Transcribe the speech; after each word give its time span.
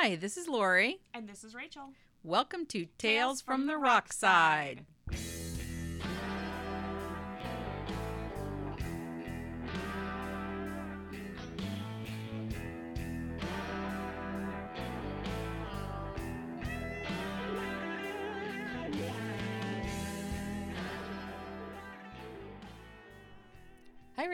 Hi, 0.00 0.14
this 0.14 0.36
is 0.36 0.46
Lori. 0.46 1.00
And 1.12 1.28
this 1.28 1.42
is 1.42 1.56
Rachel. 1.56 1.90
Welcome 2.22 2.66
to 2.66 2.86
Tales, 2.98 3.40
from, 3.40 3.66
the 3.66 3.76
Rock 3.76 4.12
Side. 4.12 4.84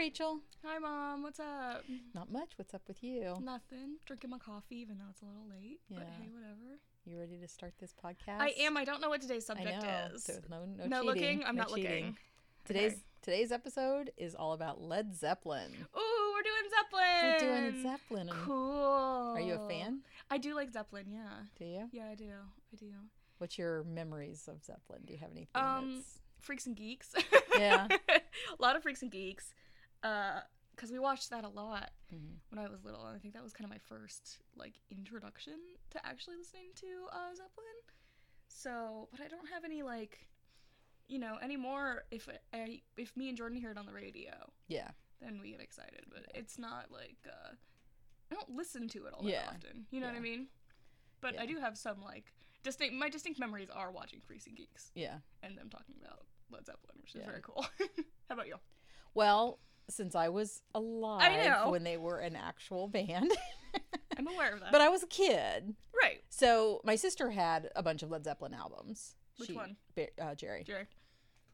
Rachel. 0.05 0.41
Hi, 0.63 0.79
Mom. 0.79 1.23
What's 1.23 1.41
up? 1.41 1.83
Not 2.15 2.31
much. 2.31 2.51
What's 2.59 2.75
up 2.75 2.83
with 2.87 3.03
you? 3.03 3.39
Nothing. 3.43 3.97
Drinking 4.05 4.29
my 4.29 4.37
coffee, 4.37 4.77
even 4.77 4.99
though 4.99 5.07
it's 5.09 5.23
a 5.23 5.25
little 5.25 5.47
late. 5.49 5.81
But 5.89 6.01
Yeah. 6.01 6.05
hey, 6.21 6.29
whatever. 6.31 6.79
You 7.07 7.19
ready 7.19 7.39
to 7.39 7.49
start 7.49 7.73
this 7.79 7.95
podcast? 7.95 8.39
I 8.39 8.49
am. 8.61 8.77
I 8.77 8.85
don't 8.85 9.01
know 9.01 9.09
what 9.09 9.23
today's 9.23 9.47
subject 9.47 9.81
know. 9.83 10.09
is. 10.13 10.25
So 10.25 10.35
no, 10.51 10.67
no, 10.67 10.85
no 10.85 10.97
cheating. 11.01 11.07
looking. 11.07 11.45
I'm 11.47 11.57
no 11.57 11.63
not 11.63 11.69
cheating. 11.71 11.91
looking. 12.05 12.17
Today's 12.67 12.93
Okay. 12.93 13.01
today's 13.23 13.51
episode 13.51 14.11
is 14.19 14.35
all 14.35 14.53
about 14.53 14.83
Led 14.83 15.17
Zeppelin. 15.17 15.71
Ooh, 15.97 16.35
we're 16.35 16.43
doing 16.43 16.71
Zeppelin. 16.77 17.23
We're 17.23 17.39
doing 17.71 17.83
Zeppelin. 17.83 18.29
Cool. 18.45 19.33
Are 19.39 19.41
you 19.41 19.55
a 19.55 19.69
fan? 19.71 20.01
I 20.31 20.37
do 20.37 20.55
like 20.55 20.71
Zeppelin. 20.71 21.07
Yeah. 21.09 21.31
Do 21.59 21.65
you? 21.65 21.89
Yeah, 21.93 22.09
I 22.11 22.15
do. 22.15 22.31
I 22.75 22.77
do. 22.77 22.93
What's 23.39 23.57
your 23.57 23.85
memories 23.85 24.49
of 24.49 24.63
Zeppelin? 24.63 25.01
Do 25.07 25.15
you 25.15 25.19
have 25.21 25.31
anything 25.31 25.49
Um, 25.55 25.95
that's 25.97 26.21
Freaks 26.41 26.67
and 26.67 26.77
Geeks. 26.77 27.15
Yeah. 27.57 27.89
a 28.11 28.21
lot 28.59 28.77
of 28.77 28.83
Freaks 28.83 29.01
and 29.01 29.11
Geeks. 29.11 29.55
Uh, 30.05 30.41
because 30.75 30.91
we 30.91 30.99
watched 30.99 31.31
that 31.31 31.45
a 31.45 31.49
lot 31.49 31.93
Mhm. 32.13 32.41
when 32.51 32.59
I 32.59 32.69
was 32.69 32.85
little, 32.85 33.07
and 33.07 33.15
I 33.17 33.21
think 33.21 33.33
that 33.35 33.43
was 33.45 33.53
kind 33.53 33.65
of 33.65 33.71
my 33.71 33.79
first 33.79 34.41
like 34.57 34.81
introduction 34.91 35.55
to 35.91 36.05
actually 36.05 36.37
listening 36.37 36.73
to 36.75 37.07
uh, 37.13 37.33
Zeppelin. 37.35 37.79
So, 38.49 39.09
but 39.13 39.21
I 39.21 39.29
don't 39.29 39.49
have 39.49 39.65
any 39.65 39.83
like, 39.85 40.29
you 41.07 41.19
know, 41.21 41.39
anymore. 41.41 42.05
If 42.11 42.29
I 42.53 42.83
if 42.97 43.17
me 43.17 43.29
and 43.29 43.37
Jordan 43.39 43.57
hear 43.57 43.71
it 43.71 43.79
on 43.79 43.87
the 43.87 43.93
radio, 43.93 44.53
Yeah. 44.67 44.91
then 45.21 45.41
we 45.41 45.53
get 45.53 45.61
excited. 45.61 46.07
But 46.11 46.27
it's 46.35 46.59
not 46.59 46.91
like 46.91 47.25
uh, 47.29 47.55
I 48.31 48.35
don't 48.35 48.51
listen 48.51 48.89
to 48.89 49.07
it 49.07 49.15
all 49.15 49.25
Yeah. 49.25 49.43
that 49.47 49.55
often. 49.55 49.87
You 49.93 50.01
know 50.01 50.09
what 50.09 50.17
I 50.17 50.21
mean? 50.21 50.49
But 51.21 51.39
I 51.39 51.47
do 51.47 51.59
have 51.61 51.79
some 51.79 52.03
like 52.03 52.35
distinct. 52.65 52.95
My 52.97 53.09
distinct 53.09 53.39
memories 53.39 53.71
are 53.71 53.93
watching 53.93 54.21
and 54.29 54.57
Geeks 54.57 54.91
Yeah. 54.95 55.21
and 55.43 55.57
them 55.57 55.71
talking 55.71 55.95
about 56.03 56.27
Led 56.51 56.67
Zeppelin, 56.67 56.97
which 57.01 57.15
is 57.15 57.21
Yeah. 57.21 57.27
very 57.31 57.43
cool. 57.43 57.65
How 58.29 58.35
about 58.35 58.49
you? 58.49 58.59
Well, 59.15 59.61
since 59.89 60.15
I 60.15 60.29
was 60.29 60.63
alive 60.75 61.45
know. 61.45 61.71
when 61.71 61.85
they 61.85 61.97
were 61.97 62.19
an 62.19 62.37
actual 62.37 62.89
band, 62.89 63.31
I'm 64.17 64.27
aware 64.27 64.55
of 64.55 64.61
that. 64.61 64.73
but 64.73 64.81
I 64.81 64.89
was 64.89 65.03
a 65.03 65.07
kid. 65.07 65.75
right, 66.01 66.23
So 66.31 66.81
my 66.85 66.97
sister 66.97 67.31
had 67.31 67.71
a 67.77 67.83
bunch 67.83 68.03
of 68.03 68.11
Led 68.11 68.25
Zeppelin 68.25 68.55
albums. 68.55 69.17
Which 69.39 69.49
She- 69.51 69.55
one? 69.57 69.77
Uh, 70.21 70.35
Jerry. 70.35 70.65
Jerry. 70.65 70.87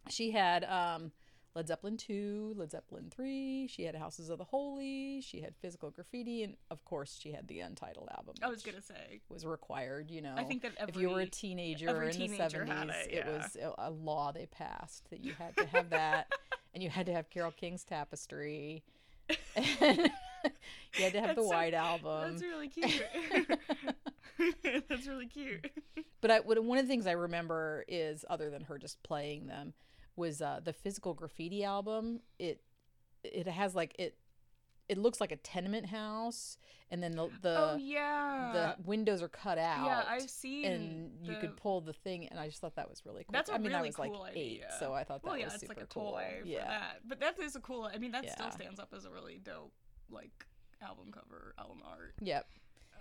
She 0.08 0.30
had 0.30 0.64
um, 0.64 1.12
Led 1.54 1.66
Zeppelin 1.68 1.96
2, 1.96 2.54
Led 2.56 2.70
Zeppelin 2.70 3.10
3. 3.10 3.66
She 3.68 3.82
had 3.84 3.94
Houses 3.94 4.30
of 4.30 4.38
the 4.38 4.44
Holy. 4.44 5.20
She 5.20 5.40
had 5.40 5.54
Physical 5.60 5.90
Graffiti. 5.90 6.42
And 6.42 6.56
of 6.70 6.84
course, 6.84 7.18
she 7.20 7.32
had 7.32 7.48
the 7.48 7.60
Untitled 7.60 8.08
album. 8.16 8.34
I 8.42 8.48
was 8.48 8.62
gonna 8.62 8.80
say. 8.82 9.20
was 9.28 9.44
required, 9.44 10.10
you 10.10 10.22
know. 10.22 10.34
I 10.36 10.44
think 10.44 10.62
that 10.62 10.72
every 10.78 10.94
if 10.94 11.00
you 11.00 11.10
were 11.10 11.20
a 11.20 11.26
teenager 11.26 12.02
in 12.02 12.12
teenager 12.12 12.64
the 12.64 12.72
70s, 12.72 13.06
it, 13.06 13.12
it, 13.14 13.26
was 13.26 13.56
a 13.78 13.90
law 13.90 14.32
they 14.32 14.46
passed 14.46 15.10
that 15.10 15.24
you 15.24 15.32
had 15.38 15.56
to 15.56 15.66
have 15.66 15.90
that. 15.90 16.28
and 16.74 16.82
you 16.82 16.90
had 16.90 17.06
to 17.06 17.12
have 17.12 17.30
Carole 17.30 17.52
King's 17.52 17.84
Tapestry. 17.84 18.82
and 19.56 20.10
you 20.96 21.04
had 21.04 21.12
to 21.12 21.20
have 21.20 21.36
the 21.36 21.42
so- 21.42 21.48
White 21.48 21.74
Album. 21.74 22.30
That's 22.30 22.42
really 22.42 22.68
cute. 22.68 23.02
that's 24.88 25.06
really 25.06 25.26
cute. 25.26 25.70
But 26.20 26.30
I, 26.30 26.40
one 26.40 26.78
of 26.78 26.84
the 26.84 26.90
things 26.90 27.06
I 27.06 27.12
remember 27.12 27.84
is, 27.88 28.24
other 28.28 28.50
than 28.50 28.62
her 28.64 28.78
just 28.78 29.02
playing 29.02 29.46
them, 29.46 29.74
was 30.16 30.42
uh, 30.42 30.60
the 30.62 30.72
Physical 30.72 31.14
Graffiti 31.14 31.64
album. 31.64 32.20
It 32.38 32.60
it 33.22 33.46
has 33.46 33.74
like 33.74 33.94
it 33.98 34.16
it 34.90 34.98
looks 34.98 35.20
like 35.20 35.30
a 35.32 35.36
tenement 35.36 35.86
house, 35.86 36.58
and 36.90 37.00
then 37.02 37.12
the 37.12 37.28
the, 37.42 37.56
oh 37.58 37.76
yeah. 37.76 38.50
the 38.52 38.82
windows 38.84 39.22
are 39.22 39.28
cut 39.28 39.56
out. 39.56 39.86
yeah, 39.86 40.02
I've 40.08 40.28
seen. 40.28 40.64
and 40.66 41.10
you 41.22 41.36
could 41.40 41.56
pull 41.56 41.80
the 41.80 41.92
thing, 41.92 42.26
and 42.28 42.38
I 42.40 42.48
just 42.48 42.60
thought 42.60 42.74
that 42.74 42.90
was 42.90 43.06
really 43.06 43.22
cool. 43.24 43.32
That's 43.32 43.48
a 43.50 43.54
I 43.54 43.58
mean, 43.58 43.72
I 43.72 43.76
really 43.78 43.90
was 43.90 43.98
like 43.98 44.12
cool 44.12 44.26
eight, 44.34 44.62
idea. 44.62 44.74
so 44.80 44.92
I 44.92 45.04
thought 45.04 45.22
that 45.22 45.28
Well, 45.28 45.38
yeah, 45.38 45.44
was 45.44 45.54
it's 45.54 45.62
super 45.62 45.74
like 45.74 45.84
a 45.84 45.86
cool. 45.86 46.12
toy 46.12 46.26
for 46.42 46.46
yeah, 46.48 46.66
that. 46.66 47.00
But 47.06 47.20
that 47.20 47.38
is 47.38 47.54
a 47.56 47.60
cool. 47.60 47.88
I 47.94 47.98
mean, 47.98 48.10
that 48.12 48.24
Yeah. 48.24 48.34
still 48.34 48.50
stands 48.50 48.80
up 48.80 48.92
as 48.96 49.04
a 49.04 49.10
really 49.10 49.38
dope 49.42 49.72
like 50.10 50.44
album 50.82 51.12
cover, 51.12 51.54
album 51.58 51.82
art. 51.88 52.14
yep. 52.20 52.46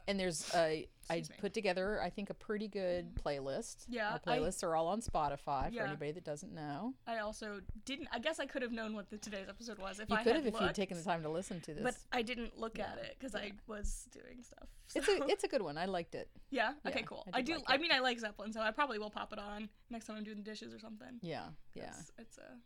And 0.07 0.19
there's 0.19 0.49
a 0.55 0.87
I 1.11 1.23
put 1.39 1.53
together 1.53 1.99
I 2.03 2.09
think 2.11 2.29
a 2.29 2.33
pretty 2.33 2.67
good 2.67 3.15
playlist. 3.15 3.85
Yeah, 3.87 4.11
Our 4.11 4.19
I- 4.25 4.37
playlists 4.39 4.63
are 4.63 4.75
all 4.75 4.87
on 4.87 5.01
Spotify 5.01 5.73
for 5.75 5.83
anybody 5.83 6.11
that 6.11 6.23
doesn't 6.23 6.53
know. 6.53 6.93
I 7.07 7.19
also 7.19 7.61
didn't. 7.85 8.09
I 8.11 8.19
guess 8.19 8.39
I 8.39 8.45
could 8.45 8.61
have 8.61 8.71
known 8.71 8.95
what 8.95 9.09
the 9.09 9.17
today's 9.17 9.49
episode 9.49 9.79
was 9.79 9.99
if 9.99 10.09
You 10.09 10.15
I 10.17 10.23
could 10.23 10.35
have 10.35 10.45
if 10.45 10.53
looked, 10.53 10.65
you'd 10.65 10.75
taken 10.75 10.97
the 10.97 11.03
time 11.03 11.23
to 11.23 11.29
listen 11.29 11.61
to 11.61 11.73
this. 11.73 11.83
But 11.83 11.95
I 12.11 12.21
didn't 12.21 12.57
look 12.59 12.79
at 12.79 12.99
it 13.03 13.15
because 13.17 13.35
I 13.35 13.51
was 13.67 14.07
doing 14.11 14.43
stuff. 14.43 14.67
it's 14.95 15.07
a 15.07 15.23
it's 15.27 15.43
a 15.43 15.47
good 15.47 15.61
one. 15.61 15.77
I 15.77 15.85
liked 15.85 16.15
it. 16.15 16.29
yeah. 16.51 16.73
Okay. 16.87 17.03
Cool. 17.03 17.25
I 17.33 17.39
I, 17.39 17.41
do. 17.41 17.53
like 17.53 17.63
I 17.67 17.77
mean, 17.77 17.91
I 17.91 17.99
like 17.99 18.19
Zeppelin, 18.19 18.53
so 18.53 18.61
I 18.61 18.71
probably 18.71 18.99
will 18.99 19.09
pop 19.11 19.33
it 19.33 19.39
on 19.39 19.69
next 19.89 20.05
time 20.05 20.17
I'm 20.17 20.23
doing 20.23 20.37
the 20.37 20.43
dishes 20.43 20.73
or 20.73 20.79
something. 20.79 21.19
Yeah, 21.21 21.45
yeah. 21.73 21.91
It's, 21.99 22.11
it's 22.17 22.37
a. 22.37 22.57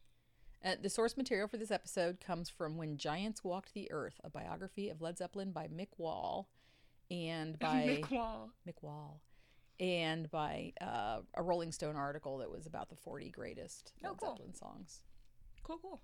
Uh, 0.66 0.76
the 0.82 0.90
source 0.90 1.18
material 1.18 1.50
for 1.50 1.58
this 1.58 1.72
episode 1.72 2.22
comes 2.22 2.50
from 2.50 2.78
When 2.78 2.96
Giants 2.96 3.44
Walked 3.44 3.74
the 3.74 3.92
Earth, 3.92 4.22
a 4.24 4.30
biography 4.30 4.88
of 4.88 5.02
Led 5.02 5.18
Zeppelin 5.18 5.52
by 5.52 5.68
Mick 5.68 5.90
Wall, 5.98 6.48
and 7.12 7.58
by 7.60 8.00
Mick 8.02 8.12
Wall. 8.12 8.50
Mick 8.68 8.82
Wall, 8.82 9.22
and 9.80 10.30
by 10.32 10.74
uh, 10.82 11.20
a 11.36 11.44
Rolling 11.44 11.72
Stone 11.72 11.96
article 11.96 12.38
that 12.40 12.50
was 12.50 12.66
about 12.66 12.90
the 12.90 12.96
40 12.96 13.30
greatest 13.30 13.94
Oh, 14.04 14.10
Led 14.10 14.18
cool. 14.18 14.30
Zeppelin 14.36 14.54
songs. 14.56 15.02
Cool. 15.64 15.80
Cool. 15.82 16.02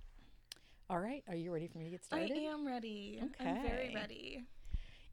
All 0.90 1.00
right, 1.00 1.24
are 1.28 1.36
you 1.36 1.54
ready 1.54 1.68
for 1.68 1.78
me 1.78 1.84
to 1.86 1.92
get 1.92 2.04
started? 2.04 2.32
I 2.32 2.36
am 2.36 2.66
ready. 2.66 3.22
I'm 3.40 3.62
very 3.62 3.94
ready. 3.94 4.44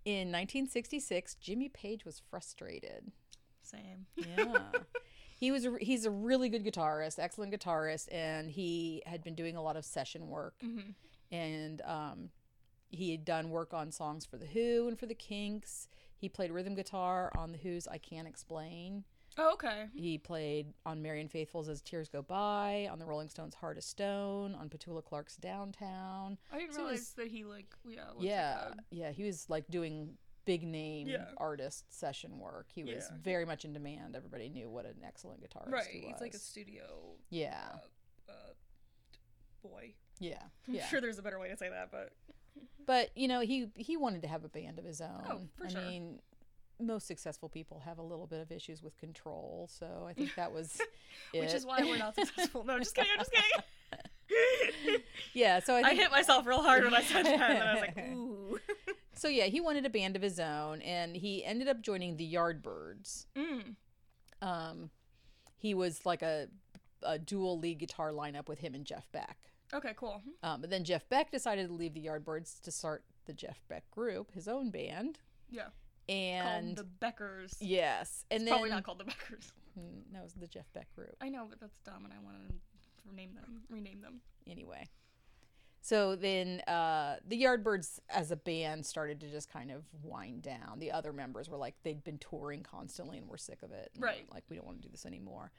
In 0.07 0.29
1966, 0.33 1.35
Jimmy 1.35 1.69
Page 1.69 2.05
was 2.05 2.23
frustrated. 2.31 3.11
Same. 3.63 4.07
Yeah. 4.17 4.55
he 5.39 5.51
was 5.51 5.67
a, 5.67 5.75
he's 5.81 6.05
a 6.07 6.11
really 6.11 6.49
good 6.49 6.65
guitarist, 6.65 7.19
excellent 7.19 7.53
guitarist, 7.53 8.09
and 8.13 8.49
he 8.51 9.03
had 9.05 9.23
been 9.25 9.35
doing 9.35 9.57
a 9.57 9.63
lot 9.63 9.77
of 9.77 9.85
session 9.85 10.29
work. 10.29 10.55
hmm 10.63 10.91
And 11.33 11.83
um, 11.83 12.31
he 12.91 13.11
had 13.11 13.25
done 13.25 13.51
work 13.51 13.75
on 13.75 13.91
songs 13.93 14.25
for 14.25 14.39
The 14.39 14.47
Who 14.47 14.89
and 14.89 14.99
for 14.99 15.07
The 15.07 15.15
Kinks. 15.15 15.89
He 16.17 16.29
played 16.29 16.51
rhythm 16.51 16.75
guitar 16.75 17.31
on 17.37 17.53
The 17.53 17.59
Who's 17.59 17.87
I 17.87 17.99
Can't 17.99 18.27
Explain. 18.29 19.05
Oh, 19.39 19.53
okay. 19.53 19.87
He 19.95 20.17
played 20.17 20.73
on 20.87 21.03
Marianne 21.03 21.29
Faithfull's 21.29 21.69
As 21.69 21.83
Tears 21.83 22.09
Go 22.09 22.23
By, 22.23 22.89
on 22.91 22.99
the 22.99 23.05
Rolling 23.05 23.29
Stones' 23.29 23.55
Heart 23.55 23.77
of 23.77 23.85
Stone, 23.85 24.55
on 24.55 24.71
Petula 24.71 25.05
Clark's 25.05 25.37
Downtown. 25.37 26.39
I 26.51 26.59
didn't 26.59 26.73
So 26.73 26.79
realize 26.83 27.01
was- 27.01 27.11
that 27.15 27.27
he 27.29 27.45
like 27.45 27.67
yeah. 27.87 28.05
like, 28.17 28.25
yeah, 28.27 28.69
a- 28.69 28.75
yeah, 28.91 29.11
he 29.13 29.25
was 29.25 29.51
like 29.51 29.69
doing 29.69 30.17
big 30.47 30.63
name 30.63 31.09
Yeah. 31.09 31.27
artist 31.37 31.93
session 31.93 32.39
work. 32.39 32.69
He 32.73 32.83
was 32.83 33.09
Yeah. 33.11 33.17
very 33.21 33.45
much 33.45 33.65
in 33.67 33.73
demand. 33.75 34.17
Everybody 34.17 34.49
knew 34.49 34.71
what 34.71 34.87
an 34.87 35.03
excellent 35.05 35.43
guitarist 35.43 35.71
right. 35.73 35.87
he 35.87 36.01
was. 36.07 36.13
He's 36.13 36.21
like 36.21 36.35
a 36.35 36.39
studio 36.39 37.17
yeah, 37.29 37.73
uh, 38.29 38.33
uh, 38.33 38.53
boy. 39.63 39.95
yeah, 40.19 40.41
I'm 40.69 40.75
yeah. 40.77 40.87
sure 40.87 41.01
there's 41.03 41.19
a 41.19 41.23
better 41.23 41.39
way 41.39 41.49
to 41.49 41.57
say 41.59 41.69
that, 41.69 41.91
but 41.91 42.13
But 42.87 43.11
you 43.17 43.29
know, 43.29 43.41
he 43.41 43.69
he 43.75 43.97
wanted 43.97 44.23
to 44.23 44.29
have 44.29 44.45
a 44.45 44.49
band 44.49 44.79
of 44.79 44.85
his 44.85 45.01
own. 45.01 45.25
Oh, 45.29 45.41
for 45.57 45.67
I 45.67 45.71
sure. 45.71 45.81
mean, 45.83 46.21
most 46.81 47.07
successful 47.07 47.49
people 47.49 47.81
have 47.85 47.99
a 47.99 48.03
little 48.03 48.27
bit 48.27 48.41
of 48.41 48.53
issues 48.53 48.83
with 48.83 48.97
control, 48.99 49.69
so 49.71 50.07
I 50.09 50.13
think 50.13 50.35
that 50.37 50.53
was 50.53 50.81
which 51.35 51.53
is 51.55 51.67
why 51.67 51.81
we're 51.81 51.99
not 51.99 52.15
successful. 52.15 52.65
No, 52.65 52.79
just 52.79 52.95
kidding. 52.95 53.11
I'm 53.13 53.19
just 53.19 53.33
kidding. 53.33 55.03
yeah. 55.35 55.61
So 55.61 55.75
I, 55.75 55.81
I 55.81 55.95
hit 55.95 56.11
myself 56.11 56.47
real 56.47 56.63
hard 56.63 56.85
when 56.85 56.95
I 56.95 57.03
said 57.03 57.27
that, 57.27 57.51
and 57.51 57.63
I 57.63 57.75
was 57.75 57.81
like, 57.81 57.99
ooh. 58.13 58.59
so 59.15 59.29
yeah, 59.29 59.45
he 59.45 59.61
wanted 59.61 59.87
a 59.87 59.91
band 59.91 60.17
of 60.17 60.23
his 60.23 60.39
own, 60.39 60.83
and 60.83 61.17
he 61.17 61.45
ended 61.45 61.69
up 61.69 61.81
joining 61.83 62.17
the 62.17 62.35
Yardbirds. 62.35 63.27
Mm. 63.37 63.75
Um, 64.43 64.91
he 65.57 65.75
was 65.75 66.05
like 66.05 66.23
a 66.23 66.49
a 67.03 67.19
dual 67.19 67.59
lead 67.59 67.79
guitar 67.79 68.11
lineup 68.11 68.49
with 68.49 68.59
him 68.61 68.75
and 68.75 68.85
Jeff 68.85 69.11
Beck. 69.13 69.39
Okay, 69.75 69.93
cool. 69.97 70.23
Um, 70.43 70.61
but 70.61 70.71
then 70.71 70.85
Jeff 70.85 71.09
Beck 71.09 71.31
decided 71.31 71.69
to 71.69 71.75
leave 71.75 71.95
the 71.95 72.05
Yardbirds 72.05 72.61
to 72.63 72.71
start 72.71 73.05
the 73.27 73.33
Jeff 73.33 73.61
Beck 73.69 73.91
Group, 73.91 74.33
his 74.33 74.49
own 74.49 74.71
band. 74.71 75.19
Yeah. 75.51 75.69
And 76.09 76.77
called 76.77 76.89
the 76.89 77.07
Beckers. 77.07 77.57
yes, 77.61 78.25
and 78.31 78.43
it's 78.43 78.51
then 78.51 78.55
probably 78.55 78.71
not 78.71 78.85
called 78.85 78.99
the 78.99 79.05
Beckers. 79.05 79.53
No, 80.11 80.21
it 80.21 80.25
was 80.25 80.33
the 80.33 80.47
Jeff 80.47 80.65
Beck 80.73 80.91
Group. 80.95 81.15
I 81.21 81.29
know, 81.29 81.47
but 81.51 81.61
that's 81.61 81.79
dumb, 81.81 82.05
and 82.05 82.13
I 82.15 82.17
want 82.25 82.37
to 82.49 82.55
rename 83.07 83.35
them. 83.35 83.61
Rename 83.69 84.01
them. 84.01 84.21
Anyway, 84.51 84.89
so 85.87 86.17
then 86.17 86.63
uh, 86.67 87.15
the 87.29 87.41
Yardbirds 87.41 88.01
as 88.11 88.33
a 88.33 88.37
band 88.37 88.85
started 88.85 89.21
to 89.21 89.31
just 89.31 89.49
kind 89.49 89.71
of 89.71 89.85
wind 90.03 90.43
down. 90.43 90.81
The 90.81 90.91
other 90.91 91.13
members 91.13 91.49
were 91.49 91.59
like 91.59 91.77
they'd 91.85 92.03
been 92.03 92.19
touring 92.19 92.65
constantly 92.65 93.19
and 93.19 93.29
were 93.29 93.39
sick 93.39 93.63
of 93.63 93.71
it. 93.71 93.93
Right. 93.97 94.27
Like 94.35 94.43
we 94.51 94.57
don't 94.57 94.67
want 94.67 94.83
to 94.83 94.83
do 94.83 94.91
this 94.91 95.07
anymore. 95.07 95.53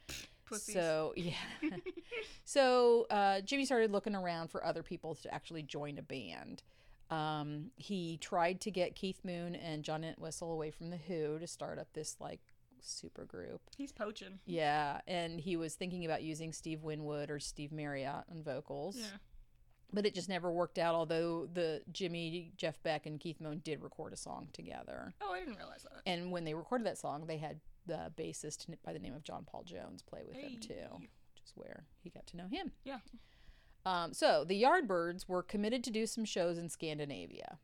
Pussies. 0.44 0.76
So 0.76 1.14
yeah. 1.16 1.32
so 2.44 3.08
uh, 3.10 3.40
Jimmy 3.40 3.64
started 3.64 3.94
looking 3.94 4.16
around 4.16 4.50
for 4.50 4.66
other 4.66 4.84
people 4.84 5.16
to 5.16 5.34
actually 5.34 5.64
join 5.64 5.98
a 5.98 6.02
band. 6.02 6.62
Um, 7.10 7.72
he 7.78 8.18
tried 8.18 8.60
to 8.62 8.70
get 8.72 8.96
Keith 8.96 9.22
Moon 9.24 9.56
and 9.56 9.82
John 9.82 10.04
Entwistle 10.04 10.52
away 10.52 10.72
from 10.72 10.90
the 10.90 10.98
Who 10.98 11.40
to 11.40 11.48
start 11.48 11.80
up 11.80 11.88
this 11.94 12.18
like 12.20 12.42
super 12.82 13.24
group. 13.24 13.62
He's 13.78 13.94
poaching. 13.94 14.40
Yeah, 14.46 15.00
and 15.08 15.40
he 15.40 15.56
was 15.56 15.76
thinking 15.76 16.04
about 16.04 16.22
using 16.22 16.52
Steve 16.52 16.84
Winwood 16.84 17.32
or 17.32 17.40
Steve 17.40 17.72
Marriott 17.72 18.26
on 18.30 18.44
vocals. 18.44 18.98
Yeah. 18.98 19.06
But 19.94 20.06
it 20.06 20.14
just 20.14 20.28
never 20.30 20.52
worked 20.52 20.78
out. 20.78 20.96
Although 20.96 21.48
the 21.54 21.82
Jimmy, 21.92 22.52
Jeff 22.58 22.82
Beck, 22.84 23.06
and 23.06 23.20
Keith 23.20 23.40
Moon 23.40 23.62
did 23.64 23.82
record 23.82 24.12
a 24.14 24.18
song 24.18 24.50
together, 24.54 25.14
Oh, 25.22 25.32
I 25.34 25.40
didn't 25.40 25.56
realize 25.58 25.84
that. 25.84 26.02
and 26.06 26.32
when 26.32 26.44
they 26.44 26.54
recorded 26.54 26.86
that 26.88 26.98
song, 26.98 27.26
they 27.26 27.38
had 27.38 27.60
the 27.86 28.12
bassist 28.18 28.68
by 28.84 28.92
the 28.92 29.00
name 29.00 29.14
of 29.14 29.24
John 29.24 29.46
Paul 29.50 29.64
Jones 29.64 30.02
play 30.04 30.22
with 30.28 30.36
them 30.36 30.58
too, 30.60 30.98
which 31.00 31.42
is 31.46 31.54
where 31.56 31.86
he 32.04 32.10
got 32.10 32.28
to 32.28 32.38
know 32.38 32.48
him. 32.52 32.74
Yeah. 32.84 33.00
Um, 33.86 34.12
so 34.14 34.44
the 34.44 34.62
Yardbirds 34.62 35.30
were 35.30 35.42
committed 35.42 35.86
to 35.86 35.90
do 35.92 36.06
some 36.06 36.26
shows 36.26 36.58
in 36.58 36.68
Scandinavia, 36.68 37.58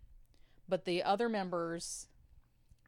but 0.69 0.85
the 0.85 1.03
other 1.03 1.27
members, 1.27 2.07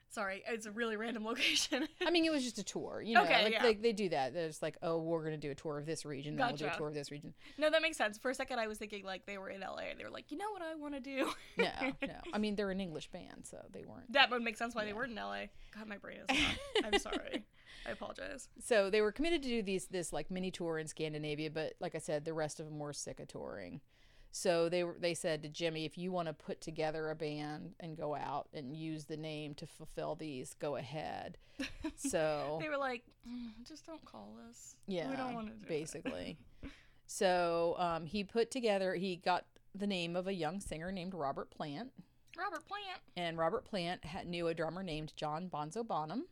Sorry, 0.09 0.43
it's 0.47 0.65
a 0.65 0.71
really 0.71 0.95
random 0.95 1.25
location. 1.31 1.87
I 2.05 2.09
mean, 2.09 2.23
it 2.25 2.31
was 2.31 2.43
just 2.43 2.57
a 2.57 2.63
tour, 2.63 3.01
you 3.05 3.15
know, 3.15 3.23
Okay, 3.23 3.43
like 3.43 3.53
yeah. 3.53 3.61
they, 3.63 3.73
they 3.73 3.91
do 3.93 4.07
that. 4.09 4.33
They're 4.33 4.47
just 4.47 4.61
like, 4.61 4.77
oh, 4.81 4.97
we're 4.99 5.19
going 5.21 5.33
to 5.33 5.37
do 5.37 5.51
a 5.51 5.55
tour 5.55 5.77
of 5.77 5.85
this 5.85 6.05
region, 6.05 6.35
then 6.37 6.47
we'll 6.47 6.55
do 6.55 6.67
a 6.67 6.77
tour 6.77 6.87
of 6.87 6.93
this 6.93 7.11
region. 7.11 7.33
no, 7.57 7.69
that 7.69 7.81
makes 7.81 7.97
sense. 7.97 8.17
For 8.17 8.31
a 8.31 8.35
second, 8.35 8.59
I 8.59 8.67
was 8.67 8.77
thinking 8.77 9.03
like 9.03 9.25
they 9.25 9.37
were 9.37 9.49
in 9.49 9.59
LA 9.61 9.89
and 9.89 9.99
they 9.99 10.03
were 10.05 10.09
like, 10.09 10.31
you 10.31 10.37
know 10.37 10.49
what 10.51 10.61
I 10.61 10.75
want 10.75 10.93
to 10.93 10.99
do. 11.01 11.31
No, 11.57 11.69
no. 12.01 12.13
I 12.33 12.37
mean, 12.37 12.55
they're 12.55 12.71
an 12.71 12.79
English 12.79 13.09
band, 13.09 13.43
so 13.43 13.57
they 13.73 13.83
weren't. 13.83 14.11
that 14.13 14.29
would 14.31 14.41
make 14.41 14.57
sense 14.57 14.73
why 14.73 14.85
they 14.85 14.93
weren't 14.93 15.11
in 15.11 15.17
LA. 15.17 15.45
God, 15.77 15.87
my 15.87 15.97
brain 15.97 16.19
is 16.29 16.39
not. 16.83 16.93
I'm 16.93 16.99
sorry. 16.99 17.43
I 17.85 17.91
apologize. 17.91 18.47
So 18.63 18.89
they 18.89 19.01
were 19.01 19.11
committed 19.11 19.43
to 19.43 19.49
do 19.49 19.61
these 19.61 19.87
this 19.87 20.13
like 20.13 20.31
mini 20.31 20.49
tour 20.49 20.79
in 20.79 20.87
Scandinavia, 20.87 21.49
but 21.51 21.73
like 21.79 21.93
I 21.93 21.99
said, 21.99 22.23
the 22.25 22.33
rest 22.33 22.59
of 22.59 22.65
them 22.67 22.79
were 22.79 22.93
sick 22.93 23.19
of 23.19 23.27
touring. 23.27 23.81
So 24.37 24.67
they 24.67 24.83
were 24.83 24.97
they 24.99 25.13
said 25.13 25.43
to 25.43 25.49
Jimmy, 25.49 25.85
if 25.85 25.97
you 25.97 26.11
want 26.11 26.27
to 26.27 26.33
put 26.33 26.59
together 26.59 27.09
a 27.09 27.15
band 27.15 27.73
and 27.79 27.95
go 27.95 28.13
out 28.13 28.49
and 28.53 28.75
use 28.75 29.05
the 29.05 29.15
name 29.15 29.53
to 29.55 29.65
fulfill 29.65 30.15
these, 30.15 30.53
go 30.55 30.75
ahead. 30.75 31.37
So 31.95 32.57
They 32.61 32.67
were 32.67 32.75
like, 32.75 33.03
"Mm, 33.25 33.51
just 33.65 33.85
don't 33.85 34.03
call 34.03 34.35
us. 34.49 34.75
yeah, 34.87 35.09
we 35.09 35.15
don't 35.15 35.33
want 35.33 35.47
to 35.47 35.53
do 35.53 35.61
it." 35.61 35.69
basically. 35.69 36.37
so 37.05 37.75
um, 37.77 38.05
he 38.05 38.25
put 38.25 38.51
together. 38.51 38.95
He 38.95 39.15
got 39.15 39.45
the 39.73 39.87
name 39.87 40.17
of 40.17 40.27
a 40.27 40.33
young 40.33 40.59
singer 40.59 40.91
named 40.91 41.13
Robert 41.13 41.49
Plant, 41.49 41.93
Robert 42.37 42.67
Plant. 42.67 42.99
and 43.15 43.37
Robert 43.37 43.63
Plant 43.63 44.03
had, 44.03 44.27
knew 44.27 44.47
a 44.49 44.53
drummer 44.53 44.83
named 44.83 45.13
John 45.15 45.49
Bonzo 45.49 45.87
Bonham. 45.87 46.25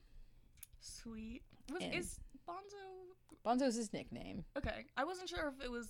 Sweet. 0.81 1.41
Was, 1.71 1.81
is 1.81 2.19
Bonzo 2.45 3.45
Bonzo's 3.45 3.75
his 3.75 3.94
nickname. 3.94 4.44
okay? 4.57 4.88
I 4.97 5.05
wasn't 5.05 5.29
sure 5.29 5.53
if 5.57 5.63
it 5.63 5.71
was 5.71 5.88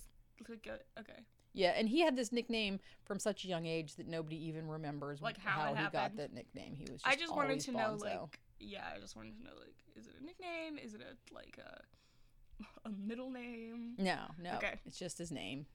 like 0.48 0.68
a 0.68 1.00
okay. 1.00 1.24
Yeah, 1.54 1.70
and 1.76 1.88
he 1.88 2.00
had 2.00 2.16
this 2.16 2.32
nickname 2.32 2.80
from 3.04 3.18
such 3.20 3.44
a 3.44 3.48
young 3.48 3.64
age 3.64 3.94
that 3.96 4.08
nobody 4.08 4.36
even 4.48 4.66
remembers 4.68 5.22
Like, 5.22 5.38
how 5.38 5.72
it 5.72 5.78
he 5.78 5.84
got 5.90 6.16
that 6.16 6.32
nickname. 6.34 6.74
He 6.76 6.82
was. 6.90 7.00
Just 7.00 7.06
I 7.06 7.14
just 7.16 7.34
wanted 7.34 7.60
to 7.60 7.72
know 7.72 7.96
Bonzo. 7.96 8.00
like 8.00 8.40
yeah, 8.60 8.84
I 8.94 8.98
just 9.00 9.14
wanted 9.16 9.36
to 9.38 9.44
know 9.44 9.50
like 9.60 9.74
is 9.96 10.06
it 10.06 10.14
a 10.20 10.24
nickname? 10.24 10.78
Is 10.84 10.94
it 10.94 11.00
a 11.00 11.34
like 11.34 11.58
a 11.64 12.64
a 12.84 12.90
middle 12.90 13.30
name? 13.30 13.94
No, 13.98 14.18
no, 14.42 14.56
Okay. 14.56 14.74
it's 14.84 14.98
just 14.98 15.16
his 15.16 15.30
name. 15.30 15.66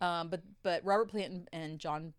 Um, 0.00 0.28
but 0.30 0.40
but 0.62 0.82
Robert 0.84 1.10
Plant 1.10 1.32
and, 1.32 1.48
and 1.52 1.78
John 1.78 2.14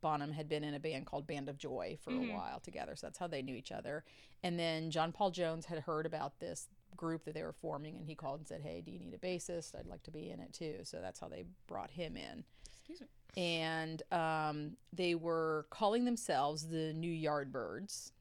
Bonham 0.00 0.32
had 0.32 0.48
been 0.48 0.64
in 0.64 0.74
a 0.74 0.80
band 0.80 1.04
called 1.06 1.26
Band 1.26 1.48
of 1.50 1.58
Joy 1.58 1.98
for 2.00 2.12
Mhm. 2.12 2.30
a 2.30 2.32
while 2.34 2.60
together, 2.60 2.96
so 2.96 3.06
that's 3.08 3.18
how 3.18 3.26
they 3.26 3.42
knew 3.42 3.54
each 3.56 3.72
other. 3.72 4.04
And 4.42 4.58
then 4.58 4.90
John 4.90 5.12
Paul 5.12 5.30
Jones 5.32 5.66
had 5.66 5.80
heard 5.80 6.06
about 6.06 6.38
this 6.38 6.68
group 6.96 7.24
that 7.24 7.34
they 7.34 7.42
were 7.42 7.52
forming, 7.52 7.96
and 7.96 8.06
he 8.06 8.14
called 8.14 8.40
and 8.40 8.48
said, 8.48 8.60
"Hey, 8.62 8.80
do 8.84 8.90
you 8.90 8.98
need 8.98 9.14
a 9.14 9.18
bassist? 9.18 9.74
I'd 9.78 9.86
like 9.86 10.02
to 10.04 10.10
be 10.10 10.30
in 10.30 10.40
it 10.40 10.52
too." 10.52 10.80
So 10.84 11.00
that's 11.00 11.20
how 11.20 11.28
they 11.28 11.44
brought 11.66 11.90
him 11.90 12.16
in. 12.16 12.44
Excuse 12.66 13.00
me. 13.02 13.06
and 13.36 14.02
um, 14.12 14.72
they 14.92 15.14
were 15.14 15.66
calling 15.70 16.04
themselves 16.04 16.66
the 16.68 16.92
New 16.94 17.12
Yardbirds. 17.12 18.12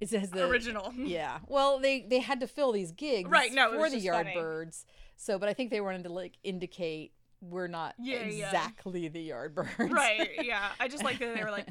It 0.00 0.08
says 0.08 0.30
the 0.30 0.46
Original. 0.48 0.92
yeah. 0.96 1.38
Well, 1.46 1.78
they 1.78 2.00
they 2.08 2.20
had 2.20 2.40
to 2.40 2.46
fill 2.46 2.72
these 2.72 2.92
gigs 2.92 3.28
Right, 3.28 3.52
no, 3.52 3.72
for 3.72 3.90
the. 3.90 3.96
Yardbirds. 4.00 4.84
So, 5.16 5.38
but 5.38 5.48
I 5.48 5.52
think 5.54 5.70
they 5.70 5.80
wanted 5.82 6.04
to 6.04 6.12
like 6.12 6.34
indicate 6.42 7.12
we're 7.42 7.68
not 7.68 7.94
Yeah, 7.98 8.24
yeah. 8.26 8.46
exactly 8.46 9.08
the 9.08 9.28
Yardbirds. 9.30 9.90
right. 9.90 10.30
Yeah. 10.42 10.68
I 10.78 10.88
just 10.88 11.04
like 11.04 11.18
that 11.18 11.34
they 11.34 11.42
were 11.44 11.50
like, 11.50 11.68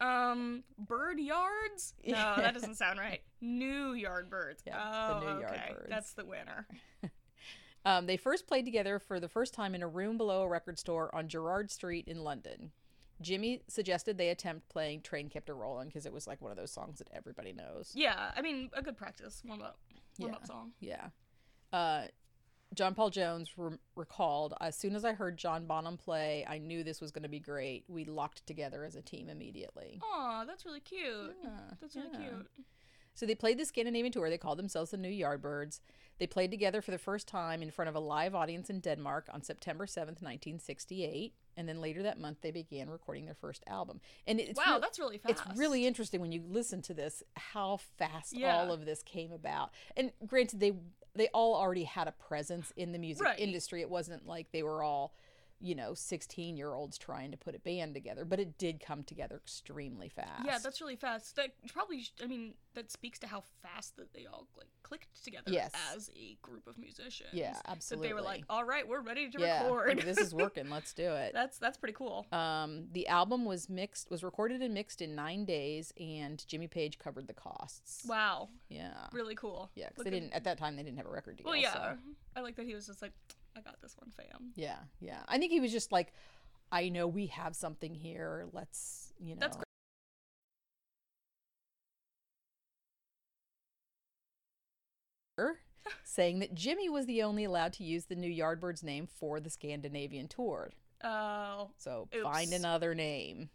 um, 0.00 0.64
bird 0.78 1.18
yards. 1.18 1.94
No, 2.06 2.34
that 2.36 2.54
doesn't 2.54 2.74
sound 2.76 2.98
right. 2.98 3.20
New 3.40 3.92
yard 3.94 4.30
birds. 4.30 4.62
Yeah, 4.66 4.78
oh, 4.80 5.20
the 5.20 5.26
new 5.34 5.44
okay. 5.44 5.72
Yardbirds. 5.72 5.88
That's 5.88 6.12
the 6.12 6.24
winner. 6.24 6.66
Um, 7.84 8.06
they 8.06 8.16
first 8.18 8.46
played 8.46 8.64
together 8.66 8.98
for 8.98 9.18
the 9.18 9.28
first 9.28 9.54
time 9.54 9.74
in 9.74 9.82
a 9.82 9.88
room 9.88 10.18
below 10.18 10.42
a 10.42 10.48
record 10.48 10.78
store 10.78 11.14
on 11.14 11.28
Gerrard 11.28 11.70
Street 11.70 12.06
in 12.06 12.22
London. 12.22 12.72
Jimmy 13.22 13.62
suggested 13.66 14.18
they 14.18 14.28
attempt 14.28 14.68
playing 14.68 15.00
Train 15.00 15.28
Kept 15.30 15.48
a 15.48 15.54
Rollin' 15.54 15.86
because 15.86 16.04
it 16.04 16.12
was 16.12 16.26
like 16.26 16.42
one 16.42 16.50
of 16.50 16.58
those 16.58 16.70
songs 16.72 16.98
that 16.98 17.08
everybody 17.14 17.52
knows. 17.52 17.92
Yeah. 17.94 18.30
I 18.36 18.42
mean, 18.42 18.68
a 18.74 18.82
good 18.82 18.98
practice 18.98 19.42
warm 19.46 19.62
up, 19.62 19.78
warm 20.18 20.32
Yeah. 20.32 20.36
up 20.36 20.46
song. 20.46 20.72
Yeah. 20.80 21.06
Uh, 21.72 22.02
John 22.74 22.94
Paul 22.94 23.10
Jones 23.10 23.50
re- 23.56 23.78
recalled, 23.96 24.54
as 24.60 24.76
soon 24.76 24.94
as 24.94 25.04
I 25.04 25.12
heard 25.12 25.36
John 25.36 25.66
Bonham 25.66 25.96
play, 25.96 26.44
I 26.48 26.58
knew 26.58 26.84
this 26.84 27.00
was 27.00 27.10
going 27.10 27.22
to 27.22 27.28
be 27.28 27.40
great. 27.40 27.84
We 27.88 28.04
locked 28.04 28.46
together 28.46 28.84
as 28.84 28.94
a 28.94 29.02
team 29.02 29.28
immediately. 29.28 30.00
Aw, 30.02 30.44
that's 30.44 30.64
really 30.66 30.80
cute. 30.80 31.34
Yeah, 31.42 31.50
That's 31.80 31.96
really 31.96 32.08
yeah. 32.12 32.18
cute. 32.28 32.46
So 33.14 33.26
they 33.26 33.34
played 33.34 33.58
the 33.58 33.64
Scandinavian 33.64 34.12
tour. 34.12 34.30
They 34.30 34.38
called 34.38 34.60
themselves 34.60 34.92
the 34.92 34.96
New 34.96 35.08
Yardbirds. 35.08 35.80
They 36.18 36.26
played 36.28 36.52
together 36.52 36.80
for 36.80 36.92
the 36.92 36.98
first 36.98 37.26
time 37.26 37.62
in 37.62 37.70
front 37.72 37.88
of 37.88 37.96
a 37.96 38.00
live 38.00 38.32
audience 38.34 38.70
in 38.70 38.78
Denmark 38.80 39.28
on 39.32 39.42
September 39.42 39.86
7th, 39.86 40.22
1968. 40.22 41.34
And 41.56 41.68
then 41.68 41.80
later 41.80 42.04
that 42.04 42.20
month, 42.20 42.38
they 42.42 42.52
began 42.52 42.88
recording 42.88 43.24
their 43.24 43.34
first 43.34 43.64
album. 43.66 44.00
And 44.28 44.38
it's 44.38 44.56
wow, 44.56 44.72
real- 44.74 44.80
that's 44.80 45.00
really 45.00 45.18
fast. 45.18 45.42
it's 45.48 45.58
really 45.58 45.84
interesting 45.84 46.20
when 46.20 46.30
you 46.30 46.42
listen 46.46 46.80
to 46.82 46.94
this 46.94 47.24
how 47.36 47.78
fast 47.98 48.36
Yeah. 48.36 48.56
all 48.56 48.70
of 48.72 48.84
this 48.84 49.02
came 49.02 49.32
about. 49.32 49.70
And 49.96 50.12
granted, 50.24 50.60
they 50.60 50.74
they 51.14 51.28
all 51.28 51.54
already 51.54 51.84
had 51.84 52.08
a 52.08 52.12
presence 52.12 52.72
in 52.76 52.92
the 52.92 52.98
music 52.98 53.24
Right. 53.24 53.38
industry. 53.38 53.80
It 53.80 53.90
wasn't 53.90 54.26
like 54.26 54.50
they 54.52 54.62
were 54.62 54.82
all, 54.82 55.14
you 55.60 55.74
know, 55.74 55.94
sixteen 55.94 56.56
year 56.56 56.72
olds 56.74 56.98
trying 56.98 57.30
to 57.30 57.36
put 57.36 57.54
a 57.54 57.58
band 57.58 57.94
together. 57.94 58.24
But 58.24 58.40
it 58.40 58.58
did 58.58 58.80
come 58.80 59.02
together 59.02 59.36
extremely 59.36 60.08
fast. 60.08 60.44
Yeah, 60.44 60.58
that's 60.62 60.80
really 60.80 60.96
fast. 60.96 61.36
That 61.36 61.50
probably, 61.72 62.04
I 62.22 62.26
mean, 62.26 62.54
that 62.74 62.90
speaks 62.90 63.18
to 63.20 63.26
how 63.26 63.42
fast 63.62 63.96
that 63.96 64.12
they 64.14 64.26
all 64.26 64.46
like 64.56 64.68
clicked 64.82 65.22
together 65.24 65.50
Yes. 65.50 65.72
as 65.94 66.10
a 66.16 66.36
group 66.42 66.66
of 66.66 66.78
musicians. 66.78 67.30
yeah, 67.32 67.56
absolutely. 67.66 68.08
That 68.08 68.08
they 68.10 68.14
were 68.14 68.22
like, 68.26 68.44
"All 68.48 68.64
right, 68.64 68.86
we're 68.86 69.00
ready 69.00 69.28
to 69.30 69.40
yeah, 69.40 69.62
record." 69.64 70.00
this 70.02 70.18
is 70.18 70.34
working. 70.34 70.70
Let's 70.70 70.94
do 70.94 71.10
it. 71.12 71.32
that's 71.34 71.58
that's 71.58 71.76
pretty 71.76 71.94
cool. 71.94 72.26
Um, 72.32 72.86
the 72.92 73.08
album 73.08 73.44
was 73.44 73.68
mixed, 73.68 74.10
was 74.10 74.22
recorded 74.22 74.62
and 74.62 74.72
mixed 74.74 75.02
in 75.02 75.14
nine 75.14 75.44
days, 75.44 75.92
and 75.98 76.42
Jimmy 76.46 76.68
Page 76.68 76.98
covered 76.98 77.26
the 77.26 77.34
costs. 77.34 78.04
Wow, 78.08 78.48
Yeah, 78.68 78.92
really 79.12 79.34
cool. 79.34 79.70
yeah, 79.74 79.88
because 79.88 79.98
Look 79.98 80.04
they 80.06 80.10
didn't 80.20 80.32
at 80.32 80.44
that 80.44 80.58
time. 80.58 80.76
They 80.76 80.82
didn't 80.82 80.98
have 80.98 81.06
a 81.06 81.10
record 81.10 81.36
deal. 81.36 81.46
Well, 81.46 81.56
yeah, 81.56 81.72
so- 81.72 81.98
I 82.36 82.40
like 82.40 82.54
that 82.56 82.66
he 82.66 82.74
was 82.74 82.86
just 82.86 83.02
like, 83.02 83.12
"I 83.58 83.62
got 83.62 83.80
this 83.82 83.96
one, 83.98 84.12
fam." 84.16 84.52
Yeah, 84.54 84.78
yeah. 85.00 85.20
I 85.28 85.38
think 85.38 85.52
he 85.52 85.60
was 85.60 85.72
just 85.72 85.92
like, 85.92 86.12
I 86.70 86.88
know 86.88 87.06
we 87.06 87.26
have 87.26 87.56
something 87.56 87.94
here. 87.94 88.46
Let's, 88.52 89.12
you 89.18 89.34
know. 89.34 89.40
That's 89.40 89.56
great. 89.56 89.64
saying 96.04 96.40
that 96.40 96.54
Jimmy 96.54 96.88
was 96.88 97.06
the 97.06 97.22
only 97.22 97.44
allowed 97.44 97.72
to 97.74 97.84
use 97.84 98.06
the 98.06 98.16
new 98.16 98.30
Yardbirds 98.30 98.82
name 98.82 99.06
for 99.06 99.40
the 99.40 99.50
Scandinavian 99.50 100.28
tour. 100.28 100.70
Oh, 101.04 101.70
So 101.76 102.08
find 102.22 102.52
another 102.52 102.94
name. 102.94 103.50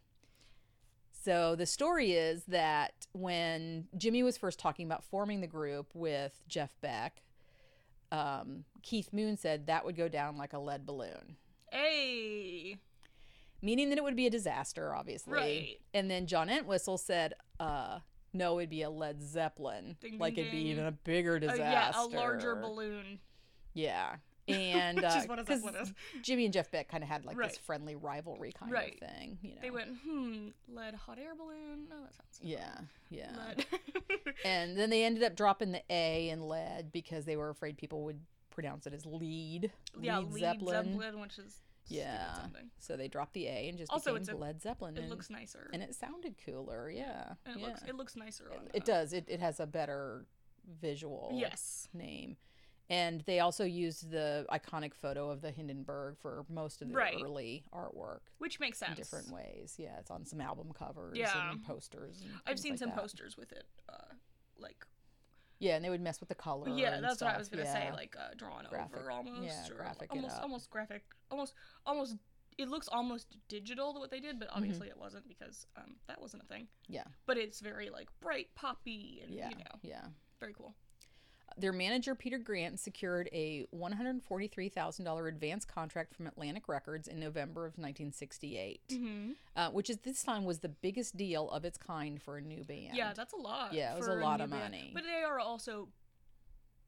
So 1.12 1.56
the 1.56 1.66
story 1.66 2.14
is 2.14 2.44
that 2.46 3.08
when 3.14 3.88
Jimmy 3.98 4.24
was 4.24 4.38
first 4.38 4.60
talking 4.60 4.86
about 4.86 5.04
forming 5.04 5.42
the 5.42 5.48
group 5.48 5.88
with 5.94 6.42
Jeff 6.48 6.76
Beck, 6.82 7.23
um, 8.14 8.64
Keith 8.82 9.12
Moon 9.12 9.36
said 9.38 9.68
that 9.68 9.84
would 9.86 9.96
go 9.98 10.08
down 10.08 10.38
like 10.38 10.54
a 10.54 10.60
lead 10.60 10.86
balloon. 10.86 11.36
hey, 11.72 12.78
meaning 13.62 13.90
that 13.90 13.98
it 13.98 14.04
would 14.04 14.16
be 14.16 14.28
a 14.28 14.30
disaster, 14.30 14.94
obviously. 14.94 15.34
Right. 15.34 15.78
And 15.94 16.10
then 16.12 16.28
John 16.28 16.50
Entwistle 16.50 16.98
said, 16.98 17.34
uh, 17.60 18.00
no, 18.34 18.60
it'd 18.60 18.70
be 18.70 18.82
a 18.84 18.90
Led 18.90 19.22
Zeppelin. 19.22 19.96
Ding, 20.02 20.18
like 20.20 20.36
ding, 20.36 20.44
it'd 20.46 20.52
be 20.52 20.60
ding. 20.64 20.68
even 20.72 20.86
a 20.86 20.92
bigger 20.92 21.36
Uh, 21.38 21.40
disaster. 21.40 21.62
yeah, 21.64 21.92
a 21.96 22.06
larger 22.08 22.56
balloon, 22.56 23.20
Yeah. 23.74 24.16
And 24.48 24.98
which 24.98 25.06
uh, 25.06 25.20
is 25.22 25.28
what 25.28 25.40
a 25.40 25.44
'cause 25.46 25.62
Zeppelin 25.62 25.82
is. 25.84 25.94
Jimmy 26.22 26.46
and 26.46 26.54
Jeff 26.54 26.70
Beck 26.70 26.90
kind 26.90 27.02
of 27.04 27.10
had 27.10 27.24
like 27.26 27.38
Right. 27.38 27.50
this 27.50 27.58
friendly 27.58 27.96
rivalry 27.96 28.52
kind 28.52 28.72
Right. 28.72 28.94
of 29.02 29.10
thing, 29.10 29.38
you 29.42 29.56
know. 29.56 29.62
They 29.62 29.72
went, 29.72 29.98
hmm, 30.04 30.50
lead 30.68 30.96
hot 30.96 31.18
air 31.18 31.34
balloon. 31.36 31.88
No, 31.90 32.02
that 32.02 32.14
sounds. 32.14 32.40
Yeah, 32.42 32.78
yeah. 33.10 33.54
And 34.46 34.78
then 34.78 34.90
they 34.90 35.04
ended 35.06 35.24
up 35.24 35.36
dropping 35.36 35.72
the 35.72 35.82
A 35.90 36.30
in 36.30 36.42
lead 36.48 36.92
because 36.92 37.24
they 37.26 37.38
were 37.38 37.50
afraid 37.50 37.78
people 37.78 38.04
would 38.04 38.20
pronounce 38.50 38.86
it 38.88 38.94
as 38.94 39.06
lead. 39.06 39.72
yeah, 40.00 40.20
lead 40.20 40.32
lead 40.34 40.40
Zeppelin. 40.42 40.86
Zeppelin, 41.00 41.20
which 41.22 41.40
is 41.40 41.62
Yeah. 41.88 42.48
So 42.80 42.98
they 42.98 43.08
dropped 43.08 43.34
the 43.34 43.48
A 43.48 43.70
and 43.70 43.78
just 43.78 43.92
Also, 43.92 44.12
became 44.12 44.22
it's 44.22 44.30
a- 44.30 44.36
Led 44.36 44.62
Zeppelin. 44.62 44.98
It 44.98 45.02
and, 45.02 45.10
looks 45.10 45.30
nicer. 45.30 45.70
and 45.74 45.82
it 45.82 45.96
sounded 45.96 46.36
cooler. 46.46 46.90
Yeah. 46.90 47.34
And 47.46 47.56
it 47.56 47.60
yeah. 47.62 47.68
looks 47.68 47.82
it 47.84 47.96
looks 47.96 48.16
nicer 48.18 48.52
on. 48.54 48.68
it 48.74 48.84
uh, 48.84 48.86
does. 48.86 49.14
It, 49.14 49.26
it 49.30 49.40
has 49.40 49.60
a 49.60 49.66
better 49.68 50.26
visual 50.82 51.32
Yes. 51.34 51.88
name. 51.94 52.38
And 52.94 53.22
they 53.22 53.40
also 53.40 53.64
used 53.64 54.12
the 54.12 54.46
iconic 54.52 54.94
photo 54.94 55.30
of 55.32 55.42
the 55.42 55.50
Hindenburg 55.52 56.18
for 56.20 56.46
most 56.50 56.82
of 56.82 56.90
the 56.90 56.94
Right. 56.94 57.18
early 57.24 57.64
artwork 57.74 58.20
Which 58.38 58.60
makes 58.60 58.78
sense. 58.78 58.92
in 58.92 58.96
different 58.98 59.32
ways. 59.32 59.76
Yeah, 59.80 59.98
it's 60.00 60.12
on 60.12 60.26
some 60.26 60.40
album 60.40 60.72
covers 60.74 61.18
Yeah. 61.18 61.52
and 61.52 61.64
posters. 61.64 62.22
And 62.22 62.32
I've 62.46 62.60
seen 62.60 62.74
like 62.74 62.80
some 62.80 62.90
that. 62.90 63.00
posters 63.00 63.36
with 63.36 63.52
it. 63.52 63.66
Uh, 63.90 64.14
like 64.58 64.86
Yeah, 65.60 65.76
and 65.76 65.84
they 65.84 65.90
would 65.90 66.02
mess 66.02 66.20
with 66.20 66.30
the 66.30 66.36
color. 66.36 66.70
yeah, 66.70 67.00
that's 67.02 67.22
what 67.22 67.34
I 67.34 67.38
was 67.38 67.50
gonna 67.50 67.66
say. 67.66 67.92
Like 67.92 68.16
uh, 68.16 68.34
drawn 68.36 68.66
Graphic- 68.70 68.98
over 68.98 69.10
almost. 69.12 69.42
yeah, 69.44 69.68
or 69.72 69.76
graphic 69.76 70.12
it 70.12 70.18
almost 70.18 70.40
almost 70.42 70.70
graphic 70.70 71.04
almost 71.32 71.54
almost 71.86 72.18
it 72.60 72.68
looks 72.70 72.88
almost 72.90 73.36
digital 73.48 73.96
what 73.96 74.12
they 74.12 74.20
did, 74.20 74.38
but 74.40 74.48
obviously 74.52 74.88
it 74.88 74.98
wasn't 74.98 75.28
because 75.28 75.66
um, 75.76 75.96
that 76.06 76.22
wasn't 76.22 76.44
a 76.44 76.46
thing. 76.46 76.66
Mm-hmm. 76.66 76.94
Yeah. 76.94 77.04
But 77.26 77.38
it's 77.40 77.60
very 77.60 77.90
like 77.90 78.10
bright 78.20 78.54
poppy 78.54 79.22
and 79.24 79.34
yeah, 79.34 79.50
you 79.50 79.56
know 79.56 79.80
yeah. 79.82 80.06
very 80.40 80.54
cool. 80.54 80.76
Their 81.58 81.72
manager, 81.72 82.16
Peter 82.16 82.38
Grant, 82.38 82.80
secured 82.80 83.30
a 83.32 83.66
$143,000 83.76 85.28
advance 85.28 85.66
contract 85.66 86.16
from 86.16 86.28
Atlantic 86.28 86.68
Records 86.68 87.08
in 87.08 87.20
November 87.20 87.62
of 87.66 87.74
1968, 87.78 88.82
Mm-hmm. 88.90 89.32
uh, 89.56 89.70
which 89.70 89.90
at 89.90 90.04
this 90.04 90.24
time 90.24 90.44
was 90.46 90.60
the 90.60 90.70
biggest 90.70 91.16
deal 91.18 91.50
of 91.52 91.66
its 91.66 91.78
kind 91.78 92.22
for 92.22 92.38
a 92.38 92.42
new 92.42 92.64
band. 92.64 92.96
Yeah, 92.96 93.14
that's 93.14 93.34
a 93.34 93.38
lot. 93.38 93.74
Yeah, 93.74 93.94
it 93.94 93.98
was 94.00 94.08
a 94.08 94.14
lot 94.16 94.40
new 94.40 94.46
of 94.46 94.50
band. 94.52 94.64
money. 94.64 94.92
But 94.94 95.04
they 95.04 95.24
are 95.24 95.40
also 95.40 95.90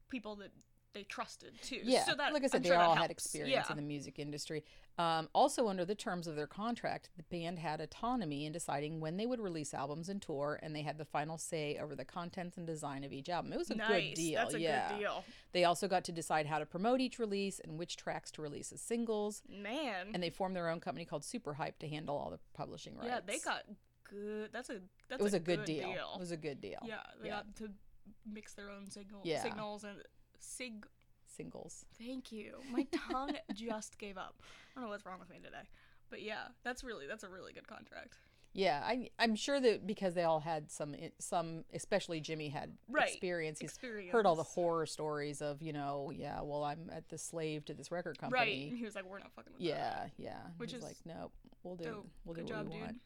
people 0.08 0.36
that 0.36 0.50
they 0.94 1.02
trusted 1.02 1.52
too. 1.62 1.80
Yeah, 1.82 2.04
so 2.04 2.14
that, 2.14 2.32
like 2.32 2.42
I 2.42 2.46
said, 2.46 2.58
I'm 2.58 2.62
they 2.62 2.68
sure 2.70 2.78
all 2.78 2.94
had 2.94 3.10
experience 3.10 3.66
yeah. 3.68 3.70
in 3.70 3.76
the 3.76 3.82
music 3.82 4.18
industry. 4.18 4.64
Um, 4.98 5.28
also, 5.34 5.68
under 5.68 5.84
the 5.84 5.94
terms 5.94 6.26
of 6.26 6.36
their 6.36 6.46
contract, 6.46 7.10
the 7.16 7.22
band 7.24 7.58
had 7.58 7.80
autonomy 7.80 8.46
in 8.46 8.52
deciding 8.52 9.00
when 9.00 9.18
they 9.18 9.26
would 9.26 9.40
release 9.40 9.74
albums 9.74 10.08
and 10.08 10.22
tour, 10.22 10.58
and 10.62 10.74
they 10.74 10.80
had 10.82 10.96
the 10.96 11.04
final 11.04 11.36
say 11.36 11.78
over 11.80 11.94
the 11.94 12.04
contents 12.04 12.56
and 12.56 12.66
design 12.66 13.04
of 13.04 13.12
each 13.12 13.28
album. 13.28 13.52
It 13.52 13.58
was 13.58 13.70
a 13.70 13.74
nice. 13.74 14.08
good 14.08 14.14
deal. 14.14 14.40
That's 14.40 14.54
a 14.54 14.60
yeah. 14.60 14.88
good 14.88 14.98
deal. 15.00 15.24
They 15.52 15.64
also 15.64 15.86
got 15.86 16.04
to 16.04 16.12
decide 16.12 16.46
how 16.46 16.58
to 16.58 16.66
promote 16.66 17.00
each 17.00 17.18
release 17.18 17.60
and 17.60 17.78
which 17.78 17.96
tracks 17.96 18.30
to 18.32 18.42
release 18.42 18.72
as 18.72 18.80
singles. 18.80 19.42
Man. 19.48 20.08
And 20.14 20.22
they 20.22 20.30
formed 20.30 20.56
their 20.56 20.70
own 20.70 20.80
company 20.80 21.04
called 21.04 21.24
Super 21.24 21.54
Hype 21.54 21.78
to 21.80 21.88
handle 21.88 22.16
all 22.16 22.30
the 22.30 22.40
publishing 22.54 22.96
rights. 22.96 23.08
yeah, 23.08 23.20
they 23.26 23.38
got 23.38 23.64
good. 24.08 24.50
That's 24.52 24.70
a 24.70 24.80
that's 25.08 25.20
it 25.20 25.24
was 25.24 25.34
a, 25.34 25.40
good, 25.40 25.58
good 25.58 25.66
deal. 25.66 26.12
It 26.14 26.20
was 26.20 26.30
a 26.30 26.36
good 26.36 26.60
deal. 26.60 26.78
Yeah, 26.84 26.96
they 27.20 27.28
Yeah. 27.28 27.36
got 27.36 27.56
to 27.56 27.68
mix 28.24 28.54
their 28.54 28.70
own 28.70 28.88
signal 28.88 29.20
Yeah. 29.24 29.42
signals 29.42 29.84
and 29.84 30.02
sig. 30.46 30.86
Singles. 31.26 31.84
Thank 31.98 32.32
you. 32.32 32.54
My 32.70 32.86
tongue 33.10 33.36
just 33.54 33.98
gave 33.98 34.16
up. 34.16 34.36
I 34.40 34.80
don't 34.80 34.84
know 34.84 34.90
what's 34.90 35.04
wrong 35.04 35.18
with 35.18 35.28
me 35.28 35.36
today, 35.36 35.68
but 36.08 36.22
yeah, 36.22 36.48
that's 36.64 36.82
really 36.82 37.06
that's 37.06 37.24
a 37.24 37.28
really 37.28 37.52
good 37.52 37.66
contract. 37.68 38.16
Yeah, 38.54 38.80
I, 38.82 39.10
I'm 39.18 39.36
sure 39.36 39.60
that 39.60 39.86
because 39.86 40.14
they 40.14 40.22
all 40.22 40.40
had 40.40 40.70
some, 40.70 40.94
eh, 40.94 41.10
some, 41.18 41.64
especially 41.74 42.20
Jimmy 42.20 42.48
had 42.48 42.72
Right. 42.88 43.08
experience. 43.10 43.58
He's 43.60 43.68
Experience. 43.68 44.10
heard 44.12 44.24
all 44.24 44.34
the 44.34 44.42
horror 44.44 44.86
stories 44.86 45.42
of, 45.42 45.60
you 45.60 45.74
know, 45.74 46.10
yeah, 46.14 46.40
well, 46.40 46.64
I'm 46.64 46.88
at 46.90 47.06
the 47.10 47.18
slave 47.18 47.66
to 47.66 47.74
this 47.74 47.90
record 47.90 48.16
company. 48.18 48.40
Right. 48.40 48.68
And 48.70 48.78
he 48.78 48.84
was 48.86 48.94
like, 48.94 49.04
"We're 49.04 49.18
not 49.18 49.30
fucking 49.32 49.52
with 49.52 49.60
Yeah, 49.60 49.74
that." 49.76 50.10
yeah. 50.16 50.30
Yeah. 50.30 50.38
Which 50.56 50.72
is 50.72 50.82
like, 50.82 50.96
nope, 51.04 51.32
we'll 51.64 51.76
do, 51.76 51.84
dope. 51.84 52.08
we'll 52.24 52.34
do 52.34 52.40
Good 52.44 52.50
what 52.50 52.56
job, 52.62 52.66
we 52.68 52.72
dude. 52.76 52.82
want. 52.82 52.96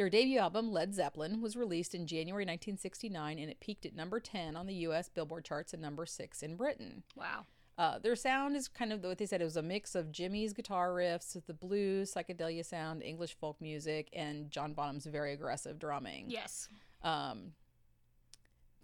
Their 0.00 0.08
debut 0.08 0.38
album, 0.38 0.72
Led 0.72 0.94
Zeppelin, 0.94 1.42
was 1.42 1.56
released 1.56 1.94
in 1.94 2.06
January 2.06 2.44
1969, 2.44 3.38
and 3.38 3.50
it 3.50 3.60
peaked 3.60 3.84
at 3.84 3.94
number 3.94 4.18
10 4.18 4.56
on 4.56 4.64
the 4.66 4.72
U.S. 4.76 5.10
Billboard 5.10 5.44
charts 5.44 5.74
and 5.74 5.82
number 5.82 6.06
six 6.06 6.42
in 6.42 6.56
Britain. 6.56 7.02
Wow. 7.14 7.44
Uh, 7.76 7.98
their 7.98 8.16
sound 8.16 8.56
is 8.56 8.66
kind 8.66 8.94
of 8.94 9.04
what 9.04 9.18
they 9.18 9.26
said. 9.26 9.42
It 9.42 9.44
was 9.44 9.58
a 9.58 9.62
mix 9.62 9.94
of 9.94 10.10
Jimmy's 10.10 10.54
guitar 10.54 10.88
riffs, 10.92 11.36
the 11.46 11.52
blues, 11.52 12.14
psychedelia 12.14 12.64
sound, 12.64 13.02
English 13.02 13.36
folk 13.38 13.60
music, 13.60 14.08
and 14.14 14.50
John 14.50 14.72
Bonham's 14.72 15.04
very 15.04 15.34
aggressive 15.34 15.78
drumming. 15.78 16.30
Yes. 16.30 16.70
Um, 17.02 17.52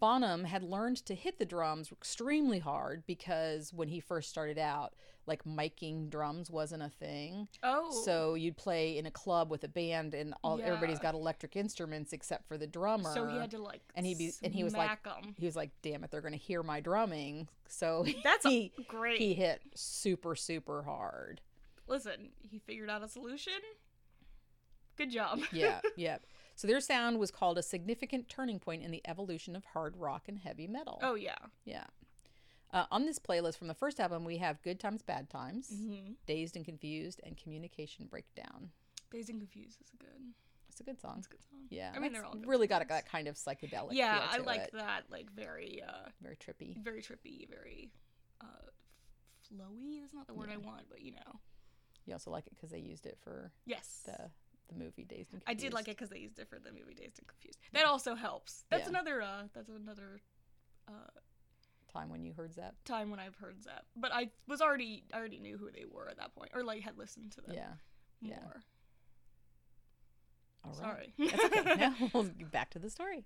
Bonham 0.01 0.45
had 0.45 0.63
learned 0.63 0.99
to 1.07 1.15
hit 1.15 1.39
the 1.39 1.45
drums 1.45 1.91
extremely 1.91 2.59
hard 2.59 3.05
because 3.07 3.73
when 3.73 3.89
he 3.89 4.01
first 4.01 4.29
started 4.29 4.59
out, 4.59 4.95
like 5.27 5.45
miking 5.45 6.09
drums 6.11 6.51
wasn't 6.51 6.83
a 6.83 6.89
thing. 6.89 7.49
Oh. 7.63 7.91
So 8.05 8.35
you'd 8.35 8.57
play 8.57 8.97
in 8.97 9.07
a 9.07 9.11
club 9.11 9.51
with 9.51 9.65
a 9.65 9.69
band, 9.69 10.15
and 10.15 10.35
all 10.45 10.61
everybody's 10.63 10.99
Yeah. 10.99 11.03
got 11.03 11.15
electric 11.15 11.57
instruments 11.57 12.13
except 12.13 12.47
for 12.47 12.57
the 12.57 12.67
drummer. 12.67 13.13
So 13.13 13.27
he 13.27 13.37
had 13.37 13.51
to 13.53 13.59
like. 13.59 13.81
and 13.95 14.07
he'd 14.07 14.19
be 14.19 14.33
and 14.43 14.55
he 14.55 14.63
was 14.63 14.75
like 14.75 15.05
'em. 15.07 15.35
he 15.39 15.47
was 15.47 15.57
like, 15.57 15.71
"Damn 15.83 16.05
it, 16.05 16.11
they're 16.11 16.21
gonna 16.21 16.37
hear 16.37 16.63
my 16.63 16.81
drumming." 16.81 17.49
So 17.67 18.05
That's 18.23 18.45
a- 18.45 18.51
he 18.51 18.73
great. 18.87 19.19
he 19.19 19.35
hit 19.35 19.63
super 19.75 20.37
super 20.37 20.83
hard. 20.85 21.41
Listen, 21.89 22.31
he 22.49 22.59
figured 22.61 22.91
out 22.91 23.03
a 23.03 23.09
solution. 23.09 23.53
Good 24.97 25.11
job. 25.11 25.41
Yeah, 25.53 25.81
yeah. 25.97 26.19
So 26.57 26.67
their 26.67 26.81
sound 26.81 27.19
was 27.19 27.31
called 27.31 27.59
a 27.59 27.63
significant 27.63 28.29
turning 28.29 28.59
point 28.59 28.83
in 28.83 28.91
the 28.91 29.03
evolution 29.07 29.55
of 29.55 29.65
hard 29.67 29.97
rock 29.97 30.25
and 30.27 30.39
heavy 30.39 30.67
metal. 30.67 30.99
oh 31.03 31.15
yeah. 31.15 31.37
Yeah. 31.65 31.85
Uh, 32.73 32.85
on 32.91 33.07
this 33.07 33.19
playlist 33.19 33.57
from 33.57 33.69
the 33.69 33.75
first 33.75 34.01
album, 34.01 34.25
we 34.25 34.39
have 34.39 34.61
Good 34.63 34.81
Times, 34.81 35.01
Bad 35.03 35.31
Times, 35.31 35.71
Mm-hmm. 35.73 36.13
Dazed 36.27 36.57
and 36.57 36.65
Confused, 36.65 37.21
and 37.25 37.37
Communication 37.37 38.07
Breakdown. 38.07 38.71
Dazed 39.13 39.31
and 39.31 39.39
Confused 39.39 39.81
is 39.81 39.89
a 39.95 39.97
good. 39.99 40.21
It's 40.69 40.81
a 40.81 40.83
good 40.83 41.01
song. 41.01 41.15
It's 41.19 41.27
a 41.27 41.31
good 41.31 41.43
song. 41.49 41.61
Yeah. 41.71 41.93
I 41.95 42.01
mean, 42.01 42.13
they're 42.13 42.25
all 42.25 42.33
good 42.35 42.47
really 42.47 42.67
got 42.67 42.83
a, 42.83 42.89
that 42.89 43.09
kind 43.09 43.29
of 43.29 43.37
psychedelic 43.37 43.91
Yeah, 43.93 44.21
I 44.29 44.39
like 44.39 44.61
it. 44.63 44.71
that. 44.75 45.05
Like 45.11 45.31
very, 45.33 45.81
uh, 45.87 46.09
Very 46.21 46.37
trippy. 46.37 46.83
very 46.83 47.01
trippy, 47.03 47.49
very, 47.49 47.93
uh, 48.43 48.47
flowy. 49.49 50.05
Is 50.05 50.13
not 50.13 50.27
the 50.27 50.35
word 50.35 50.51
I 50.53 50.57
want, 50.57 50.87
but 50.91 51.01
you 51.03 51.13
know. 51.13 51.41
You 52.05 52.15
also 52.15 52.31
like 52.31 52.47
it 52.47 52.55
because 52.55 52.71
they 52.71 52.79
used 52.81 53.07
it 53.07 53.17
for 53.23 53.53
Yes. 53.65 54.03
the 54.07 54.31
the 54.69 54.75
movie 54.75 55.05
Dazed 55.05 55.33
and 55.33 55.45
Confused. 55.45 55.49
I 55.49 55.55
did 55.55 55.73
like 55.73 55.89
it 55.89 55.97
because 55.97 56.11
they 56.11 56.19
used 56.19 56.39
it 56.39 56.49
for 56.49 56.59
the 56.59 56.71
movie 56.73 56.95
Dazed 56.95 57.19
and 57.19 57.27
Confused. 57.29 57.59
That 57.73 57.85
also 57.87 58.15
helps. 58.15 58.65
That's 58.71 58.85
Yeah. 58.85 58.89
another. 58.91 59.23
Uh, 59.23 59.43
that's 59.55 59.69
another 59.69 60.21
uh, 60.89 60.93
Time 61.93 62.11
when 62.11 62.25
you 62.25 62.33
heard 62.35 62.55
that. 62.57 62.75
time 62.85 63.11
when 63.11 63.19
I've 63.21 63.37
heard 63.37 63.63
Zep. 63.63 63.87
But 63.97 64.13
I 64.13 64.31
was 64.47 64.61
already, 64.61 65.05
I 65.15 65.19
already 65.19 65.39
knew 65.39 65.57
who 65.57 65.71
they 65.71 65.85
were 65.91 66.09
at 66.11 66.19
that 66.19 66.35
point, 66.35 66.51
or 66.55 66.63
like 66.63 66.83
had 66.83 66.99
listened 66.99 67.33
to 67.33 67.41
them 67.41 67.55
Yeah. 67.55 67.73
yeah. 68.21 68.39
All 70.65 70.73
right. 70.73 70.77
Sorry. 70.77 71.15
That's 71.19 71.45
okay. 71.45 71.75
now 71.79 71.95
we'll 72.13 72.25
get 72.25 72.51
back 72.51 72.71
to 72.71 72.79
the 72.81 72.91
story. 72.91 73.25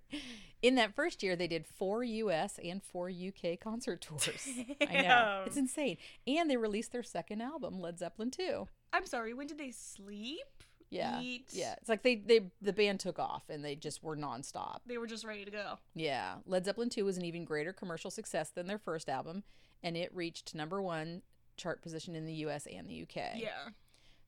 In 0.61 0.75
that 0.75 0.93
first 0.93 1.23
year, 1.23 1.35
they 1.35 1.47
did 1.47 1.65
four 1.65 2.03
U.S. 2.03 2.59
and 2.63 2.83
four 2.83 3.09
U.K. 3.09 3.57
concert 3.57 4.01
tours. 4.07 4.47
I 4.87 5.01
know 5.01 5.43
it's 5.47 5.57
insane, 5.57 5.97
and 6.27 6.49
they 6.51 6.57
released 6.57 6.91
their 6.91 7.01
second 7.03 7.41
album, 7.41 7.79
Led 7.81 7.97
Zeppelin 7.97 8.31
II. 8.39 8.65
I'm 8.93 9.07
sorry. 9.07 9.33
When 9.33 9.47
did 9.47 9.57
they 9.57 9.71
sleep? 9.71 10.63
Yeah, 10.91 11.21
Eat? 11.21 11.45
yeah. 11.51 11.75
It's 11.79 11.89
like 11.89 12.03
they 12.03 12.15
they 12.15 12.51
the 12.61 12.73
band 12.73 12.99
took 12.99 13.17
off 13.17 13.49
and 13.49 13.63
they 13.65 13.75
just 13.75 14.03
were 14.03 14.15
nonstop. 14.17 14.79
They 14.85 14.97
were 14.97 15.07
just 15.07 15.23
ready 15.25 15.45
to 15.45 15.51
go. 15.51 15.79
Yeah, 15.95 16.35
Led 16.45 16.65
Zeppelin 16.65 16.89
Two 16.89 17.05
was 17.05 17.17
an 17.17 17.25
even 17.25 17.45
greater 17.45 17.73
commercial 17.73 18.11
success 18.11 18.49
than 18.49 18.67
their 18.67 18.77
first 18.77 19.09
album, 19.09 19.43
and 19.81 19.95
it 19.97 20.13
reached 20.13 20.53
number 20.53 20.81
one 20.81 21.21
chart 21.57 21.81
position 21.81 22.15
in 22.15 22.25
the 22.25 22.33
U.S. 22.33 22.67
and 22.67 22.87
the 22.87 22.93
U.K. 22.93 23.39
Yeah. 23.41 23.69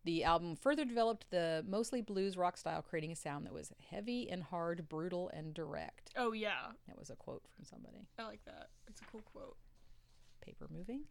The 0.05 0.23
album 0.25 0.55
further 0.57 0.83
developed 0.83 1.25
the 1.31 1.63
mostly 1.67 2.01
blues 2.01 2.35
rock 2.35 2.57
style, 2.57 2.81
creating 2.81 3.11
a 3.13 3.15
sound 3.15 3.45
that 3.45 3.53
was 3.53 3.71
heavy 3.89 4.29
and 4.29 4.43
hard, 4.43 4.89
brutal 4.89 5.29
and 5.33 5.53
direct. 5.53 6.11
Oh 6.17 6.33
yeah. 6.33 6.71
That 6.87 6.97
was 6.99 7.09
a 7.09 7.15
quote 7.15 7.43
from 7.55 7.65
somebody. 7.65 8.07
I 8.19 8.23
like 8.23 8.43
that. 8.45 8.69
It's 8.87 9.01
a 9.01 9.05
cool 9.05 9.21
quote. 9.21 9.55
Paper 10.41 10.67
moving. 10.69 11.03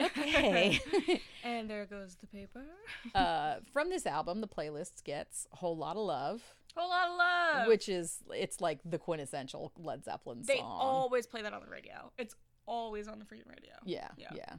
Okay. 0.00 0.80
And 1.42 1.70
there 1.70 1.86
goes 1.86 2.16
the 2.20 2.26
paper. 2.26 2.64
uh, 3.14 3.56
from 3.72 3.88
this 3.88 4.04
album, 4.06 4.40
the 4.42 4.46
playlist 4.48 5.04
gets 5.04 5.46
a 5.52 5.56
whole 5.56 5.76
lot 5.76 5.96
of 5.96 6.02
love, 6.04 6.42
Whole 6.76 6.88
lot 6.90 7.08
of 7.08 7.16
love. 7.16 7.66
which 7.68 7.88
is 7.88 8.18
it's 8.34 8.60
like 8.60 8.78
the 8.84 8.98
quintessential 8.98 9.72
Led 9.78 10.04
Zeppelin 10.04 10.42
they 10.46 10.58
song. 10.58 10.78
They 10.78 10.84
always 10.84 11.26
play 11.26 11.40
that 11.42 11.52
on 11.54 11.62
the 11.62 11.70
radio. 11.70 12.12
It's 12.18 12.34
always 12.66 13.08
on 13.08 13.18
the 13.18 13.24
freaking 13.24 13.48
radio. 13.48 13.72
yeah, 13.84 14.08
Yeah. 14.18 14.28
yeah. 14.36 14.54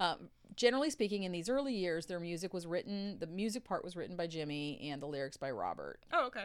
Um, 0.00 0.28
generally 0.54 0.90
speaking, 0.90 1.22
in 1.24 1.32
these 1.32 1.48
early 1.48 1.74
years, 1.74 2.06
their 2.06 2.20
music 2.20 2.52
was 2.54 2.66
written. 2.66 3.16
The 3.18 3.26
music 3.26 3.64
part 3.64 3.82
was 3.82 3.96
written 3.96 4.14
by 4.16 4.26
Jimmy, 4.28 4.78
and 4.92 5.02
the 5.02 5.06
lyrics 5.06 5.36
by 5.38 5.50
Robert. 5.50 5.98
Oh, 6.12 6.26
okay. 6.26 6.44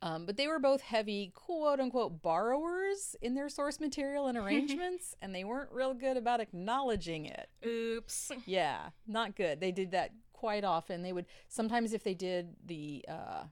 Um, 0.00 0.26
but 0.26 0.36
they 0.36 0.46
were 0.46 0.58
both 0.58 0.80
heavy, 0.80 1.32
quote 1.34 1.80
unquote, 1.80 2.22
borrowers 2.22 3.16
in 3.20 3.34
their 3.34 3.48
source 3.48 3.80
material 3.80 4.26
and 4.26 4.38
arrangements, 4.38 5.14
and 5.20 5.34
they 5.34 5.44
weren't 5.44 5.72
real 5.72 5.94
good 5.94 6.16
about 6.16 6.40
acknowledging 6.40 7.26
it. 7.26 7.48
Oops. 7.66 8.32
Yeah, 8.46 8.90
not 9.06 9.34
good. 9.34 9.60
They 9.60 9.72
did 9.72 9.90
that 9.92 10.12
quite 10.32 10.64
often. 10.64 11.02
They 11.02 11.12
would 11.12 11.26
sometimes 11.48 11.92
if 11.92 12.04
they 12.04 12.14
did 12.14 12.54
the 12.64 13.04
uh, 13.08 13.44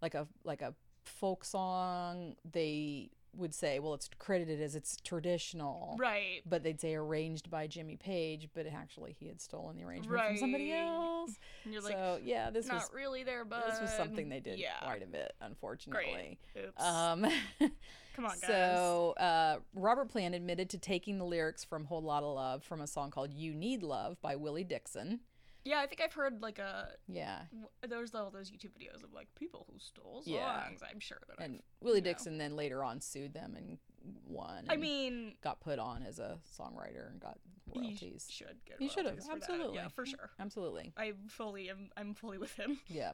like 0.00 0.14
a 0.14 0.28
like 0.44 0.62
a 0.62 0.74
folk 1.04 1.44
song, 1.44 2.36
they 2.50 3.10
would 3.36 3.54
say, 3.54 3.78
well, 3.78 3.94
it's 3.94 4.08
credited 4.18 4.60
as 4.60 4.74
it's 4.74 4.96
traditional. 5.02 5.96
Right. 5.98 6.40
But 6.46 6.62
they'd 6.62 6.80
say 6.80 6.94
arranged 6.94 7.50
by 7.50 7.66
Jimmy 7.66 7.96
Page, 7.96 8.48
but 8.54 8.66
actually 8.66 9.16
he 9.18 9.28
had 9.28 9.40
stolen 9.40 9.76
the 9.76 9.84
arrangement 9.84 10.20
from 10.20 10.36
somebody 10.36 10.72
else. 10.72 11.32
And 11.64 11.72
you're 11.72 11.82
like, 11.82 11.92
so 11.92 12.18
yeah, 12.22 12.50
this 12.50 12.66
not 12.66 12.76
was 12.76 12.90
really 12.94 13.22
there, 13.22 13.44
but 13.44 13.66
this 13.66 13.80
was 13.80 13.90
something 13.90 14.28
they 14.28 14.40
did 14.40 14.58
Yeah. 14.58 14.78
quite 14.82 15.02
a 15.02 15.06
bit, 15.06 15.32
unfortunately. 15.40 16.38
Great. 16.54 16.64
Oops. 16.66 16.82
Um, 16.82 17.26
Come 18.16 18.24
on, 18.24 18.32
guys. 18.40 18.48
so 18.48 19.12
uh, 19.18 19.56
Robert 19.74 20.08
Plant 20.08 20.34
admitted 20.34 20.68
to 20.70 20.78
taking 20.78 21.18
the 21.18 21.24
lyrics 21.24 21.62
from 21.64 21.84
"Whole 21.84 22.02
Lot 22.02 22.24
of 22.24 22.34
Love" 22.34 22.64
from 22.64 22.80
a 22.80 22.86
song 22.86 23.10
called 23.12 23.32
"You 23.32 23.54
Need 23.54 23.82
Love" 23.84 24.20
by 24.20 24.34
Willie 24.34 24.64
Dixon. 24.64 25.20
Yeah, 25.64 25.80
I 25.80 25.86
think 25.86 26.00
I've 26.00 26.12
heard 26.12 26.40
like 26.42 26.58
a. 26.58 26.88
Yeah, 27.08 27.40
w- 27.50 27.68
There's 27.88 28.14
all 28.14 28.30
those 28.30 28.50
YouTube 28.50 28.70
videos 28.78 29.02
of 29.04 29.12
like 29.12 29.28
people 29.34 29.66
who 29.70 29.78
stole 29.78 30.22
songs. 30.22 30.26
Yeah. 30.26 30.64
I'm 30.90 31.00
sure 31.00 31.18
that 31.28 31.42
and 31.44 31.56
I've, 31.56 31.60
Willie 31.80 31.98
you 31.98 32.02
know. 32.04 32.10
Dixon 32.10 32.38
then 32.38 32.56
later 32.56 32.82
on 32.84 33.00
sued 33.00 33.34
them 33.34 33.54
and 33.56 33.78
one. 34.24 34.64
I 34.68 34.76
mean, 34.76 35.34
got 35.42 35.60
put 35.60 35.78
on 35.78 36.02
as 36.02 36.18
a 36.18 36.38
songwriter 36.58 37.10
and 37.10 37.20
got 37.20 37.38
he 37.72 37.80
royalties. 37.80 38.26
sh- 38.30 38.34
should 38.36 38.56
get 38.66 38.76
He 38.78 38.88
should 38.88 39.04
have, 39.06 39.16
for 39.18 39.22
that. 39.28 39.32
absolutely. 39.36 39.76
Yeah, 39.76 39.88
for 39.88 40.06
sure. 40.06 40.30
Absolutely. 40.40 40.92
I 40.96 41.12
fully 41.28 41.68
am. 41.70 41.90
I'm 41.96 42.14
fully 42.14 42.38
with 42.38 42.54
him. 42.54 42.78
Yeah. 42.86 43.12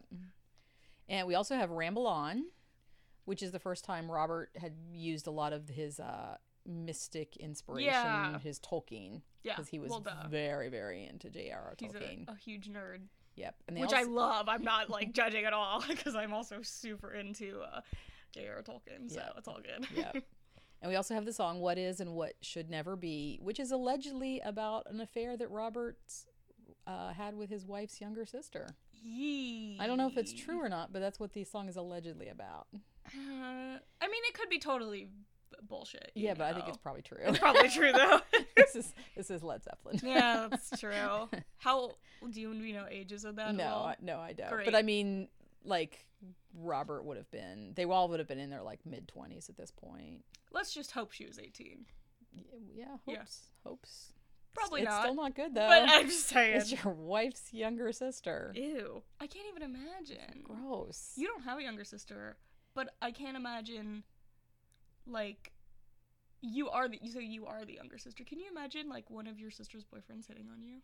And 1.08 1.26
we 1.28 1.34
also 1.34 1.54
have 1.56 1.70
Ramble 1.70 2.06
On, 2.06 2.44
which 3.26 3.42
is 3.42 3.52
the 3.52 3.58
first 3.58 3.84
time 3.84 4.10
Robert 4.10 4.50
had 4.56 4.72
used 4.92 5.26
a 5.26 5.30
lot 5.30 5.52
of 5.52 5.68
his 5.68 6.00
uh, 6.00 6.36
mystic 6.66 7.36
inspiration, 7.36 7.86
Yeah. 7.92 8.38
his 8.40 8.58
Tolkien, 8.58 9.22
Yeah, 9.46 9.54
because 9.54 9.68
he 9.68 9.78
was 9.78 9.90
well, 9.90 10.00
duh. 10.00 10.28
very, 10.28 10.68
very 10.68 11.06
into 11.06 11.30
J.R.R. 11.30 11.74
He's 11.78 11.92
Tolkien. 11.92 12.28
a, 12.28 12.32
a 12.32 12.36
huge 12.36 12.68
nerd, 12.68 13.00
yep. 13.36 13.54
Which 13.72 13.92
I 13.92 14.02
love. 14.02 14.48
I'm 14.48 14.62
not 14.64 14.90
like 14.90 15.12
judging 15.12 15.44
at 15.44 15.52
all 15.52 15.82
because 15.88 16.14
I'm 16.14 16.32
also 16.32 16.58
super 16.62 17.12
into 17.12 17.60
uh, 17.60 17.80
J.R.R. 18.34 18.62
Tolkien, 18.62 19.10
so 19.10 19.16
Yeah. 19.20 19.28
it's 19.38 19.48
all 19.48 19.60
good. 19.62 19.86
Yep. 19.96 20.24
And 20.82 20.90
we 20.90 20.96
also 20.96 21.14
have 21.14 21.24
the 21.24 21.32
song 21.32 21.60
What 21.60 21.78
Is 21.78 22.00
and 22.00 22.12
What 22.12 22.34
Should 22.42 22.68
Never 22.68 22.96
Be, 22.96 23.38
which 23.42 23.58
is 23.58 23.72
allegedly 23.72 24.40
about 24.40 24.86
an 24.90 25.00
affair 25.00 25.34
that 25.38 25.50
Roberts 25.50 26.26
uh, 26.86 27.14
had 27.14 27.34
with 27.34 27.48
his 27.48 27.64
wife's 27.66 27.98
younger 27.98 28.26
sister. 28.26 28.68
Yee. 28.92 29.78
I 29.80 29.86
don't 29.86 29.96
know 29.96 30.06
if 30.06 30.18
it's 30.18 30.34
true 30.34 30.62
or 30.62 30.68
not, 30.68 30.92
but 30.92 31.00
that's 31.00 31.18
what 31.18 31.32
the 31.32 31.44
song 31.44 31.70
is 31.70 31.76
allegedly 31.76 32.28
about. 32.28 32.66
Uh, 33.06 33.08
I 33.16 34.06
mean, 34.08 34.22
it 34.28 34.34
could 34.34 34.50
be 34.50 34.58
totally 34.58 35.08
bullshit. 35.68 36.12
Yeah, 36.14 36.34
but 36.34 36.44
I 36.44 36.52
think 36.54 36.68
it's 36.68 36.76
probably 36.78 37.02
true. 37.02 37.18
It's 37.22 37.38
probably 37.38 37.68
true 37.68 37.92
though. 37.92 38.20
this 38.56 38.76
is 38.76 38.92
this 39.16 39.30
is 39.30 39.42
Led 39.42 39.62
Zeppelin. 39.64 40.00
yeah, 40.02 40.48
that's 40.50 40.78
true. 40.78 41.28
How 41.58 41.92
do 42.30 42.40
you, 42.40 42.52
do 42.54 42.60
you 42.64 42.74
know 42.74 42.86
ages 42.90 43.24
of 43.24 43.36
that? 43.36 43.48
at 43.48 43.54
no? 43.54 43.64
I, 43.64 43.96
no, 44.00 44.18
I 44.18 44.32
don't. 44.32 44.50
Great. 44.50 44.64
But 44.66 44.74
I 44.74 44.82
mean, 44.82 45.28
like 45.64 46.06
Robert 46.54 47.04
would 47.04 47.16
have 47.16 47.30
been. 47.30 47.72
They 47.74 47.84
all 47.84 48.08
would 48.08 48.18
have 48.20 48.28
been 48.28 48.38
in 48.38 48.50
their 48.50 48.62
like 48.62 48.80
mid 48.86 49.08
twenties 49.08 49.48
at 49.48 49.56
this 49.56 49.70
point. 49.70 50.24
Let's 50.52 50.72
just 50.72 50.92
hope 50.92 51.12
she 51.12 51.26
was 51.26 51.38
18. 51.38 51.84
Y- 52.34 52.42
Yeah, 52.74 52.84
Yeah. 53.06 53.16
hopes, 53.18 53.40
hopes. 53.64 54.12
Probably 54.54 54.80
it's 54.82 54.90
not. 54.90 55.02
still 55.02 55.14
not 55.14 55.34
good 55.34 55.54
though. 55.54 55.68
but 55.68 55.82
I'm 55.86 56.06
just 56.06 56.28
saying. 56.28 56.56
it's 56.56 56.72
your 56.84 56.94
wife's 56.94 57.52
younger 57.52 57.92
sister. 57.92 58.52
Ew. 58.56 59.02
I 59.20 59.26
can't 59.26 59.46
even 59.50 59.62
imagine. 59.62 60.42
Gross. 60.44 61.12
You 61.16 61.26
don't 61.28 61.42
have 61.42 61.58
a 61.58 61.62
younger 61.62 61.84
sister, 61.84 62.38
but 62.74 62.94
I 63.02 63.10
can't 63.10 63.36
imagine, 63.36 64.02
like, 65.06 65.52
you 66.42 66.68
are 66.68 66.88
the 66.88 66.98
you 67.02 67.10
say 67.10 67.22
you 67.22 67.46
are 67.46 67.64
the 67.64 67.74
younger 67.74 67.98
sister. 67.98 68.24
Can 68.24 68.38
you 68.38 68.46
imagine 68.50 68.88
like 68.88 69.08
one 69.10 69.26
of 69.26 69.38
your 69.38 69.50
sister's 69.50 69.84
boyfriends 69.84 70.26
hitting 70.28 70.48
on 70.52 70.62
you? 70.62 70.76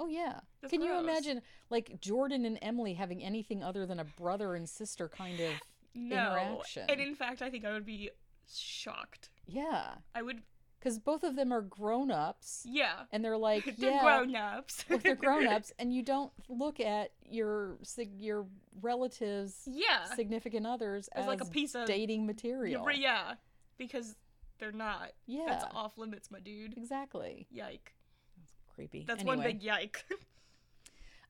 oh 0.00 0.06
yeah. 0.06 0.40
That's 0.60 0.70
Can 0.70 0.80
you 0.82 0.96
imagine 0.98 1.42
like 1.70 2.00
Jordan 2.00 2.44
and 2.44 2.58
Emily 2.62 2.94
having 2.94 3.22
anything 3.24 3.62
other 3.64 3.84
than 3.86 3.98
a 3.98 4.04
brother 4.04 4.54
and 4.54 4.68
sister 4.68 5.08
kind 5.08 5.40
of? 5.40 5.52
No. 5.94 6.16
Interaction. 6.36 6.84
And 6.88 7.00
in 7.00 7.14
fact, 7.16 7.42
I 7.42 7.50
think 7.50 7.64
I 7.64 7.72
would 7.72 7.86
be 7.86 8.10
shocked. 8.48 9.30
Yeah, 9.46 9.94
I 10.14 10.22
would. 10.22 10.42
because 10.78 10.98
both 11.00 11.24
of 11.24 11.34
them 11.34 11.50
are 11.52 11.62
grown 11.62 12.10
ups, 12.12 12.62
Yeah. 12.64 12.92
and 13.10 13.24
they're 13.24 13.36
like, 13.50 13.76
They're 13.76 13.90
yeah, 13.90 14.02
grown 14.02 14.36
ups. 14.36 14.84
well, 14.88 14.98
they're 15.02 15.16
grown 15.16 15.46
ups, 15.48 15.72
and 15.80 15.92
you 15.92 16.02
don't 16.02 16.30
look 16.48 16.78
at 16.78 17.10
your 17.28 17.78
your 18.18 18.46
relatives, 18.80 19.62
Yeah. 19.66 20.04
significant 20.14 20.66
others 20.66 21.08
As 21.08 21.26
like 21.26 21.40
a 21.40 21.46
piece 21.46 21.74
of 21.74 21.86
dating 21.86 22.26
material. 22.26 22.86
Yeah, 22.92 23.34
because 23.78 24.16
they're 24.58 24.72
not. 24.72 25.12
Yeah, 25.26 25.46
That's 25.48 25.64
off 25.74 25.96
limits, 25.96 26.30
my 26.30 26.40
dude. 26.40 26.76
exactly. 26.76 27.46
Yike. 27.50 27.94
That's 28.36 28.52
creepy. 28.74 29.04
That's 29.06 29.20
anyway, 29.20 29.36
one 29.36 29.44
big 29.44 29.62
yike. 29.62 30.04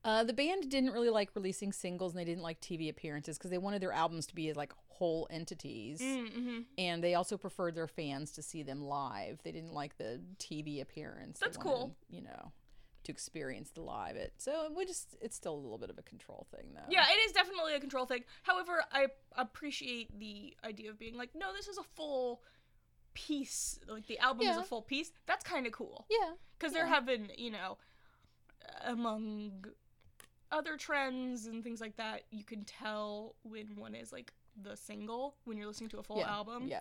Uh, 0.04 0.22
the 0.22 0.32
band 0.32 0.70
didn't 0.70 0.92
really 0.92 1.10
like 1.10 1.28
releasing 1.34 1.72
singles, 1.72 2.12
and 2.12 2.20
they 2.20 2.24
didn't 2.24 2.42
like 2.42 2.60
TV 2.60 2.88
appearances 2.88 3.36
because 3.36 3.50
they 3.50 3.58
wanted 3.58 3.82
their 3.82 3.92
albums 3.92 4.26
to 4.26 4.34
be 4.34 4.52
like 4.52 4.72
whole 4.86 5.26
entities. 5.30 6.00
mm-hmm. 6.00 6.60
And 6.78 7.02
they 7.02 7.14
also 7.14 7.36
preferred 7.36 7.74
their 7.74 7.88
fans 7.88 8.30
to 8.32 8.42
see 8.42 8.62
them 8.62 8.84
live. 8.84 9.40
They 9.42 9.52
didn't 9.52 9.74
like 9.74 9.98
the 9.98 10.20
TV 10.38 10.80
appearance. 10.80 11.40
That's 11.40 11.58
wanted, 11.58 11.68
cool. 11.68 11.96
You 12.08 12.22
know, 12.22 12.52
to 13.04 13.12
experience 13.12 13.70
the 13.70 13.80
live 13.80 14.16
it. 14.16 14.34
So 14.38 14.70
we 14.76 14.84
just 14.84 15.16
it's 15.20 15.36
still 15.36 15.54
a 15.54 15.60
little 15.60 15.78
bit 15.78 15.90
of 15.90 15.98
a 15.98 16.02
control 16.02 16.46
thing 16.54 16.68
though. 16.74 16.82
Yeah, 16.88 17.04
it 17.10 17.18
is 17.26 17.32
definitely 17.32 17.74
a 17.74 17.80
control 17.80 18.06
thing. 18.06 18.24
However, 18.42 18.84
I 18.92 19.06
appreciate 19.36 20.18
the 20.18 20.56
idea 20.64 20.90
of 20.90 20.98
being 20.98 21.16
like, 21.16 21.30
no, 21.34 21.52
this 21.52 21.68
is 21.68 21.78
a 21.78 21.82
full 21.82 22.42
piece. 23.14 23.78
Like 23.88 24.06
the 24.06 24.18
album 24.18 24.46
is 24.46 24.56
a 24.56 24.62
full 24.62 24.82
piece. 24.82 25.12
That's 25.26 25.44
kind 25.44 25.66
of 25.66 25.72
cool. 25.72 26.06
Yeah. 26.10 26.32
Because 26.58 26.72
there 26.72 26.86
have 26.86 27.06
been, 27.06 27.30
you 27.36 27.50
know, 27.50 27.78
among 28.84 29.64
other 30.50 30.76
trends 30.76 31.46
and 31.46 31.62
things 31.62 31.80
like 31.80 31.96
that, 31.96 32.22
you 32.30 32.44
can 32.44 32.64
tell 32.64 33.34
when 33.42 33.76
one 33.76 33.94
is 33.94 34.12
like 34.12 34.32
the 34.62 34.76
single 34.76 35.36
when 35.44 35.56
you're 35.56 35.66
listening 35.66 35.90
to 35.90 35.98
a 35.98 36.02
full 36.02 36.18
yeah. 36.18 36.30
album. 36.30 36.66
Yeah. 36.66 36.80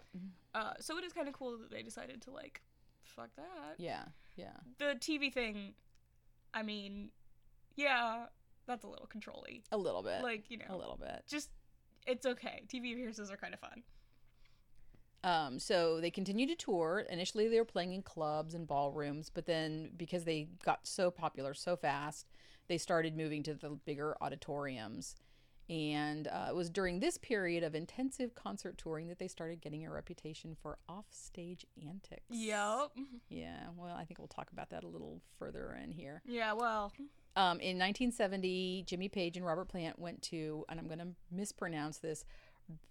Uh, 0.53 0.73
so 0.80 0.97
it 0.97 1.03
is 1.03 1.13
kind 1.13 1.27
of 1.27 1.34
cool 1.34 1.58
that 1.58 1.71
they 1.71 1.84
decided 1.84 2.21
to 2.23 2.32
like, 2.32 2.62
fuck 3.03 3.30
that. 3.36 3.75
Yeah. 3.77 4.03
Yeah. 4.36 4.53
The 4.77 4.95
TV 4.99 5.34
thing, 5.34 5.73
I 6.58 6.63
mean, 6.63 7.10
yeah, 7.76 8.26
that's 8.65 8.84
a 8.84 8.88
little 8.88 9.06
controlly. 9.06 9.63
A 9.72 9.78
little 9.78 10.02
bit. 10.02 10.24
Like 10.24 10.46
you 10.50 10.58
know. 10.58 10.65
a 10.70 10.76
little 10.76 10.98
bit. 11.00 11.24
just 11.28 11.52
it's 12.08 12.26
okay. 12.26 12.63
TV 12.67 12.93
appearances 12.93 13.30
are 13.30 13.38
kind 13.38 13.54
of 13.54 13.60
fun. 13.60 13.84
Um, 15.24 15.60
so 15.60 16.00
they 16.02 16.10
continued 16.10 16.50
to 16.50 16.56
tour. 16.56 17.06
Initially, 17.10 17.48
they 17.48 17.60
were 17.60 17.65
playing 17.65 17.93
in 17.93 18.02
clubs 18.02 18.54
and 18.56 18.67
ballrooms, 18.67 19.30
but 19.32 19.46
then 19.46 19.91
because 19.98 20.24
they 20.24 20.48
got 20.63 20.88
so 20.88 21.12
popular 21.12 21.54
so 21.54 21.76
fast, 21.76 22.28
they 22.67 22.78
started 22.78 23.15
moving 23.15 23.43
to 23.43 23.54
the 23.54 23.72
bigger 23.86 24.15
auditoriums. 24.22 25.15
And 25.69 26.27
uh, 26.27 26.47
it 26.49 26.56
was 26.56 26.69
during 26.69 26.99
this 26.99 27.17
period 27.17 27.63
of 27.63 27.75
intensive 27.75 28.36
concert 28.36 28.77
touring 28.77 29.08
that 29.10 29.19
they 29.19 29.27
started 29.27 29.62
getting 29.62 29.86
a 29.86 29.91
reputation 29.91 30.56
for 30.62 30.77
offstage 30.88 31.65
antics. 31.86 32.23
Yep. 32.30 32.91
Yeah, 33.30 33.67
well, 33.75 33.95
I 33.95 34.06
think 34.06 34.19
we'll 34.19 34.27
talk 34.27 34.49
about 34.51 34.69
that 34.69 34.84
a 34.84 34.88
little 34.88 35.21
further 35.38 35.77
in 35.84 35.91
here. 35.91 36.21
Yeah. 36.25 36.53
Well. 36.53 36.93
Um, 37.36 37.60
in 37.60 37.77
1970, 37.77 38.86
Jimmy 38.88 39.10
Page 39.10 39.38
and 39.38 39.45
Robert 39.45 39.65
Plant 39.65 39.99
went 39.99 40.23
to, 40.23 40.65
and 40.69 40.80
I'm 40.80 40.88
going 40.88 40.97
to 40.97 41.10
mispronounce 41.32 41.99
this, 41.99 42.25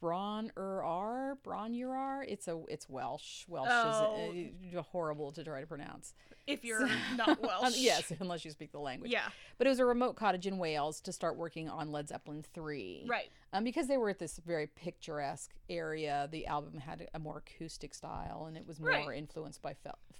Bron 0.00 0.50
Ur 0.56 1.36
Bron 1.42 1.72
Urar. 1.74 2.24
It's 2.26 2.48
a 2.48 2.60
it's 2.68 2.88
Welsh. 2.88 3.44
Welsh 3.48 3.68
Oh. 3.70 4.32
is 4.34 4.74
uh, 4.76 4.82
horrible 4.82 5.32
to 5.32 5.44
try 5.44 5.60
to 5.60 5.66
pronounce. 5.66 6.14
If 6.46 6.64
you're 6.64 6.88
not 7.16 7.40
Welsh. 7.42 7.76
Yes, 7.76 8.12
unless 8.20 8.44
you 8.44 8.50
speak 8.50 8.72
the 8.72 8.78
language. 8.78 9.10
Yeah. 9.10 9.28
But 9.58 9.66
it 9.66 9.70
was 9.70 9.78
a 9.80 9.84
remote 9.84 10.16
cottage 10.16 10.46
in 10.46 10.58
Wales 10.58 11.00
to 11.02 11.12
start 11.12 11.36
working 11.36 11.68
on 11.68 11.90
Led 11.92 12.08
Zeppelin 12.08 12.44
three. 12.54 13.04
Right. 13.06 13.30
Um, 13.52 13.64
because 13.64 13.86
they 13.88 13.96
were 13.96 14.10
at 14.10 14.18
this 14.18 14.38
very 14.46 14.66
picturesque 14.66 15.50
area, 15.70 16.28
the 16.30 16.46
album 16.46 16.78
had 16.78 17.08
a 17.14 17.18
more 17.18 17.38
acoustic 17.38 17.94
style, 17.94 18.46
and 18.48 18.56
it 18.56 18.66
was 18.66 18.78
more 18.80 18.90
Right. 18.90 19.16
influenced 19.18 19.62
by 19.62 19.74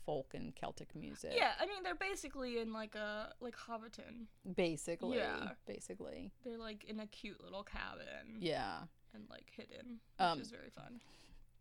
folk 0.07 0.35
and 0.35 0.55
Celtic 0.55 0.95
music. 0.95 1.33
Yeah. 1.35 1.53
I 1.61 1.67
mean, 1.67 1.83
they're 1.83 1.95
basically 1.95 2.59
in 2.59 2.73
like 2.73 2.95
a 2.95 3.33
like 3.41 3.55
Hobbiton. 3.57 4.27
basically. 4.57 5.19
Yeah. 5.19 5.51
Basically. 5.67 6.31
They're 6.45 6.59
like 6.59 6.85
in 6.85 7.01
a 7.01 7.07
cute 7.07 7.43
little 7.43 7.63
cabin 7.63 8.39
Yeah. 8.41 8.79
And 9.17 9.29
like 9.31 9.51
hidden, 9.57 9.99
which 10.17 10.21
Um, 10.27 10.41
is 10.41 10.51
very 10.51 10.71
fun. 10.71 11.01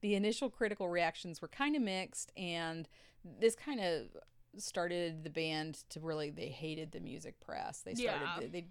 the 0.02 0.14
initial 0.16 0.50
critical 0.50 0.88
reactions 0.90 1.42
were 1.42 1.48
kind 1.48 1.76
of 1.76 1.82
mixed 1.82 2.32
and 2.38 2.88
this 3.24 3.56
kind 3.56 3.80
of 3.80 4.16
started 4.58 5.24
the 5.24 5.30
band 5.32 5.84
to 5.90 6.00
really 6.00 6.30
they 6.30 6.48
hated 6.50 6.92
the 6.92 7.00
music 7.00 7.40
press 7.40 7.82
they 7.82 7.96
started 7.96 8.22
Yeah. 8.22 8.40
they, 8.40 8.48
they 8.48 8.68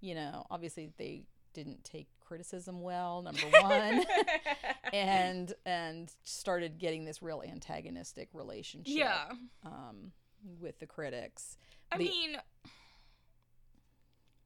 you 0.00 0.14
know 0.14 0.46
obviously 0.50 0.90
they 0.96 1.24
didn't 1.52 1.84
take 1.84 2.08
criticism 2.20 2.80
well 2.80 3.22
number 3.22 3.46
one 3.62 4.04
and 4.92 5.52
and 5.66 6.12
started 6.24 6.78
getting 6.78 7.04
this 7.04 7.20
real 7.22 7.42
antagonistic 7.46 8.28
relationship 8.32 8.96
yeah. 8.96 9.28
um 9.64 10.12
with 10.60 10.78
the 10.78 10.86
critics 10.86 11.56
I 11.92 11.98
the- 11.98 12.04
mean, 12.04 12.36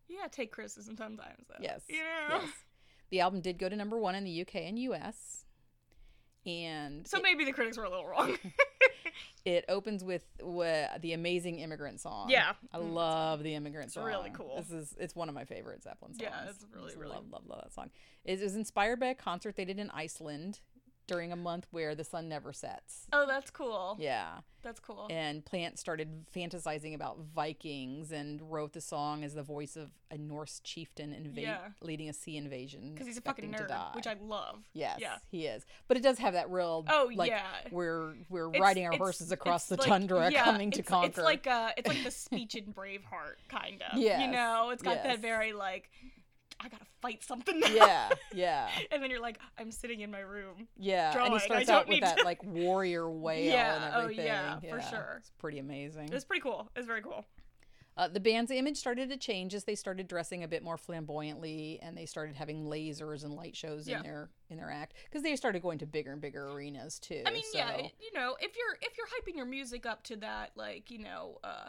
yeah, 0.08 0.26
take 0.30 0.52
criticism 0.52 0.96
sometimes 0.96 1.46
though. 1.48 1.56
yes 1.60 1.82
You 1.88 1.98
know. 1.98 2.40
yes 2.40 2.50
the 3.12 3.20
album 3.20 3.40
did 3.40 3.58
go 3.58 3.68
to 3.68 3.76
number 3.76 3.96
one 3.96 4.16
in 4.16 4.24
the 4.24 4.40
uk 4.42 4.54
and 4.56 4.76
us 4.78 5.44
and 6.44 7.06
So 7.06 7.18
it- 7.18 7.22
maybe 7.22 7.44
the 7.44 7.52
critics 7.52 7.76
were 7.76 7.84
a 7.84 7.90
little 7.90 8.06
wrong. 8.06 8.36
It 9.44 9.64
opens 9.68 10.04
with 10.04 10.22
wi- 10.38 10.88
the 11.00 11.14
amazing 11.14 11.58
immigrant 11.58 12.00
song. 12.00 12.30
Yeah. 12.30 12.52
I 12.72 12.78
Mm, 12.78 12.92
love 12.92 13.42
the 13.42 13.56
immigrant 13.56 13.90
song. 13.90 14.06
It's 14.06 14.14
song. 14.14 14.22
really 14.24 14.36
cool. 14.36 14.56
This 14.56 14.70
is 14.70 14.94
it's 15.00 15.16
one 15.16 15.28
of 15.28 15.34
my 15.34 15.44
favorite 15.44 15.82
Zeppelin 15.82 16.14
songs. 16.14 16.20
Yeah, 16.22 16.48
it's 16.48 16.64
really, 16.72 16.94
really- 16.94 17.10
love 17.16 17.24
love 17.28 17.42
love 17.48 17.60
that 17.64 17.72
song. 17.72 17.90
It 18.24 18.40
was 18.40 18.54
inspired 18.54 19.00
by 19.00 19.06
a 19.08 19.14
concert 19.16 19.56
they 19.56 19.64
did 19.64 19.80
in 19.80 19.90
Iceland 19.90 20.60
during 21.06 21.32
a 21.32 21.36
month 21.36 21.66
where 21.70 21.94
the 21.94 22.04
sun 22.04 22.28
never 22.28 22.52
sets. 22.52 23.06
oh, 23.12 23.26
that's 23.26 23.50
cool. 23.50 23.96
Yeah, 23.98 24.38
That's 24.62 24.78
cool. 24.80 25.08
and 25.10 25.44
Plant 25.44 25.78
started 25.78 26.26
fantasizing 26.34 26.94
about 26.94 27.18
Vikings 27.34 28.12
and 28.12 28.40
wrote 28.50 28.72
the 28.72 28.80
song 28.80 29.24
as 29.24 29.34
the 29.34 29.42
voice 29.42 29.76
of 29.76 29.90
a 30.10 30.16
Norse 30.16 30.60
chieftain 30.60 31.10
inva- 31.10 31.42
Yeah. 31.42 31.58
leading 31.80 32.08
a 32.08 32.12
sea 32.12 32.36
invasion. 32.36 32.92
Because 32.92 33.06
he's 33.08 33.18
a 33.18 33.22
fucking 33.22 33.50
nerd, 33.52 33.94
which 33.96 34.06
I 34.06 34.14
love. 34.22 34.60
Yes, 34.72 34.98
Yeah. 35.00 35.16
he 35.30 35.46
is. 35.46 35.66
But 35.88 35.96
it 35.96 36.02
does 36.02 36.18
have 36.18 36.34
that 36.34 36.50
real. 36.50 36.84
Oh 36.88 37.10
like, 37.14 37.30
yeah. 37.30 37.42
We're 37.70 38.14
we're 38.28 38.48
It's- 38.50 38.60
riding 38.62 38.86
our 38.86 38.92
horses 38.96 39.32
across 39.32 39.66
the 39.66 39.76
like- 39.76 39.86
tundra, 39.88 40.30
yeah, 40.30 40.44
coming 40.44 40.70
to 40.72 40.82
conquer. 40.82 41.08
It's 41.08 41.18
like 41.18 41.46
uh 41.46 41.72
it's 41.76 41.88
like 41.88 42.04
the 42.04 42.10
speech 42.26 42.54
in 42.54 42.72
Braveheart, 42.72 43.36
kind 43.48 43.82
of. 43.90 43.98
Yes, 43.98 44.20
You 44.22 44.28
know, 44.30 44.70
it's 44.70 44.82
got 44.82 44.96
yes. 44.96 45.04
that 45.04 45.18
very 45.20 45.52
like, 45.52 45.90
I 46.64 46.68
gotta 46.68 46.84
fight 47.00 47.22
something 47.24 47.58
now. 47.60 47.68
yeah, 47.68 48.08
yeah, 48.34 48.68
and 48.90 49.02
then 49.02 49.10
you're 49.10 49.20
like, 49.20 49.38
I'm 49.58 49.70
sitting 49.70 50.00
in 50.00 50.10
my 50.10 50.20
room. 50.20 50.68
yeah. 50.78 51.12
Drawing, 51.12 51.32
And 51.32 51.40
he 51.40 51.44
starts 51.46 51.68
out 51.68 51.88
with 51.88 52.00
that 52.00 52.18
to- 52.18 52.24
like 52.24 52.42
warrior 52.44 53.10
wail 53.10 53.52
Yeah, 53.52 53.86
and 53.86 53.94
oh, 53.96 54.00
everything. 54.02 54.26
yeah, 54.26 54.58
for 54.60 54.80
sure. 54.82 55.16
It's 55.18 55.30
pretty 55.38 55.58
amazing. 55.58 56.10
It's 56.12 56.24
pretty 56.24 56.42
cool. 56.42 56.68
It's 56.76 56.86
very 56.86 57.02
cool. 57.02 57.24
Uh, 57.94 58.08
the 58.08 58.20
band's 58.20 58.50
image 58.50 58.78
started 58.78 59.10
to 59.10 59.18
change 59.18 59.54
as 59.54 59.64
they 59.64 59.74
started 59.74 60.08
dressing 60.08 60.42
a 60.44 60.48
bit 60.48 60.62
more 60.62 60.78
flamboyantly, 60.78 61.78
and 61.82 61.94
they 61.94 62.06
started 62.06 62.34
having 62.34 62.64
lasers 62.64 63.22
and 63.22 63.34
light 63.34 63.54
shows 63.54 63.86
Yeah. 63.86 63.98
in 63.98 64.02
their 64.02 64.30
in 64.48 64.56
their 64.56 64.70
act 64.70 64.94
because 65.04 65.22
they 65.22 65.36
started 65.36 65.60
going 65.60 65.78
to 65.78 65.86
bigger 65.86 66.12
and 66.12 66.20
bigger 66.20 66.48
arenas 66.48 66.98
too. 66.98 67.22
I 67.26 67.32
mean, 67.32 67.42
yeah, 67.52 67.76
so- 67.76 67.84
it- 67.84 67.92
you 68.00 68.10
know, 68.18 68.34
if 68.40 68.56
you're 68.56 68.76
if 68.80 68.96
you're 68.96 69.06
hyping 69.08 69.36
your 69.36 69.44
music 69.46 69.84
up 69.84 70.02
to 70.04 70.16
that, 70.16 70.52
like 70.56 70.90
you 70.90 71.00
know, 71.00 71.38
uh, 71.44 71.68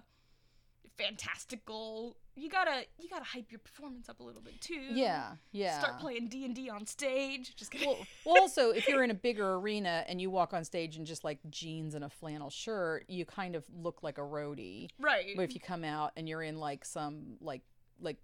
fantastical, 0.97 2.17
you 2.35 2.49
gotta 2.49 2.85
you 2.97 3.09
gotta 3.09 3.25
hype 3.25 3.51
your 3.51 3.59
performance 3.59 4.09
up 4.09 4.19
a 4.19 4.23
little 4.23 4.41
bit 4.41 4.59
too. 4.61 4.73
yeah, 4.93 5.33
yeah. 5.51 5.79
Start 5.79 5.99
playing 5.99 6.27
D 6.27 6.45
and 6.45 6.55
D 6.55 6.69
on 6.69 6.85
stage. 6.85 7.55
Just 7.55 7.71
kidding. 7.71 7.89
well, 7.89 7.97
well, 8.25 8.41
also, 8.41 8.71
if 8.71 8.87
you're 8.87 9.03
in 9.03 9.11
a 9.11 9.15
bigger 9.15 9.55
arena 9.55 10.03
and 10.07 10.19
you 10.21 10.29
walk 10.29 10.53
on 10.53 10.63
stage 10.63 10.97
in 10.97 11.05
just 11.05 11.23
like 11.23 11.39
jeans 11.49 11.95
and 11.95 12.03
a 12.03 12.09
flannel 12.09 12.49
shirt, 12.49 13.05
you 13.07 13.25
kind 13.25 13.55
of 13.55 13.65
look 13.75 14.03
like 14.03 14.17
a 14.17 14.21
roadie. 14.21 14.89
right. 14.99 15.33
But 15.35 15.43
if 15.43 15.53
you 15.53 15.59
come 15.59 15.83
out 15.83 16.11
and 16.17 16.27
you're 16.27 16.43
in 16.43 16.59
like 16.59 16.85
some 16.85 17.37
like 17.41 17.61
like 18.01 18.17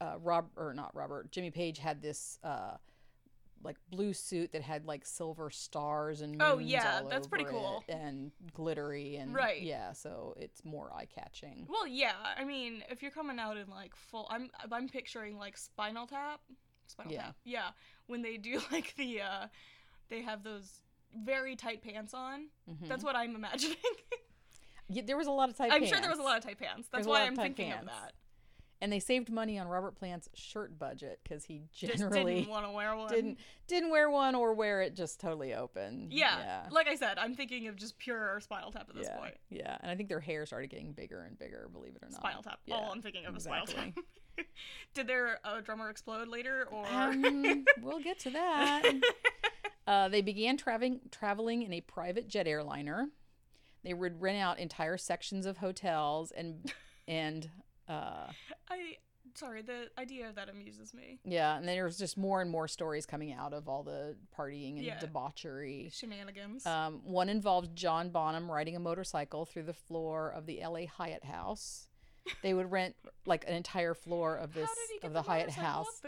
uh, 0.00 0.14
Rob 0.22 0.46
or 0.56 0.74
not 0.74 0.94
Robert 0.94 1.30
Jimmy 1.30 1.50
Page 1.50 1.78
had 1.78 2.02
this 2.02 2.38
uh, 2.42 2.76
like 3.64 3.76
blue 3.90 4.12
suit 4.12 4.52
that 4.52 4.62
had 4.62 4.84
like 4.86 5.04
silver 5.06 5.50
stars 5.50 6.20
and 6.20 6.40
Oh, 6.42 6.56
moons 6.56 6.68
yeah, 6.70 7.00
all 7.02 7.08
that's 7.08 7.26
pretty 7.26 7.46
cool. 7.46 7.82
and 7.88 8.30
glittery 8.52 9.16
and 9.16 9.34
Right. 9.34 9.62
yeah, 9.62 9.92
so 9.92 10.34
it's 10.38 10.64
more 10.64 10.92
eye 10.94 11.06
catching. 11.06 11.66
Well, 11.68 11.86
yeah. 11.86 12.12
I 12.36 12.44
mean, 12.44 12.84
if 12.90 13.00
you're 13.02 13.10
coming 13.10 13.38
out 13.38 13.56
in 13.56 13.68
like 13.70 13.96
full, 13.96 14.26
I'm 14.30 14.50
I'm 14.70 14.88
picturing 14.88 15.38
like 15.38 15.56
Spinal 15.56 16.06
Tap, 16.06 16.40
Spinal 16.86 17.12
Yeah. 17.12 17.22
Tap. 17.22 17.36
Yeah, 17.44 17.68
when 18.06 18.22
they 18.22 18.36
do 18.36 18.60
like 18.70 18.94
the, 18.96 19.22
uh 19.22 19.46
they 20.10 20.20
have 20.22 20.42
those 20.44 20.80
very 21.24 21.56
tight 21.56 21.82
pants 21.82 22.12
on. 22.12 22.48
Mhm. 22.70 22.88
That's 22.88 23.02
what 23.02 23.16
I'm 23.16 23.34
imagining. 23.34 23.76
Yeah, 24.90 25.02
there 25.06 25.16
was 25.16 25.26
a 25.28 25.30
lot 25.30 25.48
of 25.48 25.56
tight. 25.56 25.70
Pants. 25.70 25.82
I'm 25.86 25.88
sure 25.90 25.98
there 26.02 26.10
was 26.10 26.18
a 26.18 26.22
lot 26.22 26.36
of 26.36 26.44
tight 26.44 26.58
pants. 26.58 26.88
That's 26.92 27.06
There's 27.06 27.06
why 27.06 27.22
I'm 27.26 27.34
thinking 27.36 27.72
of 27.72 27.86
that. 27.86 28.12
And 28.80 28.92
they 28.92 28.98
saved 29.00 29.30
money 29.30 29.58
on 29.58 29.66
Robert 29.68 29.94
Plant's 29.96 30.28
shirt 30.34 30.78
budget 30.78 31.20
because 31.22 31.44
he 31.44 31.62
Just 31.72 31.94
generally 31.98 32.34
didn't 32.36 32.50
want 32.50 32.66
to 32.66 32.70
wear 32.72 32.94
one. 32.96 33.08
didn't 33.08 33.38
didn't 33.66 33.90
wear 33.90 34.10
one 34.10 34.34
or 34.34 34.52
wear 34.54 34.82
it 34.82 34.94
just 34.94 35.20
totally 35.20 35.54
open. 35.54 36.08
Yeah, 36.10 36.38
yeah, 36.38 36.62
like 36.70 36.86
I 36.88 36.94
said, 36.96 37.18
I'm 37.18 37.34
thinking 37.34 37.66
of 37.68 37.76
just 37.76 37.98
pure 37.98 38.38
Spinal 38.40 38.70
Tap 38.72 38.86
at 38.90 38.94
this 38.94 39.06
yeah, 39.10 39.16
point. 39.18 39.34
yeah. 39.50 39.76
And 39.80 39.90
I 39.90 39.94
think 39.96 40.08
their 40.08 40.20
hair 40.20 40.44
started 40.46 40.68
getting 40.70 40.92
bigger 40.92 41.22
and 41.22 41.38
bigger. 41.38 41.68
Believe 41.72 41.96
it 41.96 42.02
or 42.02 42.08
not. 42.10 42.20
Spinal 42.20 42.42
Tap. 42.42 42.58
Yeah, 42.66 42.76
All 42.76 42.92
I'm 42.92 43.00
thinking 43.02 43.24
of 43.26 43.36
is 43.36 43.44
Spinal 43.44 43.66
Tap. 43.66 43.92
Did 44.94 45.06
their 45.06 45.38
uh, 45.44 45.60
drummer 45.60 45.90
explode 45.90 46.28
later, 46.28 46.66
or 46.70 46.84
Um, 46.92 47.64
we'll 47.82 48.00
get 48.00 48.18
to 48.20 48.30
that. 48.30 48.82
Uh, 49.86 50.08
they 50.08 50.22
began 50.22 50.56
traveling 50.56 50.98
traveling 51.10 51.62
in 51.62 51.70
a 51.70 51.80
private 51.82 52.26
jet 52.26 52.46
airliner. 52.46 53.08
They 53.82 53.92
would 53.92 54.18
rent 54.18 54.38
out 54.38 54.58
entire 54.58 54.96
sections 54.96 55.44
of 55.44 55.58
hotels 55.58 56.30
and 56.30 56.72
and 57.06 57.50
uh, 57.88 58.26
I 58.68 58.96
sorry, 59.34 59.62
the 59.62 59.90
idea 59.98 60.28
of 60.28 60.34
that 60.36 60.48
amuses 60.48 60.94
me. 60.94 61.18
yeah, 61.24 61.56
and 61.56 61.66
then 61.66 61.74
there 61.74 61.84
was 61.84 61.98
just 61.98 62.16
more 62.16 62.40
and 62.40 62.48
more 62.50 62.68
stories 62.68 63.04
coming 63.06 63.32
out 63.32 63.52
of 63.52 63.68
all 63.68 63.82
the 63.82 64.16
partying 64.38 64.76
and 64.76 64.84
Yeah. 64.84 64.98
debauchery. 65.00 65.90
Shenanigans. 65.92 66.64
Um, 66.66 67.00
one 67.04 67.28
involved 67.28 67.74
John 67.74 68.10
Bonham 68.10 68.50
riding 68.50 68.76
a 68.76 68.80
motorcycle 68.80 69.44
through 69.44 69.64
the 69.64 69.72
floor 69.72 70.30
of 70.30 70.46
the 70.46 70.62
L.A. 70.62 70.86
Hyatt 70.86 71.24
House. 71.24 71.88
They 72.42 72.54
would 72.54 72.70
rent 72.70 72.94
like 73.26 73.44
an 73.48 73.54
entire 73.54 73.94
floor 73.94 74.36
of 74.36 74.54
this 74.54 74.68
How 74.68 74.74
did 74.74 74.88
he 74.92 74.98
get 75.00 75.06
of 75.08 75.12
the, 75.14 75.22
Hyatt 75.22 75.50
House. 75.50 76.00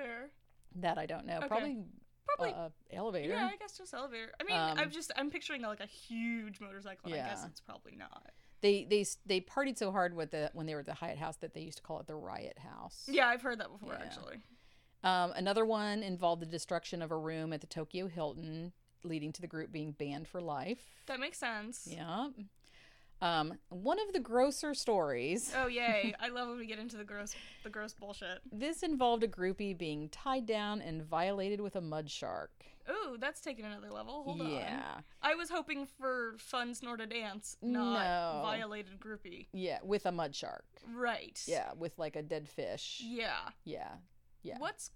That 0.77 0.97
I 0.99 1.07
don't 1.07 1.27
know. 1.27 1.39
Okay. 1.39 1.49
Probably, 1.49 1.79
Probably. 2.27 2.53
uh, 2.55 2.69
elevator. 2.93 3.33
yeah, 3.35 3.47
I 3.53 3.57
guess 3.57 3.77
just 3.77 3.93
elevator. 3.95 4.33
I 4.41 4.45
mean, 4.45 4.57
Um, 4.57 4.79
I'm 4.79 4.91
just 4.91 5.11
I'm 5.17 5.31
picturing 5.31 5.63
like 5.63 5.81
a 5.81 5.87
huge 5.87 6.61
motorcycle. 6.61 7.11
and 7.13 7.21
I 7.21 7.27
guess 7.29 7.45
it's 7.47 7.61
probably 7.61 7.97
not. 7.97 8.31
They 8.67 8.85
they 8.85 9.07
they 9.27 9.41
partied 9.41 9.79
so 9.79 9.93
hard 9.93 10.13
with 10.13 10.33
the 10.33 10.51
when 10.53 10.67
they 10.67 10.75
were 10.75 10.81
at 10.81 10.87
the 10.87 10.95
Hyatt 10.95 11.19
House 11.19 11.37
that 11.37 11.55
they 11.55 11.61
used 11.61 11.77
to 11.77 11.85
call 11.85 12.01
it 12.01 12.09
the 12.09 12.17
Riot 12.17 12.59
House. 12.59 13.05
Yeah, 13.07 13.29
I've 13.29 13.43
heard 13.43 13.61
that 13.61 13.71
before 13.71 13.93
Yeah. 13.93 14.05
actually. 14.05 14.39
Um, 15.05 15.33
another 15.37 15.65
one 15.65 16.03
involved 16.03 16.43
the 16.43 16.47
destruction 16.47 17.01
of 17.01 17.13
a 17.13 17.17
room 17.17 17.53
at 17.53 17.61
the 17.61 17.69
Tokyo 17.69 18.09
Hilton, 18.09 18.73
leading 19.05 19.33
to 19.35 19.41
the 19.41 19.47
group 19.47 19.71
being 19.71 19.93
banned 19.93 20.27
for 20.27 20.41
life. 20.41 20.81
That 21.07 21.21
makes 21.21 21.39
sense. 21.39 21.87
Yeah. 21.89 22.31
Um, 23.23 23.55
one 23.71 23.99
of 23.99 24.13
the 24.13 24.21
grosser 24.21 24.75
stories. 24.75 25.53
Oh 25.57 25.67
yay! 25.69 26.15
I 26.21 26.29
love 26.29 26.49
when 26.49 26.59
we 26.59 26.67
get 26.67 26.79
into 26.79 26.97
the 26.97 27.05
gross, 27.05 27.35
the 27.65 27.71
gross 27.71 27.95
bullshit. 27.95 28.41
This 28.53 28.83
involved 28.83 29.23
a 29.23 29.29
groupie 29.29 29.77
being 29.77 30.09
tied 30.11 30.45
down 30.47 30.83
and 30.83 31.03
violated 31.03 31.61
with 31.61 31.77
a 31.77 31.81
mud 31.81 32.11
shark. 32.11 32.51
Ooh, 32.89 33.17
that's 33.19 33.41
taking 33.41 33.65
another 33.65 33.91
level. 33.91 34.23
Hold 34.23 34.43
on. 34.43 34.51
yeah. 34.51 34.99
I 35.21 35.35
was 35.35 35.51
hoping 35.51 35.87
for 35.99 36.35
fun 36.39 36.73
snorted 36.75 37.13
ants, 37.13 37.57
not 37.61 37.95
No. 38.05 38.43
violated 38.43 39.01
groupie. 39.01 39.47
Yeah, 39.53 39.79
with 39.83 40.07
a 40.07 40.13
mud 40.13 40.37
shark. 40.37 40.65
Right. 40.95 41.41
Yeah, 41.49 41.71
with 41.77 41.99
like 41.99 42.15
a 42.15 42.23
dead 42.23 42.49
fish. 42.49 43.01
Yeah. 43.05 43.39
Yeah. 43.65 43.89
Yeah. 44.45 44.59
What's? 44.59 44.93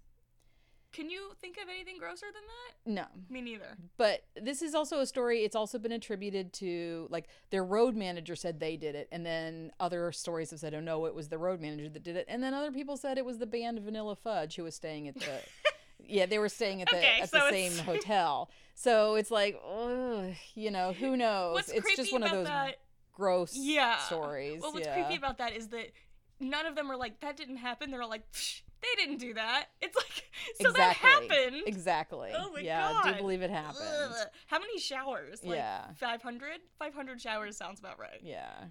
Can 0.93 1.09
you 1.09 1.31
think 1.39 1.57
of 1.57 1.69
anything 1.69 1.97
grosser 1.97 2.25
than 2.25 2.43
that? 2.43 2.91
No. 2.91 3.23
Me 3.33 3.41
neither. 3.41 3.77
But 3.97 4.25
this 4.35 4.61
is 4.61 4.75
also 4.75 4.99
a 4.99 5.05
story. 5.05 5.43
It's 5.43 5.55
also 5.55 5.79
been 5.79 5.91
attributed 5.93 6.51
to 6.53 7.07
like 7.09 7.27
their 7.49 7.63
road 7.63 7.95
manager 7.95 8.35
said 8.35 8.59
they 8.59 8.75
did 8.75 8.95
it, 8.95 9.07
and 9.11 9.25
then 9.25 9.71
other 9.79 10.11
stories 10.11 10.51
have 10.51 10.59
said, 10.59 10.73
"Oh 10.73 10.81
no, 10.81 11.05
it 11.05 11.15
was 11.15 11.29
the 11.29 11.37
road 11.37 11.61
manager 11.61 11.87
that 11.89 12.03
did 12.03 12.15
it," 12.17 12.25
and 12.27 12.43
then 12.43 12.53
other 12.53 12.71
people 12.71 12.97
said 12.97 13.17
it 13.17 13.25
was 13.25 13.37
the 13.37 13.45
band 13.45 13.79
Vanilla 13.79 14.15
Fudge 14.15 14.55
who 14.57 14.63
was 14.63 14.75
staying 14.75 15.07
at 15.07 15.15
the. 15.15 15.39
yeah, 16.05 16.25
they 16.25 16.39
were 16.39 16.49
staying 16.49 16.81
at 16.81 16.89
the 16.89 16.97
Okay, 16.97 17.19
at 17.21 17.29
so 17.29 17.39
the 17.39 17.49
same 17.49 17.77
hotel. 17.85 18.49
So 18.75 19.15
it's 19.15 19.31
like, 19.31 19.61
ugh, 19.65 20.33
you 20.55 20.71
know, 20.71 20.91
who 20.93 21.15
knows? 21.15 21.53
What's 21.53 21.69
it's 21.69 21.95
just 21.95 22.11
one 22.11 22.23
of 22.23 22.31
those 22.31 22.47
that? 22.47 22.77
gross 23.13 23.53
Yeah. 23.55 23.97
stories. 23.99 24.61
Well, 24.61 24.73
what's 24.73 24.85
yeah. 24.87 24.95
creepy 25.05 25.15
about 25.17 25.37
that 25.37 25.55
is 25.55 25.69
that 25.69 25.91
none 26.39 26.65
of 26.65 26.75
them 26.75 26.91
are 26.91 26.97
like 26.97 27.21
that 27.21 27.37
didn't 27.37 27.57
happen. 27.57 27.91
They're 27.91 28.01
all 28.01 28.09
like 28.09 28.29
"Psh, 28.31 28.61
they 28.81 29.03
didn't 29.03 29.19
do 29.19 29.33
that. 29.35 29.65
It's 29.81 29.95
like 29.95 30.29
so 30.61 30.69
exactly. 30.69 30.73
that 30.73 30.95
happened. 31.41 31.63
Exactly. 31.67 32.31
Oh 32.35 32.51
my 32.53 32.61
yeah, 32.61 32.89
I 32.89 33.03
God. 33.03 33.11
do 33.13 33.21
believe 33.21 33.41
it 33.41 33.49
happened. 33.51 33.85
Ugh. 34.09 34.27
How 34.47 34.59
many 34.59 34.79
showers? 34.79 35.43
Like 35.43 35.57
Yeah. 35.57 35.85
500? 35.97 36.49
500 36.79 37.21
showers 37.21 37.57
sounds 37.57 37.79
about 37.79 37.99
right. 37.99 38.19
Yeah. 38.23 38.65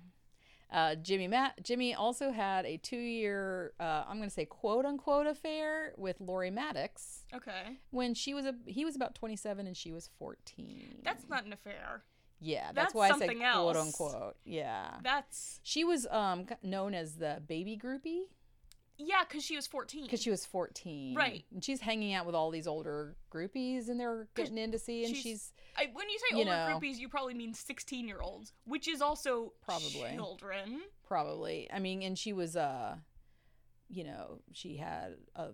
Uh, 0.73 0.95
Jimmy 0.95 1.27
Matt 1.27 1.61
Jimmy 1.65 1.95
also 1.95 2.31
had 2.31 2.65
a 2.65 2.77
two-year, 2.77 3.73
uh, 3.81 4.05
I'm 4.09 4.19
going 4.19 4.29
to 4.29 4.35
say 4.35 4.45
quote 4.45 4.85
unquote 4.85 5.27
affair 5.27 5.93
with 5.97 6.21
Lori 6.21 6.51
Mattix 6.53 7.23
Okay. 7.35 7.79
when 7.91 8.15
she 8.15 8.35
was 8.35 8.47
a 8.47 8.55
he 8.67 8.85
was 8.85 8.95
about 8.95 9.17
27 9.17 9.67
and 9.67 9.77
she 9.77 9.91
was 9.91 10.09
14. 10.21 10.99
That's 11.03 11.29
not 11.29 11.45
an 11.45 11.53
affair. 11.53 12.05
yeah. 12.39 12.67
That's, 12.67 12.77
that's 12.77 12.95
why 12.95 13.09
I 13.11 13.19
said 13.19 13.31
quote 13.37 13.75
else. 13.77 13.87
unquote. 13.87 14.37
Yeah. 14.45 14.91
That's 15.03 15.59
She 15.65 15.83
was 15.83 16.07
um 16.09 16.47
known 16.63 16.95
as 16.95 17.17
the 17.17 17.43
baby 17.47 17.77
groupie 17.77 18.27
yeah, 19.07 19.25
because 19.29 19.43
she 19.45 19.57
was 19.57 19.67
14. 19.67 20.05
because 20.05 20.21
she 20.23 20.31
was 20.31 20.45
14. 20.47 21.15
Right. 21.17 21.45
And 21.53 21.65
she's 21.65 21.81
hanging 21.81 22.13
out 22.15 22.27
with 22.27 22.35
all 22.35 22.51
these 22.51 22.67
older 22.67 23.17
groupies 23.33 23.89
and 23.89 23.99
they're 23.99 24.29
getting 24.35 24.59
in 24.59 24.73
to 24.73 24.79
see 24.79 25.05
and 25.05 25.15
she's- 25.17 25.23
she's 25.23 25.53
I, 25.77 25.89
when 25.93 26.09
you 26.11 26.19
say 26.19 26.25
you 26.33 26.39
older 26.39 26.51
know. 26.51 26.79
groupies, 26.81 26.99
you 26.99 27.09
probably 27.09 27.35
mean 27.35 27.55
16 27.55 28.07
year 28.07 28.21
olds, 28.21 28.53
which 28.65 28.89
is 28.89 29.01
also 29.01 29.53
Probably. 29.63 30.13
children. 30.15 30.83
probably 31.07 31.69
i 31.73 31.79
mean 31.79 32.03
and 32.03 32.17
she 32.19 32.33
was 32.33 32.57
uh 32.57 32.95
you 33.89 34.05
know 34.05 34.41
she 34.53 34.77
had 34.77 35.17
a 35.37 35.49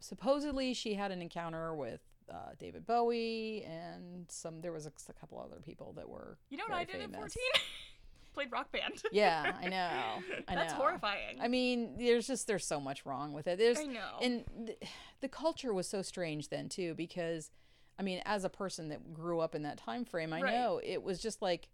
supposedly 0.00 0.72
she 0.74 0.94
had 0.94 1.10
an 1.12 1.20
encounter 1.22 1.74
with 1.74 2.00
uh, 2.32 2.50
david 2.58 2.86
bowie 2.86 3.62
and 3.64 4.24
some 4.30 4.60
there 4.62 4.72
was 4.72 4.86
a, 4.86 4.92
a 5.08 5.12
couple 5.12 5.38
other 5.38 5.60
people 5.60 5.92
that 5.94 6.08
were 6.08 6.38
You 6.50 6.56
know 6.56 6.64
what 6.68 6.78
I 6.78 6.84
did 6.84 7.00
at 7.02 7.12
14? 7.12 7.28
Played 8.34 8.50
rock 8.52 8.72
band. 8.72 9.02
yeah 9.12 9.56
i 9.60 9.68
know 9.68 10.22
i 10.48 10.54
That's 10.54 10.72
know 10.72 10.78
horrifying. 10.78 11.38
i 11.40 11.48
mean 11.48 11.96
there's 11.98 12.26
just 12.26 12.46
there's 12.46 12.64
so 12.66 12.80
much 12.80 13.04
wrong 13.04 13.32
with 13.32 13.46
it 13.46 13.58
there's 13.58 13.78
I 13.78 13.84
know. 13.84 14.18
and 14.22 14.44
th- 14.66 14.78
the 15.20 15.28
culture 15.28 15.72
was 15.74 15.86
so 15.88 16.00
strange 16.02 16.48
then 16.48 16.68
too 16.70 16.94
because 16.94 17.50
i 17.98 18.02
mean 18.02 18.22
as 18.24 18.44
a 18.44 18.48
person 18.48 18.88
that 18.88 19.12
grew 19.12 19.40
up 19.40 19.54
in 19.54 19.62
that 19.64 19.76
time 19.76 20.04
frame 20.06 20.32
i 20.32 20.40
Right. 20.40 20.54
know 20.54 20.80
it 20.82 21.02
was 21.02 21.18
just 21.20 21.42
like 21.42 21.68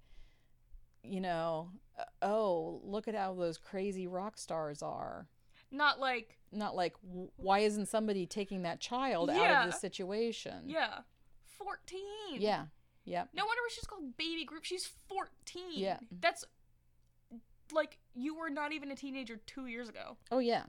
you 1.05 1.21
know 1.21 1.71
uh, 1.99 2.03
oh 2.23 2.81
look 2.83 3.07
at 3.09 3.15
how 3.15 3.35
those 3.35 3.57
crazy 3.57 4.07
rock 4.09 4.37
stars 4.37 4.83
are 4.83 5.29
Not 5.71 6.01
like, 6.01 6.39
not 6.51 6.75
like 6.75 6.95
why 7.37 7.61
isn't 7.61 7.87
somebody 7.87 8.27
taking 8.27 8.63
that 8.63 8.81
child 8.81 9.31
out 9.31 9.51
of 9.67 9.71
this 9.71 9.81
situation 9.81 10.65
yeah, 10.67 10.99
14. 11.47 12.01
yeah 12.41 12.65
yep 13.09 13.29
No 13.35 13.45
wonder 13.47 13.61
she's 13.71 13.85
called 13.87 14.17
baby 14.17 14.45
group. 14.45 14.65
She's 14.65 14.89
14. 15.09 15.63
Yeah. 15.75 15.99
That's 16.21 16.45
like 17.73 17.99
you 18.15 18.35
were 18.35 18.51
not 18.51 18.73
even 18.73 18.91
a 18.91 18.97
teenager 18.97 19.37
two 19.47 19.67
years 19.67 19.89
ago. 19.89 20.17
oh 20.31 20.39
yeah 20.39 20.65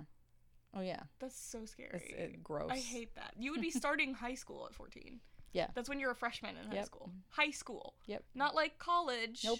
oh 0.75 0.81
yeah 0.81 1.01
That's 1.19 1.39
so 1.39 1.65
scary. 1.65 1.89
it's 2.17 2.33
uh, 2.35 2.37
gross 2.43 2.69
I 2.71 2.77
hate 2.77 3.15
that. 3.15 3.33
You 3.39 3.51
would 3.51 3.61
be 3.61 3.71
starting 3.83 4.13
high 4.13 4.35
school 4.35 4.65
at 4.69 4.75
14. 4.75 5.19
Yeah. 5.53 5.67
That's 5.73 5.89
when 5.89 5.99
you're 5.99 6.11
a 6.11 6.15
freshman 6.15 6.55
in 6.61 6.69
high 6.69 6.75
Yep. 6.77 6.85
school. 6.85 7.11
High 7.29 7.49
school. 7.51 7.95
Yep. 8.05 8.23
Not 8.35 8.53
like 8.53 8.77
college. 8.77 9.41
Nope. 9.43 9.59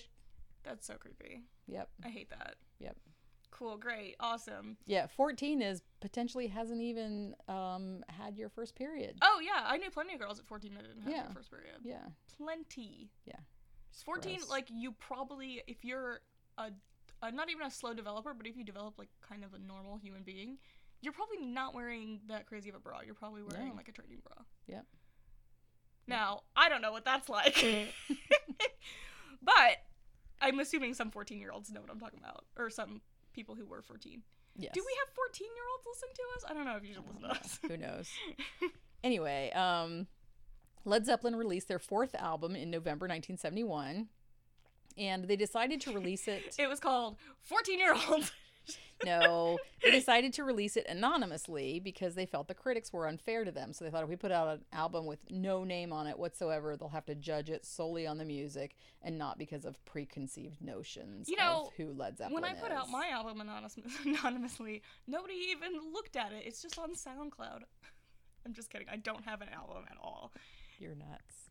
That's 0.64 0.86
so 0.86 0.96
creepy. 0.96 1.44
yep 1.68 1.90
I 2.04 2.10
hate 2.10 2.30
that. 2.30 2.56
Yep. 2.80 2.96
Cool, 3.60 3.76
great, 3.76 4.16
awesome. 4.22 4.78
Yeah, 4.86 5.08
14 5.08 5.62
is 5.62 5.82
potentially 6.00 6.48
hasn't 6.48 6.82
even 6.82 7.36
um, 7.50 8.06
had 8.08 8.38
your 8.38 8.48
first 8.48 8.74
period. 8.74 9.18
Oh 9.22 9.42
yeah, 9.44 9.66
I 9.66 9.76
knew 9.76 9.92
plenty 9.92 10.14
of 10.14 10.20
girls 10.22 10.40
at 10.40 10.46
14 10.48 10.74
that 10.76 10.84
didn't 10.88 11.02
have 11.02 11.12
Yeah. 11.12 11.24
their 11.24 11.34
first 11.34 11.52
period. 11.52 11.76
Yeah. 11.84 12.06
Plenty. 12.38 13.10
Yeah. 13.26 13.36
14, 14.06 14.38
Gross. 14.38 14.50
like 14.50 14.68
you 14.70 14.94
probably, 14.94 15.62
if 15.68 15.84
you're 15.84 16.22
a, 16.58 16.72
a, 17.22 17.32
not 17.34 17.50
even 17.50 17.66
a 17.68 17.72
slow 17.72 17.94
developer, 17.94 18.34
but 18.34 18.48
if 18.48 18.56
you 18.56 18.64
develop 18.64 18.98
like 18.98 19.10
kind 19.28 19.44
of 19.44 19.54
a 19.54 19.60
normal 19.60 19.98
human 19.98 20.24
being, 20.24 20.58
you're 21.02 21.12
probably 21.12 21.40
not 21.46 21.76
wearing 21.76 22.22
that 22.30 22.46
crazy 22.46 22.70
of 22.70 22.76
a 22.76 22.80
bra. 22.80 23.00
You're 23.06 23.14
probably 23.14 23.42
wearing 23.44 23.70
No. 23.70 23.76
like 23.76 23.90
a 23.90 23.92
training 23.92 24.20
bra. 24.24 24.46
Yep. 24.68 24.86
Now, 26.08 26.44
I 26.56 26.70
don't 26.70 26.82
know 26.82 26.94
what 26.94 27.04
that's 27.04 27.28
like. 27.28 27.58
but 29.42 29.78
I'm 30.42 30.60
assuming 30.60 30.94
some 30.94 31.12
14 31.12 31.40
year 31.42 31.52
olds 31.52 31.72
know 31.72 31.82
what 31.82 31.90
I'm 31.92 32.00
talking 32.00 32.20
about, 32.20 32.46
or 32.58 32.70
some 32.70 33.02
people 33.34 33.56
who 33.56 33.66
were 33.66 33.82
14. 33.82 34.22
Yes. 34.58 34.72
Do 34.74 34.84
we 34.86 34.94
have 35.06 35.14
14 35.16 35.48
year 35.56 35.64
olds 35.72 35.86
listen 35.88 36.10
to 36.16 36.22
us? 36.36 36.46
I 36.50 36.54
don't 36.54 36.66
know 36.66 36.76
if 36.76 36.84
you 36.84 36.94
should 36.94 37.04
listen 37.08 37.22
to 37.22 37.30
us. 37.30 37.60
Who 37.68 37.78
knows? 37.78 38.10
anyway, 39.04 39.52
um, 39.52 40.08
Led 40.86 41.06
Zeppelin 41.06 41.36
released 41.36 41.68
their 41.68 41.80
fourth 41.80 42.16
album 42.16 42.56
in 42.56 42.70
November 42.70 43.06
1971, 43.06 44.08
and 44.98 45.24
they 45.26 45.36
decided 45.36 45.82
to 45.82 45.94
release 45.94 46.28
it. 46.28 46.56
It 46.60 46.68
was 46.68 46.80
called 46.80 47.18
14 47.44 47.80
year 47.80 47.94
olds. 48.10 48.32
No, 49.06 49.58
they 49.84 49.92
decided 49.92 50.34
to 50.34 50.44
release 50.44 50.76
it 50.78 50.86
anonymously 50.88 51.80
because 51.80 52.16
they 52.16 52.26
felt 52.26 52.48
the 52.48 52.54
critics 52.54 52.92
were 52.92 53.08
unfair 53.08 53.44
to 53.46 53.52
them. 53.52 53.74
So 53.74 53.86
they 53.86 53.92
thought 53.92 54.04
if 54.04 54.10
we 54.10 54.16
put 54.16 54.32
out 54.32 54.48
an 54.48 54.62
album 54.74 55.06
with 55.06 55.20
no 55.30 55.64
name 55.64 55.92
on 55.94 56.08
it 56.08 56.18
whatsoever, 56.20 56.76
they'll 56.78 56.90
have 56.90 57.06
to 57.06 57.16
judge 57.16 57.50
it 57.50 57.66
solely 57.66 58.06
on 58.08 58.18
the 58.18 58.26
music 58.26 58.76
and 59.02 59.18
not 59.18 59.38
because 59.38 59.66
of 59.66 59.84
preconceived 59.86 60.62
notions 60.62 61.30
You 61.30 61.38
know, 61.38 61.66
of 61.68 61.74
who 61.78 61.94
Led 61.94 62.18
Zeppelin 62.18 62.42
when 62.42 62.44
I 62.52 62.54
put 62.54 62.72
is. 62.72 62.78
out 62.78 62.90
my 62.90 63.10
album 63.10 63.42
anonymous- 63.42 63.78
anonymously, 64.06 64.82
nobody 65.08 65.36
even 65.52 65.72
looked 65.94 66.16
at 66.16 66.32
it. 66.32 66.44
It's 66.46 66.62
just 66.62 66.78
on 66.78 66.94
SoundCloud. 66.94 67.62
I'm 68.46 68.54
just 68.54 68.70
kidding. 68.70 68.88
I 68.92 68.98
don't 68.98 69.24
have 69.26 69.42
an 69.42 69.50
album 69.50 69.84
at 69.90 69.98
all. 70.02 70.32
You're 70.80 70.96
nuts. 70.96 71.49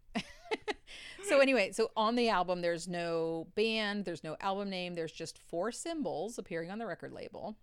So 1.24 1.40
anyway, 1.40 1.72
so 1.72 1.90
on 1.96 2.14
the 2.16 2.29
album 2.29 2.61
there's 2.61 2.88
no 2.88 3.46
band, 3.55 4.05
there's 4.05 4.24
no 4.24 4.37
album 4.40 4.70
name, 4.70 4.94
there's 4.94 5.12
just 5.12 5.38
four 5.38 5.72
symbols 5.72 6.38
appearing 6.38 6.70
on 6.70 6.79
the 6.79 6.87
record 6.87 7.12
label. 7.12 7.57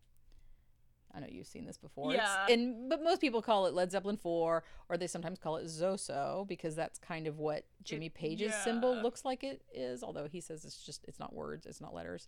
I 1.14 1.22
know 1.22 1.28
you've 1.30 1.48
seen 1.48 1.64
this 1.66 1.78
before. 1.78 2.14
It's- 2.14 2.28
Yeah. 2.50 2.54
and 2.54 2.90
but 2.90 3.02
most 3.02 3.22
people 3.22 3.42
call 3.42 3.68
it 3.68 3.74
Led 3.74 3.90
Zeppelin 3.90 4.18
4 4.18 4.64
or 4.90 4.98
they 4.98 5.08
sometimes 5.08 5.40
call 5.40 5.56
it 5.56 5.66
Zoso 5.66 6.46
because 6.46 6.76
that's 6.76 7.00
kind 7.00 7.26
of 7.26 7.40
what 7.40 7.64
Jimmy 7.84 8.10
Page's 8.10 8.54
symbol 8.54 8.96
yeah. 8.96 9.02
looks 9.02 9.24
like 9.24 9.42
it 9.44 9.62
is, 9.74 10.04
although 10.04 10.28
he 10.28 10.42
says 10.42 10.66
it's 10.66 10.84
just 10.84 11.06
it's 11.08 11.18
not 11.20 11.34
words, 11.34 11.66
it's 11.66 11.80
not 11.80 11.94
letters. 11.94 12.28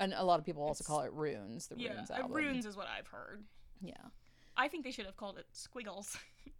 And 0.00 0.12
a 0.12 0.24
lot 0.24 0.40
of 0.40 0.44
people 0.44 0.64
also 0.64 0.82
It's- 0.82 0.86
call 0.88 1.02
it 1.02 1.12
runes, 1.12 1.68
the 1.68 1.76
Yeah, 1.78 1.92
runes 1.94 2.10
uh, 2.10 2.14
album. 2.14 2.32
runes 2.32 2.66
is 2.66 2.76
what 2.76 2.88
I've 2.88 3.06
heard. 3.06 3.44
Yeah. 3.80 3.92
I 4.56 4.66
think 4.66 4.82
they 4.84 4.90
should 4.90 5.06
have 5.06 5.16
called 5.16 5.38
it 5.38 5.46
Squiggles. 5.52 6.16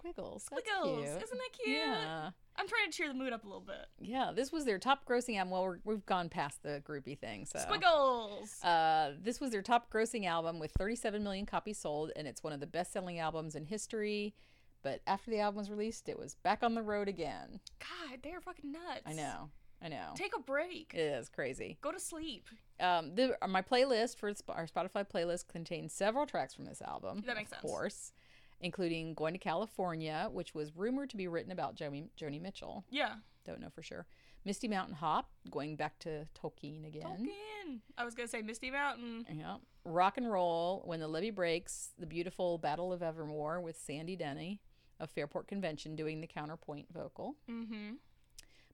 Squiggles. 0.00 0.46
That's 0.50 0.62
Squiggles, 0.66 1.04
cute. 1.04 1.22
isn't 1.22 1.38
that 1.38 1.52
cute? 1.52 1.76
Yeah. 1.78 2.30
I'm 2.56 2.68
trying 2.68 2.90
to 2.90 2.96
cheer 2.96 3.08
the 3.08 3.14
mood 3.14 3.32
up 3.32 3.44
a 3.44 3.46
little 3.46 3.62
bit. 3.62 3.86
Yeah, 4.00 4.32
this 4.34 4.52
was 4.52 4.64
their 4.64 4.78
top 4.78 5.06
grossing 5.06 5.38
album. 5.38 5.50
Well, 5.50 5.62
we're, 5.62 5.78
we've 5.84 6.04
gone 6.06 6.28
past 6.28 6.62
the 6.62 6.82
groupie 6.86 7.18
thing, 7.18 7.46
so 7.46 7.58
Squiggles. 7.58 8.62
Uh, 8.62 9.12
this 9.22 9.40
was 9.40 9.50
their 9.50 9.62
top 9.62 9.90
grossing 9.90 10.26
album 10.26 10.58
with 10.58 10.70
37 10.78 11.22
million 11.22 11.46
copies 11.46 11.78
sold, 11.78 12.12
and 12.16 12.26
it's 12.26 12.42
one 12.42 12.52
of 12.52 12.60
the 12.60 12.66
best 12.66 12.92
selling 12.92 13.18
albums 13.18 13.54
in 13.54 13.64
history. 13.64 14.34
But 14.82 15.00
after 15.06 15.30
the 15.30 15.40
album 15.40 15.58
was 15.58 15.70
released, 15.70 16.08
it 16.08 16.18
was 16.18 16.34
back 16.42 16.62
on 16.62 16.74
the 16.74 16.82
road 16.82 17.08
again. 17.08 17.60
God, 17.78 18.18
they're 18.22 18.40
fucking 18.40 18.72
nuts. 18.72 19.02
I 19.06 19.12
know, 19.12 19.50
I 19.82 19.88
know. 19.88 20.12
Take 20.14 20.34
a 20.36 20.40
break. 20.40 20.92
It 20.94 21.00
is 21.00 21.28
crazy. 21.28 21.78
Go 21.82 21.92
to 21.92 22.00
sleep. 22.00 22.46
Um, 22.78 23.14
the, 23.14 23.36
my 23.46 23.60
playlist 23.62 24.16
for 24.18 24.32
our 24.48 24.66
Spotify 24.66 25.06
playlist 25.06 25.48
contains 25.48 25.92
several 25.92 26.26
tracks 26.26 26.54
from 26.54 26.64
this 26.64 26.80
album. 26.82 27.22
That 27.26 27.36
makes 27.36 27.50
of 27.52 27.56
sense. 27.56 27.64
Of 27.64 27.70
course, 27.70 28.12
including 28.60 29.14
"Going 29.14 29.32
to 29.34 29.38
California," 29.38 30.28
which 30.30 30.54
was 30.54 30.74
rumored 30.76 31.10
to 31.10 31.16
be 31.16 31.28
written 31.28 31.52
about 31.52 31.76
Joni, 31.76 32.08
Joni 32.20 32.40
Mitchell. 32.40 32.84
Yeah. 32.90 33.16
Don't 33.44 33.60
know 33.60 33.70
for 33.70 33.82
sure. 33.82 34.06
"Misty 34.44 34.68
Mountain 34.68 34.96
Hop," 34.96 35.30
going 35.50 35.76
back 35.76 35.98
to 36.00 36.26
Tolkien 36.34 36.86
again. 36.86 37.02
Tolkien. 37.02 37.80
I 37.96 38.04
was 38.04 38.14
gonna 38.14 38.28
say 38.28 38.42
Misty 38.42 38.70
Mountain. 38.70 39.26
Yeah. 39.32 39.56
Rock 39.84 40.18
and 40.18 40.30
roll, 40.30 40.82
When 40.84 41.00
the 41.00 41.08
Levee 41.08 41.30
Breaks, 41.30 41.92
The 41.98 42.06
Beautiful 42.06 42.58
Battle 42.58 42.92
of 42.92 43.02
Evermore 43.02 43.60
with 43.60 43.78
Sandy 43.78 44.14
Denny 44.14 44.60
of 44.98 45.10
Fairport 45.10 45.48
Convention 45.48 45.96
doing 45.96 46.20
the 46.20 46.26
counterpoint 46.26 46.86
vocal. 46.92 47.36
Mm-hmm. 47.48 47.94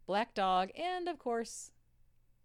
Black 0.06 0.34
Dog, 0.34 0.70
and 0.76 1.08
of 1.08 1.18
course, 1.18 1.70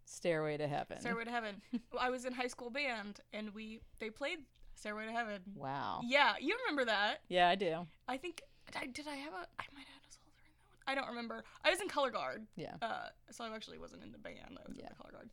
Stairway 0.04 0.56
to 0.56 0.68
Heaven. 0.68 1.00
Stairway 1.00 1.24
to 1.24 1.30
Heaven. 1.30 1.62
I 2.00 2.10
was 2.10 2.24
in 2.24 2.32
high 2.32 2.46
school 2.48 2.70
band, 2.70 3.20
and 3.32 3.52
we 3.54 3.80
they 3.98 4.10
played 4.10 4.40
Stairway 4.82 5.06
to 5.06 5.12
Heaven. 5.12 5.40
Wow. 5.54 6.00
Yeah, 6.04 6.32
you 6.40 6.56
remember 6.66 6.84
that? 6.86 7.18
Yeah, 7.28 7.48
I 7.48 7.54
do. 7.54 7.86
I 8.08 8.16
think 8.16 8.42
I, 8.74 8.86
did. 8.86 9.06
I 9.06 9.14
have 9.14 9.32
a. 9.32 9.46
I 9.60 9.64
might 9.72 9.86
have 9.86 9.94
had 9.94 10.02
a 10.02 10.10
solo 10.10 10.26
during 10.34 10.50
that 10.58 10.66
one. 10.66 10.82
I 10.88 10.94
don't 10.96 11.08
remember. 11.08 11.44
I 11.64 11.70
was 11.70 11.80
in 11.80 11.86
color 11.88 12.10
guard. 12.10 12.42
Yeah. 12.56 12.74
Uh, 12.82 13.06
so 13.30 13.44
I 13.44 13.54
actually 13.54 13.78
wasn't 13.78 14.02
in 14.02 14.10
the 14.10 14.18
band. 14.18 14.38
I 14.58 14.62
was 14.66 14.76
Yeah. 14.76 14.82
in 14.86 14.88
the 14.90 14.96
color 14.96 15.12
guard 15.12 15.30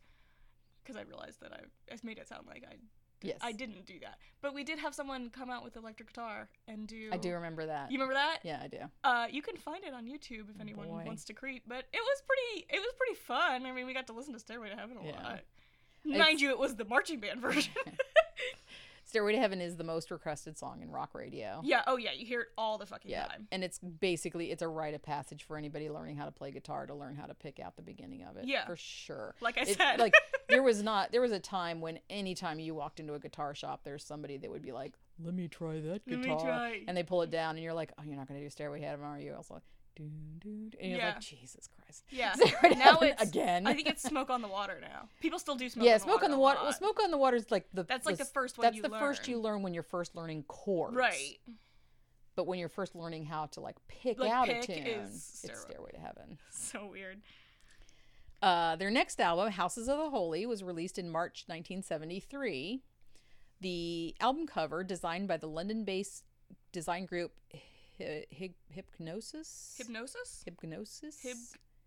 because 0.84 0.94
I 0.96 1.02
realized 1.02 1.40
that 1.42 1.52
I, 1.52 1.62
I 1.92 1.96
made 2.04 2.18
it 2.18 2.28
sound 2.28 2.46
like 2.46 2.62
I 2.70 2.76
Yes. 3.22 3.38
I 3.42 3.50
didn't 3.52 3.84
do 3.86 3.98
that. 4.00 4.18
But 4.40 4.54
we 4.54 4.62
did 4.64 4.78
have 4.78 4.94
someone 4.94 5.28
come 5.30 5.50
out 5.50 5.62
with 5.64 5.76
electric 5.76 6.08
guitar 6.10 6.48
and 6.68 6.86
do. 6.86 7.10
I 7.12 7.16
do 7.18 7.32
remember 7.32 7.66
that. 7.66 7.90
You 7.90 7.98
remember 7.98 8.14
that? 8.14 8.38
yeah, 8.44 8.60
I 8.62 8.68
do. 8.68 8.78
Uh, 9.02 9.26
you 9.30 9.42
can 9.42 9.56
find 9.56 9.84
it 9.84 9.92
on 9.92 10.06
YouTube 10.06 10.48
if 10.48 10.60
anyone 10.60 10.86
Boy. 10.86 11.02
wants 11.04 11.24
to 11.24 11.32
creep. 11.34 11.64
But 11.66 11.84
it 11.92 12.00
was 12.00 12.22
pretty. 12.24 12.66
It 12.70 12.78
was 12.80 12.92
pretty 12.96 13.16
fun. 13.16 13.66
I 13.66 13.72
mean, 13.72 13.84
we 13.84 13.94
got 13.94 14.06
to 14.06 14.12
listen 14.12 14.32
to 14.32 14.38
Stairway 14.38 14.70
to 14.70 14.76
Heaven 14.76 14.96
a 14.96 15.04
Yeah. 15.04 15.22
lot. 15.22 15.32
It's- 15.34 16.18
Mind 16.18 16.40
you, 16.40 16.48
it 16.50 16.58
was 16.58 16.76
the 16.76 16.84
marching 16.86 17.18
band 17.20 17.40
version. 17.42 17.72
Stairway 19.10 19.32
to 19.32 19.38
Heaven 19.38 19.60
is 19.60 19.76
the 19.76 19.82
most 19.84 20.10
requested 20.12 20.56
song 20.56 20.82
in 20.82 20.90
rock 20.90 21.10
radio. 21.14 21.60
yeah. 21.64 21.82
Oh 21.88 21.96
yeah. 21.96 22.12
You 22.12 22.24
hear 22.24 22.42
it 22.42 22.48
all 22.56 22.78
the 22.78 22.86
fucking 22.86 23.10
time. 23.10 23.20
Yeah, 23.20 23.26
time. 23.26 23.48
and 23.50 23.64
it's 23.64 23.78
basically 23.80 24.52
it's 24.52 24.62
a 24.62 24.68
rite 24.68 24.94
of 24.94 25.02
passage 25.02 25.42
for 25.42 25.56
anybody 25.56 25.90
learning 25.90 26.16
how 26.16 26.24
to 26.26 26.30
play 26.30 26.52
guitar 26.52 26.86
to 26.86 26.94
learn 26.94 27.16
how 27.16 27.26
to 27.26 27.34
pick 27.34 27.58
out 27.58 27.74
the 27.76 27.82
beginning 27.82 28.22
of 28.22 28.36
it. 28.36 28.44
Yeah. 28.46 28.66
for 28.66 28.76
sure. 28.76 29.34
Like 29.40 29.58
I 29.58 29.62
It- 29.62 29.76
said. 29.76 29.98
like 29.98 30.14
there 30.48 30.62
was 30.62 30.80
not 30.82 31.10
there 31.10 31.20
was 31.20 31.32
a 31.32 31.40
time 31.40 31.80
when 31.80 31.98
anytime 32.08 32.60
you 32.60 32.74
walked 32.74 33.00
into 33.00 33.14
a 33.14 33.18
guitar 33.18 33.54
shop, 33.54 33.80
there's 33.84 34.04
somebody 34.04 34.36
that 34.38 34.48
would 34.50 34.62
be 34.62 34.70
like, 34.72 34.94
"Let 35.22 35.34
me 35.34 35.48
try 35.48 35.80
that 35.80 36.02
Let 36.06 36.06
me 36.06 36.16
guitar," 36.18 36.40
try. 36.40 36.82
and 36.86 36.96
they 36.96 37.02
pull 37.02 37.22
it 37.22 37.30
down, 37.30 37.56
and 37.56 37.64
you're 37.64 37.74
like, 37.74 37.90
"Oh, 37.98 38.02
you're 38.06 38.16
not 38.16 38.28
gonna 38.28 38.40
do 38.40 38.48
Stairway 38.48 38.80
to 38.80 38.86
Heaven, 38.86 39.04
are 39.04 39.18
you?" 39.18 39.32
I 39.34 39.38
was 39.38 39.50
like, 39.50 39.62
"Doo 40.38 40.68
doo," 40.70 40.76
and 40.80 40.90
you're 40.90 40.98
Yeah. 40.98 41.08
like, 41.08 41.20
"Jesus 41.20 41.68
Christ." 41.68 42.04
yeah. 42.10 42.34
Now 42.76 42.98
it's 43.00 43.22
again. 43.22 43.66
I 43.66 43.74
think 43.74 43.88
it's 43.88 44.02
Smoke 44.02 44.30
on 44.30 44.42
the 44.42 44.48
Water 44.48 44.78
now. 44.80 45.08
People 45.20 45.38
still 45.38 45.54
do 45.56 45.68
Smoke. 45.68 45.84
yeah, 45.84 45.92
on 45.94 45.98
the 45.98 46.04
smoke 46.04 46.14
water 46.16 46.24
on 46.26 46.30
the 46.30 46.38
water. 46.38 46.58
Well, 46.62 46.72
smoke 46.72 47.00
on 47.02 47.10
the 47.10 47.18
water 47.18 47.36
is 47.36 47.50
like 47.50 47.66
the 47.74 47.82
That's 47.84 48.06
like 48.06 48.16
the 48.18 48.24
first 48.24 48.58
one 48.58 48.64
That's 48.66 48.76
you 48.76 48.82
the 48.82 48.90
first 48.90 49.26
you 49.28 49.36
learn. 49.36 49.54
learn 49.54 49.62
when 49.62 49.74
you're 49.74 49.82
first 49.82 50.14
learning 50.16 50.44
chords, 50.48 50.96
Right. 50.96 51.38
But 52.36 52.46
when 52.46 52.58
you're 52.58 52.68
first 52.68 52.94
learning 52.94 53.24
how 53.26 53.46
to 53.46 53.60
like 53.60 53.76
pick 53.88 54.18
Like, 54.18 54.30
out 54.32 54.46
pick 54.46 54.64
a 54.64 54.66
tune, 54.66 54.86
it's 54.86 55.22
Stairway. 55.40 55.60
Stairway 55.62 55.90
to 55.92 55.98
Heaven. 55.98 56.38
So 56.50 56.86
weird. 56.86 57.20
Uh, 58.42 58.76
their 58.76 58.90
next 58.90 59.20
album, 59.20 59.50
Houses 59.50 59.88
of 59.88 59.98
the 59.98 60.08
Holy, 60.10 60.46
was 60.46 60.62
released 60.62 60.98
in 60.98 61.10
March 61.10 61.44
1973. 61.48 62.80
The 63.60 64.14
album 64.20 64.46
cover, 64.46 64.82
designed 64.82 65.28
by 65.28 65.36
the 65.36 65.46
London-based 65.48 66.24
design 66.72 67.04
group 67.04 67.32
Hy- 68.00 68.54
Hipgnosis. 68.74 69.78
Hipgnosis. 69.80 70.44
Hipgnosis. 70.48 71.20
Hib. 71.22 71.36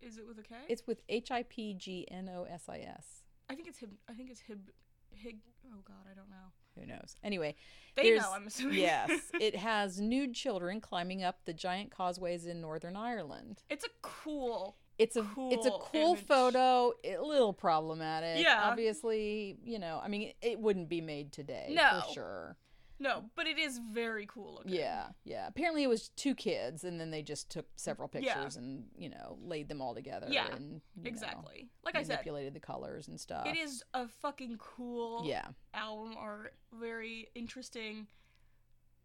Is 0.02 0.18
it 0.18 0.26
with 0.26 0.38
a 0.38 0.42
K? 0.42 0.54
It's 0.68 0.86
with 0.86 1.00
H 1.08 1.30
I 1.30 1.42
P 1.44 1.74
G 1.74 2.06
N 2.10 2.28
O 2.34 2.44
S 2.44 2.64
I 2.68 2.78
S. 2.78 3.22
I 3.48 3.54
think 3.54 3.68
it's 3.68 3.78
hib. 3.78 3.90
I 4.08 4.12
think 4.14 4.30
it's 4.30 4.40
hib. 4.40 4.70
Hig. 5.10 5.38
Oh 5.72 5.80
God, 5.86 6.06
I 6.10 6.14
don't 6.14 6.28
know. 6.30 6.52
Who 6.78 6.86
knows? 6.86 7.16
Anyway, 7.22 7.54
They 7.94 8.16
know. 8.18 8.32
I'm 8.34 8.46
assuming. 8.48 8.78
yes, 8.78 9.10
it 9.40 9.54
has 9.56 10.00
nude 10.00 10.34
children 10.34 10.80
climbing 10.80 11.22
up 11.22 11.38
the 11.44 11.52
giant 11.52 11.90
causeways 11.92 12.46
in 12.46 12.60
Northern 12.60 12.96
Ireland. 12.96 13.62
it's 13.70 13.84
a 13.84 13.88
cool. 14.02 14.76
It's 14.98 15.16
a 15.16 15.20
it's 15.50 15.66
a 15.66 15.70
Cool 15.70 15.88
cool 15.92 16.12
image. 16.14 16.24
photo. 16.26 16.92
A 17.04 17.18
little 17.20 17.52
problematic. 17.52 18.42
Yeah. 18.44 18.60
Obviously, 18.64 19.56
you 19.64 19.78
know, 19.80 20.00
I 20.02 20.06
mean, 20.08 20.32
it 20.40 20.58
wouldn't 20.60 20.88
be 20.88 21.00
made 21.00 21.32
today. 21.32 21.72
No. 21.74 22.02
For 22.06 22.12
sure. 22.12 22.56
No, 23.00 23.24
but 23.34 23.46
it 23.46 23.58
is 23.58 23.78
very 23.92 24.24
cool 24.26 24.54
looking. 24.54 24.72
Yeah, 24.72 25.06
yeah. 25.24 25.46
Apparently, 25.48 25.82
it 25.82 25.88
was 25.88 26.10
two 26.10 26.34
kids, 26.34 26.84
and 26.84 27.00
then 27.00 27.10
they 27.10 27.22
just 27.22 27.50
took 27.50 27.66
several 27.76 28.08
Yeah. 28.14 28.34
pictures 28.34 28.56
and 28.56 28.86
you 28.96 29.08
know 29.08 29.36
laid 29.42 29.68
them 29.68 29.80
all 29.82 29.94
together. 29.94 30.26
Yeah, 30.30 30.46
and, 30.54 30.80
you 30.94 31.02
know, 31.02 31.08
Exactly. 31.08 31.68
Like 31.84 31.96
I 31.96 32.02
said, 32.02 32.10
manipulated 32.14 32.54
the 32.54 32.60
colors 32.60 33.08
and 33.08 33.18
stuff. 33.20 33.46
it 33.46 33.56
is 33.56 33.82
a 33.94 34.06
fucking 34.06 34.58
cool 34.58 35.22
Yeah, 35.26 35.48
album 35.74 36.14
art. 36.16 36.54
Very 36.72 37.28
interesting. 37.34 38.06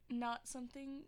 Not 0.09 0.47
something 0.47 1.01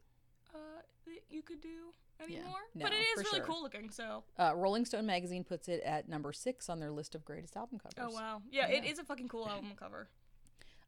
uh, 0.53 0.57
that 1.05 1.21
you 1.29 1.41
could 1.41 1.61
do 1.61 1.93
anymore. 2.23 2.59
no, 2.75 2.83
but 2.85 2.93
it 2.93 2.97
is 2.97 3.17
really 3.25 3.37
sure. 3.39 3.45
cool 3.45 3.61
looking. 3.63 3.89
So. 3.89 4.23
uh, 4.37 4.53
Rolling 4.55 4.85
Stone 4.85 5.05
magazine 5.05 5.43
puts 5.43 5.67
it 5.67 5.81
at 5.83 6.07
number 6.07 6.31
six 6.33 6.69
on 6.69 6.79
their 6.79 6.91
list 6.91 7.15
of 7.15 7.25
greatest 7.25 7.55
album 7.55 7.79
covers. 7.79 8.13
Oh 8.13 8.13
wow. 8.15 8.41
Yeah, 8.51 8.67
it 8.67 8.83
Yeah. 8.83 8.91
is 8.91 8.99
a 8.99 9.03
fucking 9.03 9.27
cool 9.27 9.47
album 9.49 9.71
cover. 9.75 10.07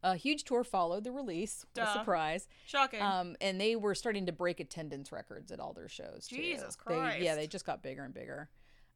A 0.04 0.16
huge 0.16 0.44
tour 0.44 0.62
followed 0.64 1.02
the 1.02 1.10
release. 1.10 1.64
Duh. 1.74 1.92
surprise! 1.92 2.46
Shocking. 2.66 3.00
Um, 3.02 3.36
and 3.40 3.58
they 3.60 3.74
were 3.74 3.94
starting 3.94 4.26
to 4.26 4.32
break 4.32 4.60
attendance 4.60 5.10
records 5.10 5.50
at 5.50 5.58
all 5.58 5.72
their 5.72 5.88
shows. 5.88 6.26
too. 6.28 6.36
Jesus 6.36 6.76
They- 6.86 7.22
yeah, 7.24 7.34
they 7.34 7.46
just 7.46 7.64
got 7.64 7.82
bigger 7.82 8.04
and 8.04 8.12
bigger. 8.14 8.50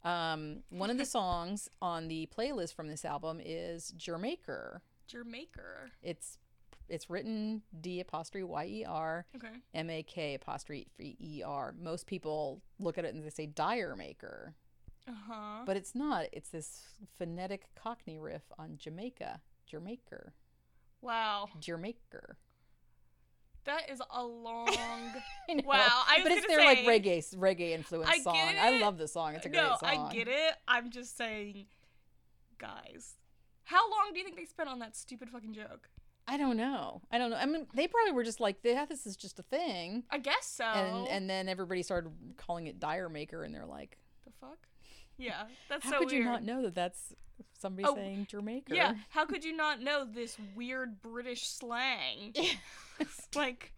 Um, 0.05 0.62
one 0.68 0.90
of 0.90 0.99
the 0.99 1.05
songs 1.18 1.68
on 1.83 2.09
the 2.09 2.29
playlist 2.37 2.75
from 2.75 2.88
this 2.88 3.05
album 3.05 3.40
is 3.44 3.88
D'yer 3.97 4.18
Mak'er, 4.18 4.81
Jamaica. 5.07 5.90
It's 6.03 6.38
it's 6.88 7.11
written 7.11 7.62
D 7.81 8.01
apostrophe 8.01 8.44
Y 8.44 8.64
E 8.66 8.85
R 8.87 9.27
Okay. 9.37 9.55
M 9.75 9.90
A 9.90 10.03
K 10.03 10.35
apostrophe 10.35 10.88
E 10.99 11.42
R. 11.44 11.75
Most 11.81 12.07
people 12.07 12.61
look 12.79 12.97
at 12.99 13.05
it 13.05 13.14
and 13.14 13.25
they 13.25 13.31
say 13.31 13.47
Dire 13.47 13.97
Maker, 13.97 14.55
Uh 15.09 15.12
huh. 15.27 15.62
but 15.66 15.77
it's 15.77 15.94
not. 15.94 16.27
It's 16.33 16.51
this 16.51 16.83
phonetic 17.16 17.68
Cockney 17.75 18.18
riff 18.18 18.42
on 18.59 18.77
Jamaica, 18.79 19.40
Jamaica, 19.66 20.33
Wow. 21.00 21.48
Jamaica. 21.61 22.37
That 23.64 23.90
is 23.90 24.00
a 24.11 24.24
long. 24.24 24.68
I 25.50 25.54
know. 25.54 25.62
Wow, 25.66 25.76
I 25.78 26.20
but 26.22 26.32
it's 26.32 26.46
their 26.46 26.64
like 26.64 26.80
reggae 26.80 27.37
reggae 27.37 27.72
influenced 27.72 28.11
I 28.11 28.18
song. 28.20 28.37
I 28.37 28.80
love 28.80 28.96
this 28.96 29.12
song. 29.12 29.34
It's 29.34 29.44
a 29.44 29.50
great 29.50 29.62
no, 29.62 29.76
song. 29.78 30.08
I 30.11 30.14
get 30.14 30.26
it. 30.26 30.54
I'm 30.66 30.90
just 30.90 31.18
saying, 31.18 31.66
guys, 32.56 33.16
how 33.64 33.90
long 33.90 34.12
do 34.12 34.18
you 34.18 34.24
think 34.24 34.37
they 34.37 34.46
spent 34.46 34.70
on 34.70 34.78
that 34.78 34.96
stupid 34.96 35.28
fucking 35.28 35.52
joke? 35.52 35.90
I 36.26 36.38
don't 36.38 36.56
know. 36.56 37.02
I 37.11 37.18
don't 37.18 37.30
know. 37.30 37.37
I 37.37 37.44
mean, 37.44 37.66
they 37.74 37.87
probably 37.88 38.12
were 38.12 38.24
just 38.24 38.40
like, 38.40 38.56
yeah, 38.62 38.87
this 38.87 39.06
is 39.06 39.16
just 39.16 39.38
a 39.38 39.42
thing. 39.42 40.04
I 40.11 40.18
guess 40.18 40.46
so. 40.46 40.64
And 40.64 41.08
and 41.08 41.28
then 41.28 41.48
everybody 41.48 41.82
started 41.82 42.12
calling 42.38 42.68
it 42.68 42.80
Dire 42.80 43.11
Maker, 43.11 43.44
and 43.44 43.54
they're 43.54 43.66
like, 43.66 43.98
the 44.24 44.32
fuck? 44.40 44.58
Yeah, 45.18 45.44
that's 45.68 45.85
how 45.85 45.90
so 45.92 45.98
could 45.98 46.11
weird. 46.11 46.18
you 46.20 46.24
not 46.24 46.44
know 46.44 46.62
that 46.62 46.74
that's 46.74 47.12
somebody 47.59 47.87
Oh, 47.88 47.94
saying 47.94 48.26
Jamaica? 48.31 48.74
Yeah, 48.74 48.94
how 49.11 49.24
could 49.26 49.44
you 49.44 49.57
not 49.57 49.81
know 49.81 50.07
this 50.11 50.37
weird 50.54 51.00
British 51.02 51.48
slang? 51.48 52.35
like, 53.35 53.72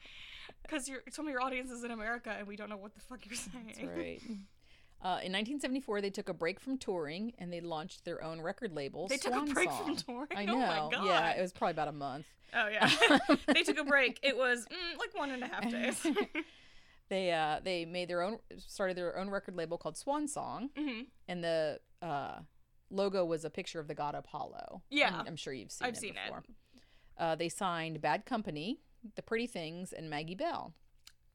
because 0.63 0.89
your 0.89 1.01
some 1.11 1.27
of 1.27 1.33
your 1.33 1.43
audience 1.43 1.71
is 1.71 1.83
in 1.85 1.91
America 1.91 2.35
and 2.39 2.47
we 2.47 2.57
don't 2.57 2.69
know 2.69 2.77
what 2.77 2.95
the 2.95 3.01
fuck 3.01 3.21
you're 3.27 3.35
saying. 3.35 3.67
That's 3.67 3.81
right. 3.83 4.21
Uh, 5.03 5.17
in 5.25 5.33
1974, 5.33 6.03
they 6.03 6.11
took 6.11 6.29
a 6.29 6.35
break 6.35 6.61
from 6.61 6.77
touring 6.77 7.33
and 7.39 7.51
they 7.51 7.63
launched 7.63 8.05
their 8.05 8.23
own 8.23 8.39
record 8.39 8.75
label. 8.75 9.09
They 9.09 9.17
took 9.17 9.35
a 9.35 9.47
break 9.53 9.71
Song. 9.71 9.85
from 9.85 9.97
touring. 9.97 10.29
I 10.37 10.43
Oh 10.43 10.47
know. 10.47 10.59
my 10.59 10.89
god. 10.93 11.07
Yeah, 11.07 11.31
it 11.31 11.41
was 11.41 11.53
probably 11.53 11.73
about 11.73 11.89
a 11.89 11.93
month. 11.93 12.27
Oh 12.55 12.69
yeah. 12.69 12.91
they 13.47 13.63
took 13.63 13.79
a 13.79 13.85
break. 13.85 14.21
It 14.23 14.37
was 14.37 14.67
mm, 14.67 14.99
like 14.99 15.17
one 15.17 15.31
and 15.31 15.43
a 15.43 15.47
half 15.47 15.71
days. 15.71 16.07
They 17.11 17.33
uh 17.33 17.61
they 17.63 17.85
made 17.85 18.09
their 18.09 18.23
own 18.23 18.39
started 18.57 18.97
their 18.97 19.19
own 19.19 19.29
record 19.29 19.57
label 19.57 19.77
called 19.77 19.99
Swan 19.99 20.27
Song, 20.29 20.71
hmm 20.77 21.03
and 21.29 21.45
the 21.45 21.81
uh 22.01 22.39
logo 22.91 23.25
was 23.25 23.45
a 23.45 23.51
picture 23.51 23.79
of 23.81 23.89
the 23.89 23.95
god 23.95 24.15
Apollo. 24.15 24.83
Yeah. 24.91 25.19
I'm, 25.21 25.27
I'm 25.29 25.37
sure 25.37 25.53
you've 25.53 25.71
seen 25.73 25.87
I've 25.89 25.95
it 25.95 26.01
seen 26.01 26.11
it. 26.15 26.25
before. 26.27 26.43
Uh, 27.19 27.35
they 27.35 27.49
signed 27.51 28.01
Bad 28.01 28.25
Company, 28.25 28.81
The 29.15 29.23
Pretty 29.23 29.47
Things, 29.47 29.93
and 29.93 30.09
Maggie 30.09 30.35
Bell. 30.35 30.73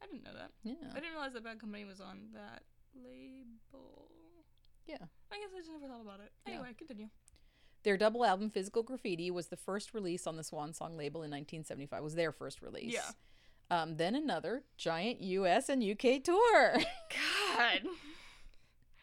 I 0.01 0.07
didn't 0.07 0.23
know 0.23 0.33
that. 0.33 0.49
Yeah. 0.63 0.73
I 0.91 0.95
didn't 0.95 1.11
realize 1.11 1.33
that 1.33 1.43
Bad 1.43 1.59
Company 1.59 1.85
was 1.85 2.01
on 2.01 2.29
that 2.33 2.63
label. 2.95 4.09
Yeah. 4.87 4.97
I 5.31 5.37
guess 5.37 5.49
I 5.53 5.59
just 5.59 5.69
never 5.71 5.87
thought 5.87 6.01
about 6.01 6.19
it. 6.21 6.31
Anyway, 6.45 6.47
Yeah. 6.47 6.53
Anyway, 6.59 6.75
continue. 6.77 7.07
Their 7.83 7.97
double 7.97 8.25
album 8.25 8.49
Physical 8.49 8.81
Graffiti 8.83 9.29
was 9.29 9.47
the 9.47 9.57
first 9.57 9.93
release 9.93 10.25
on 10.25 10.37
the 10.37 10.43
Swan 10.43 10.73
Song 10.73 10.97
label 10.97 11.21
in 11.21 11.29
1975. 11.31 12.01
Was 12.03 12.15
their 12.15 12.31
first 12.31 12.61
release. 12.61 12.93
Yeah. 12.93 13.11
Um, 13.71 13.97
then 13.97 14.15
another 14.15 14.63
giant 14.77 15.21
US 15.21 15.69
and 15.69 15.83
UK 15.83 16.23
tour. 16.23 16.73
God. 17.57 17.81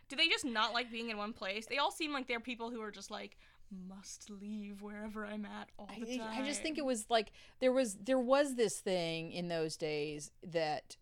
Do 0.08 0.16
they 0.16 0.28
just 0.28 0.44
not 0.44 0.72
like 0.72 0.90
being 0.90 1.10
in 1.10 1.16
one 1.16 1.32
place? 1.32 1.66
They 1.66 1.78
all 1.78 1.90
seem 1.90 2.12
like 2.12 2.28
they're 2.28 2.40
people 2.40 2.70
who 2.70 2.80
are 2.82 2.90
just 2.90 3.10
like 3.10 3.36
must 3.88 4.28
leave 4.30 4.82
wherever 4.82 5.24
I'm 5.24 5.46
at 5.46 5.70
all 5.78 5.88
the 5.98 6.18
time. 6.18 6.28
I 6.30 6.46
just 6.46 6.62
think 6.62 6.78
it 6.78 6.84
was 6.84 7.06
like 7.08 7.32
there 7.60 7.72
was 7.72 7.94
there 7.94 8.18
was 8.18 8.54
this 8.54 8.78
thing 8.80 9.32
in 9.32 9.48
those 9.48 9.76
days 9.76 10.30
that 10.46 10.96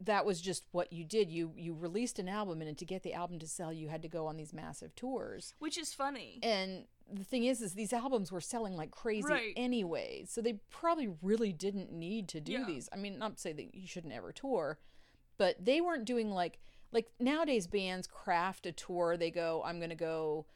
that 0.00 0.24
was 0.24 0.40
just 0.40 0.64
what 0.72 0.92
you 0.92 1.04
did. 1.04 1.30
You 1.30 1.52
you 1.56 1.74
released 1.74 2.18
an 2.18 2.28
album 2.28 2.62
and 2.62 2.78
to 2.78 2.84
get 2.84 3.02
the 3.02 3.14
album 3.14 3.38
to 3.40 3.46
sell, 3.46 3.72
you 3.72 3.88
had 3.88 4.02
to 4.02 4.08
go 4.08 4.26
on 4.26 4.36
these 4.36 4.52
massive 4.52 4.94
tours. 4.94 5.54
which 5.58 5.76
is 5.78 5.92
funny. 5.92 6.38
And 6.42 6.86
the 7.12 7.24
thing 7.24 7.44
is, 7.44 7.60
is 7.62 7.74
these 7.74 7.92
albums 7.92 8.30
were 8.30 8.40
selling 8.40 8.76
like 8.76 8.90
crazy 8.90 9.28
Right. 9.28 9.52
anyway, 9.56 10.24
so 10.28 10.40
they 10.42 10.54
probably 10.70 11.08
really 11.22 11.52
didn't 11.52 11.90
need 11.92 12.28
to 12.28 12.40
do 12.40 12.52
Yeah. 12.52 12.64
these. 12.66 12.88
I 12.92 12.96
mean, 12.96 13.18
not 13.18 13.36
to 13.36 13.40
say 13.40 13.52
that 13.52 13.74
you 13.74 13.86
shouldn't 13.86 14.12
ever 14.12 14.32
tour, 14.32 14.78
but 15.36 15.64
they 15.64 15.80
weren't 15.80 16.04
doing 16.04 16.30
like 16.30 16.58
like 16.90 17.10
nowadays 17.20 17.66
bands 17.66 18.06
craft 18.06 18.64
a 18.66 18.72
tour. 18.72 19.16
They 19.16 19.30
go, 19.30 19.62
I'm 19.64 19.78
going 19.78 19.90
to 19.90 19.94
go 19.96 20.46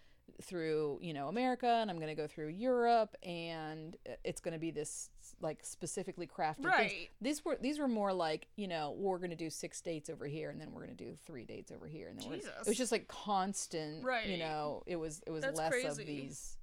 through 0.40 0.98
you 1.02 1.12
know 1.12 1.28
America 1.28 1.66
and 1.66 1.90
I'm 1.90 1.96
going 1.98 2.08
to 2.08 2.14
go 2.20 2.26
through 2.26 2.48
Europe, 2.48 3.14
and 3.22 3.96
uh, 4.08 4.14
it's 4.24 4.40
going 4.40 4.52
to 4.54 4.58
be 4.60 4.70
this 4.70 5.10
like 5.42 5.58
specifically 5.62 6.26
crafted 6.26 6.62
things. 6.62 6.66
Right. 6.66 7.10
These 7.20 7.44
were 7.44 7.58
these 7.60 7.78
were 7.78 7.88
more 7.88 8.12
like 8.12 8.46
you 8.56 8.68
know 8.68 8.94
we're 8.96 9.18
going 9.18 9.30
to 9.30 9.36
do 9.36 9.50
six 9.50 9.80
dates 9.80 10.08
over 10.08 10.26
here, 10.26 10.50
and 10.50 10.60
then 10.60 10.72
we're 10.72 10.84
going 10.84 10.96
to 10.96 11.04
do 11.04 11.14
three 11.26 11.44
dates 11.44 11.72
over 11.72 11.86
here, 11.86 12.08
and 12.08 12.18
then 12.18 12.28
we're 12.28 12.36
it 12.36 12.66
was 12.66 12.76
just 12.76 12.92
like 12.92 13.08
constant. 13.08 14.04
Right. 14.04 14.26
You 14.26 14.38
know, 14.38 14.82
it 14.86 14.96
was 14.96 15.22
it 15.26 15.30
was 15.30 15.42
That's 15.42 15.58
less 15.58 15.98
of 15.98 16.06
these 16.06 16.56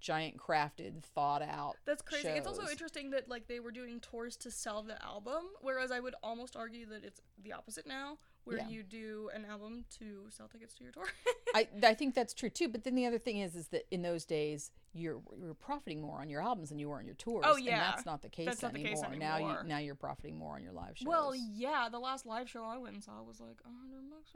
giant 0.00 0.36
crafted 0.38 1.02
thought 1.02 1.42
out 1.42 1.76
That's 1.84 2.02
crazy. 2.02 2.28
It's 2.28 2.46
also 2.46 2.66
interesting 2.66 3.10
that 3.10 3.28
like 3.28 3.46
they 3.48 3.60
were 3.60 3.70
doing 3.70 4.00
tours 4.00 4.36
to 4.38 4.50
sell 4.50 4.82
the 4.82 5.02
album, 5.04 5.42
whereas 5.60 5.90
I 5.90 6.00
would 6.00 6.14
almost 6.22 6.56
argue 6.56 6.86
that 6.86 7.04
it's 7.04 7.20
the 7.42 7.52
opposite 7.52 7.86
now, 7.86 8.18
where 8.44 8.58
Yeah. 8.58 8.68
you 8.68 8.82
do 8.82 9.30
an 9.34 9.44
album 9.44 9.84
to 9.98 10.26
sell 10.30 10.48
tickets 10.48 10.74
to 10.74 10.84
your 10.84 10.92
tour. 10.92 11.04
I, 11.54 11.68
I 11.82 11.94
think 11.94 12.14
that's 12.14 12.32
true 12.34 12.50
too. 12.50 12.68
But 12.68 12.84
then 12.84 12.94
the 12.94 13.06
other 13.06 13.18
thing 13.18 13.38
is, 13.38 13.54
is 13.54 13.68
that 13.68 13.86
in 13.90 14.02
those 14.02 14.24
days 14.24 14.70
you're 14.92 15.20
you're 15.38 15.54
profiting 15.54 16.00
more 16.00 16.20
on 16.20 16.28
your 16.28 16.42
albums 16.42 16.70
than 16.70 16.78
you 16.78 16.88
were 16.88 16.98
on 16.98 17.04
your 17.06 17.14
tours. 17.14 17.44
Oh, 17.46 17.54
and 17.56 17.64
yeah. 17.64 17.90
that's 17.90 18.06
not 18.06 18.22
the 18.22 18.28
case 18.28 18.46
That's 18.46 18.62
not 18.62 18.74
the 18.74 18.84
anymore. 18.84 19.14
Now 19.16 19.38
you 19.38 19.68
now 19.68 19.78
you're 19.78 19.94
profiting 19.94 20.36
more 20.36 20.54
on 20.54 20.62
your 20.62 20.72
live 20.72 20.96
shows. 20.96 21.06
well, 21.06 21.34
yeah, 21.34 21.88
the 21.90 21.98
last 21.98 22.26
live 22.26 22.48
show 22.48 22.64
I 22.64 22.78
went 22.78 22.94
and 22.94 23.04
saw 23.04 23.22
was 23.22 23.40
like 23.40 23.60
a 23.64 23.68
hundred 23.68 24.10
bucks. 24.10 24.30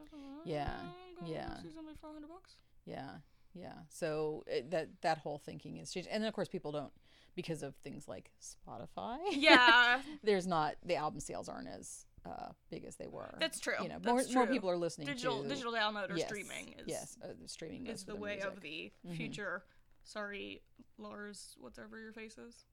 Yeah, 0.44 0.70
yeah. 1.24 1.60
See 1.62 1.70
somebody 1.74 1.96
for 2.00 2.08
hundred 2.12 2.28
bucks. 2.28 2.56
yeah, 2.84 3.10
yeah. 3.54 3.72
So 3.88 4.44
it, 4.46 4.70
that 4.70 4.88
that 5.02 5.18
whole 5.18 5.38
thinking 5.38 5.78
is 5.78 5.92
changed, 5.92 6.08
and 6.10 6.22
then 6.22 6.28
of 6.28 6.34
course 6.34 6.48
people 6.48 6.72
don't 6.72 6.92
because 7.34 7.62
of 7.64 7.74
things 7.76 8.06
like 8.06 8.30
Spotify. 8.40 9.18
Yeah, 9.30 10.00
there's 10.22 10.46
not 10.46 10.76
the 10.84 10.96
album 10.96 11.20
sales 11.20 11.48
aren't 11.48 11.68
as 11.68 12.06
uh, 12.26 12.48
big 12.70 12.84
as 12.84 12.96
they 12.96 13.06
were. 13.06 13.36
That's 13.40 13.60
true. 13.60 13.74
You 13.82 13.88
know, 13.88 13.98
more 14.04 14.20
That's 14.20 14.32
more 14.34 14.44
true. 14.46 14.54
people 14.54 14.70
are 14.70 14.76
listening 14.76 15.06
digital 15.06 15.42
to 15.42 15.48
digital 15.48 15.72
download 15.72 16.10
or 16.10 16.16
yes, 16.16 16.26
streaming 16.26 16.74
is 16.78 16.84
yes, 16.86 17.18
uh, 17.22 17.28
streaming 17.46 17.86
is 17.86 18.04
the 18.04 18.12
their 18.12 18.20
way 18.20 18.40
of 18.40 18.62
music. 18.62 18.92
the 19.02 19.08
Mhm. 19.10 19.16
future. 19.16 19.64
Sorry, 20.04 20.62
Lars, 20.98 21.56
whatever 21.58 21.98
your 22.00 22.12
face 22.12 22.36
is, 22.38 22.64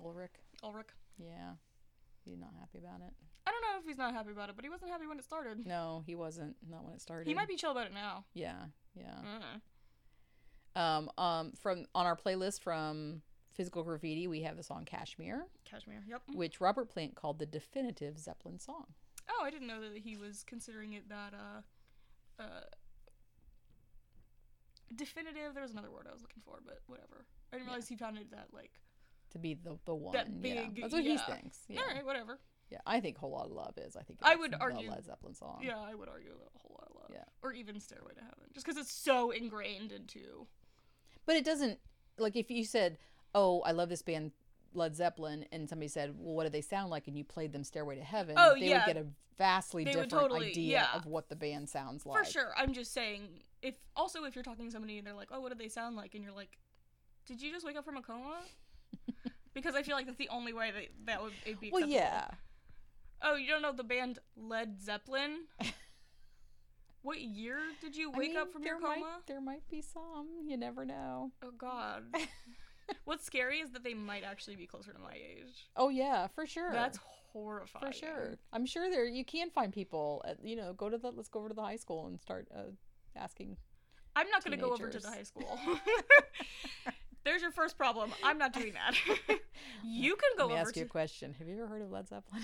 Ulrich. 0.00 0.30
Ulrich. 0.62 0.88
Yeah, 1.18 1.54
he's 2.24 2.38
not 2.38 2.50
happy 2.60 2.78
about 2.78 3.00
it. 3.00 3.12
I 3.46 3.50
don't 3.52 3.62
know 3.62 3.78
if 3.80 3.86
he's 3.86 3.98
not 3.98 4.12
happy 4.14 4.30
about 4.32 4.48
it, 4.50 4.56
but 4.56 4.64
he 4.64 4.68
wasn't 4.68 4.90
happy 4.90 5.06
when 5.06 5.18
it 5.18 5.24
started. 5.24 5.64
No, 5.66 6.02
he 6.06 6.14
wasn't. 6.16 6.56
Not 6.68 6.84
when 6.84 6.94
it 6.94 7.00
started. 7.00 7.26
He 7.28 7.34
might 7.34 7.48
be 7.48 7.56
chill 7.56 7.70
about 7.70 7.86
it 7.86 7.94
now. 7.94 8.24
Yeah, 8.34 8.66
yeah. 8.94 9.14
Mm. 10.74 10.80
Um, 10.80 11.10
um, 11.16 11.52
from 11.52 11.86
on 11.94 12.04
our 12.06 12.16
playlist 12.16 12.60
from 12.60 13.22
Physical 13.56 13.82
Graffiti, 13.82 14.26
we 14.28 14.42
have 14.42 14.56
the 14.56 14.62
song 14.62 14.84
Kashmir, 14.84 15.46
Cashmere. 15.64 16.02
Yep. 16.06 16.22
which 16.34 16.60
Robert 16.60 16.90
Plant 16.90 17.14
called 17.14 17.38
the 17.38 17.46
definitive 17.46 18.18
Zeppelin 18.18 18.58
song. 18.58 18.84
Oh, 19.30 19.42
I 19.42 19.50
didn't 19.50 19.66
know 19.66 19.80
that 19.80 19.96
he 19.98 20.16
was 20.16 20.44
considering 20.46 20.92
it 20.92 21.08
that 21.08 21.32
uh 21.34 22.42
uh 22.42 22.60
definitive. 24.94 25.54
There 25.54 25.62
was 25.62 25.72
another 25.72 25.90
word 25.90 26.06
I 26.08 26.12
was 26.12 26.22
looking 26.22 26.42
for, 26.44 26.60
but 26.64 26.80
whatever. 26.86 27.24
I 27.52 27.56
didn't 27.56 27.66
Yeah. 27.66 27.72
realize 27.72 27.88
he 27.88 27.96
found 27.96 28.18
it 28.18 28.30
that 28.30 28.52
like. 28.52 28.80
To 29.30 29.38
be 29.38 29.54
the 29.54 29.78
the 29.84 29.94
one, 29.94 30.12
That 30.12 30.28
yeah. 30.42 30.68
That's 30.80 30.92
what 30.92 31.02
he 31.04 31.18
thinks. 31.18 31.64
Yeah, 31.68 31.80
All 31.80 31.86
right, 31.94 32.04
whatever. 32.06 32.38
yeah. 32.70 32.78
I 32.86 33.00
think 33.00 33.18
"Whole 33.18 33.32
Lot 33.32 33.46
of 33.46 33.52
Love" 33.52 33.76
is. 33.76 33.96
I 33.96 34.02
think 34.02 34.20
I 34.22 34.32
it's 34.32 34.40
would 34.40 34.52
the 34.52 34.58
argue- 34.60 34.88
Led 34.90 35.04
Zeppelin 35.04 35.34
song. 35.34 35.60
Yeah, 35.62 35.78
I 35.78 35.94
would 35.94 36.08
argue 36.08 36.30
a 36.30 36.58
whole 36.58 36.76
lot 36.78 36.88
of 36.90 36.96
love. 36.96 37.10
Yeah. 37.12 37.24
Or 37.42 37.52
even 37.52 37.80
Stairway 37.80 38.14
to 38.14 38.20
Heaven, 38.20 38.50
just 38.54 38.64
because 38.64 38.80
it's 38.80 38.92
so 38.92 39.30
ingrained 39.32 39.92
into. 39.92 40.46
but 41.26 41.34
it 41.36 41.44
doesn't 41.44 41.80
like 42.18 42.36
if 42.36 42.50
you 42.50 42.64
said, 42.64 42.98
"Oh, 43.34 43.60
I 43.62 43.72
love 43.72 43.88
this 43.88 44.02
band." 44.02 44.32
Led 44.74 44.94
Zeppelin, 44.94 45.46
and 45.52 45.68
somebody 45.70 45.88
said, 45.88 46.14
"Well, 46.18 46.34
what 46.34 46.42
do 46.44 46.50
they 46.50 46.60
sound 46.60 46.90
like?" 46.90 47.08
and 47.08 47.16
you 47.16 47.24
played 47.24 47.52
them 47.52 47.64
"Stairway 47.64 47.96
to 47.96 48.04
Heaven," 48.04 48.34
Oh, 48.38 48.54
they 48.54 48.68
yeah. 48.68 48.84
would 48.86 48.94
get 48.94 49.02
a 49.02 49.06
vastly 49.38 49.84
They 49.84 49.92
different 49.92 50.10
totally- 50.10 50.50
idea 50.50 50.70
yeah. 50.80 50.94
of 50.96 51.06
what 51.06 51.28
the 51.30 51.36
band 51.36 51.68
sounds 51.70 52.04
like. 52.04 52.22
For 52.24 52.30
sure, 52.30 52.52
I'm 52.56 52.72
just 52.74 52.92
saying. 52.92 53.40
If 53.62 53.76
also 53.96 54.24
if 54.24 54.34
you're 54.34 54.44
talking 54.44 54.66
to 54.66 54.70
somebody 54.70 54.98
and 54.98 55.06
they're 55.06 55.14
like, 55.14 55.28
"Oh, 55.32 55.40
what 55.40 55.50
do 55.50 55.56
they 55.58 55.68
sound 55.70 55.96
like?" 55.96 56.14
and 56.14 56.22
you're 56.22 56.32
like, 56.34 56.58
"Did 57.24 57.40
you 57.40 57.50
just 57.52 57.64
wake 57.64 57.76
up 57.76 57.84
from 57.86 57.96
a 57.96 58.02
coma?" 58.02 58.42
because 59.54 59.74
I 59.74 59.82
feel 59.82 59.96
like 59.96 60.04
that's 60.06 60.18
the 60.18 60.28
only 60.28 60.52
way 60.52 60.70
that 60.72 60.88
that 61.06 61.22
would 61.22 61.32
it'd 61.46 61.60
be. 61.60 61.70
Well, 61.70 61.86
yeah, 61.88 62.28
Oh, 63.22 63.34
you 63.36 63.48
don't 63.48 63.62
know 63.62 63.72
the 63.72 63.82
band 63.82 64.18
Led 64.36 64.78
Zeppelin? 64.82 65.46
what 67.02 67.20
year 67.20 67.58
did 67.80 67.96
you 67.96 68.12
I 68.12 68.18
wake 68.18 68.28
mean, 68.30 68.36
up 68.38 68.52
from 68.52 68.62
your 68.64 68.78
coma? 68.78 69.00
Might, 69.00 69.26
there 69.26 69.40
might 69.40 69.66
be 69.70 69.80
some. 69.80 70.28
You 70.44 70.56
never 70.58 70.84
know. 70.84 71.32
Oh 71.42 71.50
God. 71.56 72.04
What's 73.04 73.24
scary 73.24 73.58
is 73.58 73.70
that 73.70 73.84
they 73.84 73.94
might 73.94 74.24
actually 74.24 74.56
be 74.56 74.66
closer 74.66 74.92
to 74.92 74.98
my 74.98 75.14
age. 75.14 75.68
Oh 75.76 75.88
yeah, 75.88 76.26
for 76.28 76.46
sure. 76.46 76.72
That's 76.72 76.98
horrifying. 77.32 77.86
for 77.86 77.92
sure. 77.92 78.36
I'm 78.52 78.66
sure 78.66 78.90
there 78.90 79.04
you 79.06 79.24
can 79.24 79.50
find 79.50 79.72
people. 79.72 80.22
At, 80.26 80.44
you 80.44 80.56
know, 80.56 80.72
go 80.72 80.88
to 80.88 80.98
the 80.98 81.10
let's 81.10 81.28
go 81.28 81.40
over 81.40 81.48
to 81.48 81.54
the 81.54 81.62
high 81.62 81.76
school 81.76 82.06
and 82.06 82.20
start 82.20 82.48
uh, 82.54 82.70
asking. 83.16 83.56
I'm 84.14 84.30
not 84.30 84.44
going 84.44 84.58
to 84.58 84.64
go 84.64 84.72
over 84.72 84.88
to 84.88 84.98
the 84.98 85.08
high 85.08 85.24
school. 85.24 85.58
There's 87.24 87.42
your 87.42 87.50
first 87.50 87.76
problem. 87.76 88.12
I'm 88.22 88.38
not 88.38 88.52
doing 88.52 88.72
that. 88.74 88.94
you 89.84 90.14
can 90.16 90.30
go 90.38 90.44
Let 90.44 90.48
me 90.48 90.54
over 90.54 90.62
ask 90.62 90.74
to 90.74 90.80
you 90.80 90.86
a 90.86 90.88
question. 90.88 91.34
Have 91.38 91.48
you 91.48 91.54
ever 91.54 91.66
heard 91.66 91.82
of 91.82 91.90
Led 91.90 92.08
Zeppelin? 92.08 92.42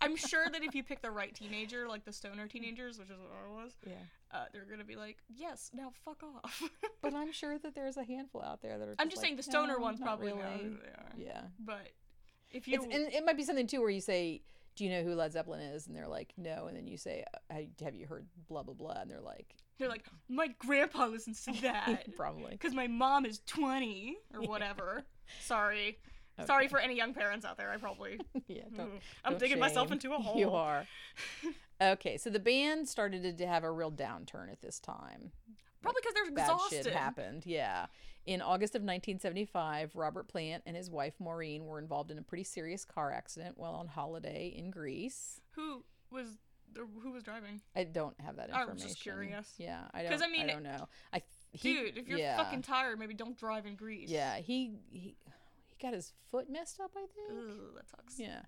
I'm 0.00 0.16
sure 0.16 0.48
that 0.50 0.62
if 0.62 0.74
you 0.74 0.82
pick 0.82 1.02
the 1.02 1.10
right 1.10 1.34
teenager, 1.34 1.88
like 1.88 2.04
the 2.04 2.12
stoner 2.12 2.46
teenagers, 2.46 2.98
which 2.98 3.10
is 3.10 3.18
what 3.18 3.30
I 3.32 3.62
was, 3.62 3.72
yeah. 3.86 3.92
uh, 4.32 4.44
they're 4.52 4.64
gonna 4.64 4.84
be 4.84 4.96
like, 4.96 5.18
"Yes, 5.28 5.70
now 5.74 5.92
fuck 6.04 6.22
off." 6.22 6.62
But 7.02 7.14
I'm 7.14 7.32
sure 7.32 7.58
that 7.58 7.74
there's 7.74 7.96
a 7.96 8.04
handful 8.04 8.42
out 8.42 8.60
there 8.60 8.78
that 8.78 8.88
are. 8.88 8.94
I'm 8.98 9.08
just 9.08 9.10
just 9.10 9.22
like, 9.22 9.26
saying 9.26 9.36
the 9.36 9.42
stoner 9.42 9.78
"No, 9.78 9.84
ones 9.84 10.00
probably 10.00 10.32
really. 10.32 10.42
know 10.42 10.56
who 10.56 10.76
they 10.82 10.88
are. 10.88 11.12
Yeah. 11.16 11.42
But 11.60 11.92
if 12.50 12.66
you, 12.66 12.74
It's, 12.74 12.84
and 12.84 13.12
it 13.12 13.24
might 13.24 13.36
be 13.36 13.44
something 13.44 13.66
too 13.66 13.80
where 13.80 13.90
you 13.90 14.00
say, 14.00 14.42
"Do 14.76 14.84
you 14.84 14.90
know 14.90 15.02
who 15.02 15.14
Led 15.14 15.32
Zeppelin 15.32 15.60
is?" 15.60 15.86
And 15.86 15.96
they're 15.96 16.08
like, 16.08 16.32
"No," 16.36 16.66
and 16.66 16.76
then 16.76 16.86
you 16.86 16.96
say, 16.96 17.24
"Uh, 17.50 17.62
"Have 17.82 17.94
you 17.94 18.06
heard 18.06 18.26
blah 18.48 18.62
blah 18.62 18.74
blah?" 18.74 19.00
And 19.00 19.10
they're 19.10 19.20
like, 19.20 19.54
they're 19.78 19.88
like, 19.88 20.06
"My 20.28 20.48
grandpa 20.58 21.06
listens 21.06 21.42
to 21.44 21.52
that." 21.62 22.14
"Probably." 22.16 22.50
Because 22.50 22.74
my 22.74 22.86
mom 22.88 23.24
is 23.24 23.40
20 23.46 24.16
or 24.34 24.42
whatever. 24.42 25.04
Sorry. 25.40 25.98
Sorry 26.46 26.68
for 26.68 26.78
any 26.78 26.96
young 26.96 27.14
parents 27.14 27.44
out 27.44 27.56
there. 27.56 27.70
I 27.70 27.76
probably. 27.76 28.20
yeah. 28.46 28.62
Don't, 28.76 28.88
Mm, 28.88 29.00
I'm 29.24 29.32
don't 29.32 29.40
digging 29.40 29.58
myself 29.58 29.90
into 29.92 30.12
a 30.14 30.18
hole. 30.22 30.36
You 30.38 30.50
are. 30.50 30.86
okay, 31.82 32.16
so 32.16 32.30
the 32.30 32.38
band 32.40 32.88
started 32.88 33.38
to 33.38 33.46
have 33.46 33.64
a 33.64 33.70
real 33.70 33.90
downturn 33.92 34.50
at 34.50 34.60
this 34.60 34.78
time. 34.78 35.32
Probably 35.82 36.00
because 36.02 36.14
they're 36.14 36.30
Bad 36.32 36.58
shit 36.70 36.86
happened. 36.86 37.44
Yeah. 37.46 37.86
In 38.26 38.42
August 38.42 38.74
of 38.74 38.80
1975, 38.82 39.94
Robert 39.94 40.28
Plant 40.28 40.62
and 40.66 40.76
his 40.76 40.90
wife 40.90 41.14
Maureen 41.18 41.64
were 41.64 41.78
involved 41.78 42.10
in 42.10 42.18
a 42.18 42.22
pretty 42.22 42.44
serious 42.44 42.84
car 42.84 43.10
accident 43.12 43.56
while 43.56 43.72
on 43.74 43.86
holiday 43.86 44.52
in 44.54 44.70
Greece. 44.70 45.40
Who 45.52 45.82
was 46.10 46.36
the, 46.74 46.86
who 47.02 47.12
was 47.12 47.22
driving? 47.22 47.60
I 47.74 47.84
don't 47.84 48.14
have 48.20 48.36
that 48.36 48.50
information. 48.50 48.58
I 48.58 48.62
information. 48.62 48.86
was 48.86 48.94
just 48.94 49.02
curious. 49.02 49.54
Yeah, 49.56 49.80
I 49.94 50.02
don't. 50.02 50.22
I 50.22 50.28
mean, 50.28 50.50
I 50.50 50.52
don't 50.52 50.62
know. 50.62 50.88
I 51.12 51.22
he, 51.52 51.72
Dude, 51.72 51.96
if 51.96 52.06
you're 52.08 52.18
yeah, 52.18 52.36
fucking 52.36 52.60
tired, 52.62 52.98
maybe 52.98 53.14
don't 53.14 53.38
drive 53.38 53.64
in 53.64 53.74
Greece. 53.76 54.10
yeah, 54.10 54.36
he 54.36 54.72
he 54.90 55.16
he 55.78 55.86
got 55.86 55.94
his 55.94 56.12
foot 56.30 56.50
messed 56.50 56.80
up. 56.80 56.90
I 56.96 57.06
think. 57.14 57.50
Ugh, 57.50 57.74
that 57.76 57.88
sucks. 57.88 58.18
Yeah. 58.18 58.40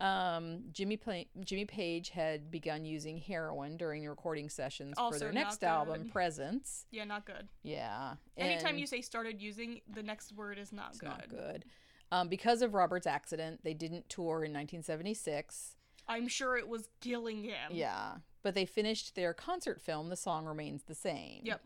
Um, 0.00 0.62
Jimmy 0.70 0.96
Pla- 0.96 1.24
Jimmy 1.44 1.64
Page 1.64 2.10
had 2.10 2.50
begun 2.52 2.84
using 2.84 3.18
heroin 3.18 3.76
during 3.76 4.02
the 4.02 4.08
recording 4.10 4.48
sessions 4.48 4.94
for 4.96 5.18
their 5.18 5.32
next 5.32 5.64
album. 5.64 6.08
Presence. 6.08 6.86
Yeah, 6.92 7.04
not 7.04 7.26
good. 7.26 7.48
Yeah. 7.64 8.14
Anytime 8.36 8.78
you 8.78 8.86
say 8.86 9.00
started 9.00 9.42
using, 9.42 9.80
the 9.92 10.02
next 10.02 10.32
word 10.32 10.58
is 10.58 10.72
not 10.72 10.90
it's 10.90 11.00
good. 11.00 11.08
not 11.08 11.28
good. 11.28 11.64
Um, 12.12 12.28
because 12.28 12.62
of 12.62 12.74
Robert's 12.74 13.06
accident, 13.08 13.60
they 13.64 13.74
didn't 13.74 14.08
tour 14.08 14.44
in 14.44 14.52
1976. 14.52 15.74
I'm 16.06 16.28
sure 16.28 16.56
it 16.56 16.68
was 16.68 16.88
killing 17.00 17.42
him. 17.42 17.72
Yeah, 17.72 18.14
but 18.42 18.54
they 18.54 18.64
finished 18.64 19.14
their 19.14 19.34
concert 19.34 19.80
film. 19.80 20.08
The 20.08 20.16
song 20.16 20.46
remains 20.46 20.84
the 20.84 20.94
same. 20.94 21.40
Yep. 21.42 21.60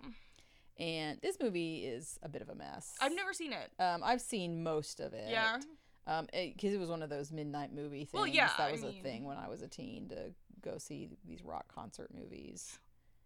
And 0.78 1.18
this 1.22 1.36
movie 1.40 1.84
is 1.84 2.18
a 2.22 2.28
bit 2.28 2.42
of 2.42 2.48
a 2.48 2.54
mess. 2.54 2.94
I've 3.00 3.14
never 3.14 3.32
seen 3.32 3.52
it. 3.52 3.70
Um, 3.78 4.02
I've 4.04 4.20
seen 4.20 4.62
most 4.62 5.00
of 5.00 5.12
it. 5.12 5.30
Yeah. 5.30 5.58
Um, 6.06 6.26
because 6.32 6.72
it, 6.74 6.80
was 6.80 6.88
one 6.88 7.02
of 7.02 7.10
those 7.10 7.30
midnight 7.30 7.72
movie 7.72 7.98
things. 8.04 8.12
Well, 8.12 8.26
yeah, 8.26 8.50
that 8.58 8.72
was 8.72 8.82
a 8.82 8.86
mean- 8.86 9.02
thing 9.02 9.24
when 9.24 9.36
I 9.36 9.48
was 9.48 9.62
a 9.62 9.68
teen 9.68 10.08
to 10.08 10.32
go 10.62 10.78
see 10.78 11.10
these 11.26 11.42
rock 11.44 11.72
concert 11.72 12.10
movies. 12.14 12.78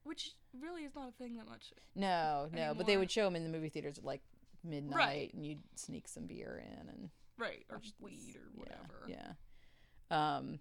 Which 0.05 0.33
really 0.61 0.83
is 0.85 0.95
not 0.95 1.09
a 1.09 1.13
thing 1.13 1.37
that 1.37 1.49
much. 1.49 1.73
No, 1.95 2.49
no, 2.53 2.75
but 2.77 2.87
they 2.87 2.97
would 2.97 3.11
show 3.11 3.25
them 3.25 3.35
in 3.37 3.43
the 3.45 3.49
movie 3.49 3.69
theaters 3.71 3.99
at 3.99 4.05
like 4.05 4.21
midnight, 4.63 4.97
Right. 4.97 5.35
and 5.35 5.45
you'd 5.47 5.63
sneak 5.75 6.07
some 6.09 6.27
beer 6.27 6.63
in 6.65 6.89
and 6.89 7.11
Right. 7.39 7.65
Or 7.71 7.79
just 7.79 7.95
this- 7.99 8.05
weed 8.05 8.37
or 8.37 8.49
yeah, 8.55 8.61
whatever. 8.61 9.07
Yeah. 9.09 9.33
Um, 10.37 10.61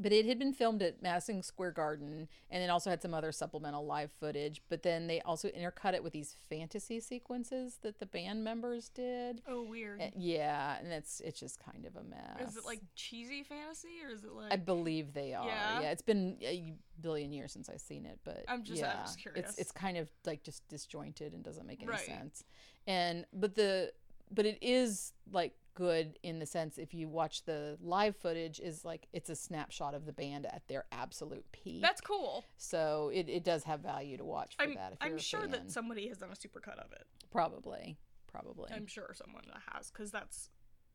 but 0.00 0.12
it 0.12 0.26
had 0.26 0.38
been 0.38 0.52
filmed 0.52 0.82
at 0.82 1.02
Madison 1.02 1.42
Square 1.42 1.72
Garden, 1.72 2.28
and 2.50 2.62
it 2.62 2.70
also 2.70 2.90
had 2.90 3.02
some 3.02 3.14
other 3.14 3.32
supplemental 3.32 3.84
live 3.84 4.10
footage. 4.20 4.62
But 4.68 4.82
then 4.82 5.06
they 5.06 5.20
also 5.22 5.48
intercut 5.48 5.94
it 5.94 6.02
with 6.02 6.12
these 6.12 6.36
fantasy 6.48 7.00
sequences 7.00 7.78
that 7.82 7.98
the 7.98 8.06
band 8.06 8.44
members 8.44 8.88
did. 8.88 9.42
Oh, 9.48 9.62
weird. 9.62 10.00
Uh, 10.00 10.06
yeah, 10.16 10.78
and 10.78 10.92
it's 10.92 11.20
it's 11.20 11.40
just 11.40 11.58
kind 11.58 11.84
of 11.86 11.96
a 11.96 12.04
mess. 12.04 12.50
Is 12.50 12.56
it 12.56 12.64
like 12.64 12.80
cheesy 12.94 13.42
fantasy 13.42 14.02
or 14.04 14.10
is 14.14 14.24
it 14.24 14.32
like. 14.32 14.52
I 14.52 14.56
believe 14.56 15.12
they 15.14 15.34
are. 15.34 15.46
Yeah? 15.46 15.80
Yeah, 15.80 15.90
it's 15.90 16.02
been 16.02 16.36
a 16.42 16.74
billion 17.00 17.32
years 17.32 17.52
since 17.52 17.68
I've 17.68 17.80
seen 17.80 18.06
it, 18.06 18.18
but 18.24 18.44
I'm 18.48 18.64
just- 18.64 18.82
I'm 18.82 18.88
yeah, 18.90 19.02
just 19.02 19.20
curious. 19.20 19.50
It's 19.50 19.58
it's 19.58 19.72
kind 19.72 19.96
of 19.96 20.08
like 20.24 20.42
just 20.42 20.66
disjointed 20.68 21.32
and 21.32 21.42
doesn't 21.42 21.66
make 21.66 21.80
any 21.82 21.90
Right. 21.90 22.00
sense. 22.00 22.44
And 22.86 23.26
but 23.32 23.54
the 23.54 23.92
but 24.30 24.46
it 24.46 24.58
is 24.60 25.12
like 25.32 25.54
good 25.78 26.18
in 26.24 26.40
the 26.40 26.46
sense 26.46 26.76
if 26.76 26.92
you 26.92 27.08
watch 27.08 27.44
the 27.44 27.78
live 27.80 28.16
footage 28.16 28.58
is 28.58 28.84
like 28.84 29.06
it's 29.12 29.30
a 29.30 29.36
snapshot 29.36 29.94
of 29.94 30.06
the 30.06 30.12
band 30.12 30.44
at 30.44 30.66
their 30.66 30.86
absolute 30.90 31.44
peak. 31.52 31.80
That's 31.80 32.00
cool. 32.00 32.44
so 32.56 33.12
it, 33.14 33.28
it 33.28 33.44
does 33.44 33.62
have 33.62 33.78
value 33.78 34.16
to 34.16 34.24
watch 34.24 34.56
for 34.56 34.64
I'm, 34.64 34.74
that. 34.74 34.94
If 34.94 34.98
I'm 35.00 35.18
sure 35.18 35.42
fan. 35.42 35.52
that 35.52 35.70
somebody 35.70 36.08
has 36.08 36.18
done 36.18 36.30
a 36.30 36.34
supercut 36.34 36.78
of 36.78 36.90
it. 36.92 37.06
probably 37.30 37.96
probably. 38.28 38.70
I'm 38.72 38.86
sure 38.86 39.14
someone 39.14 39.44
has, 39.72 39.90
because 39.90 40.10
that's 40.10 40.50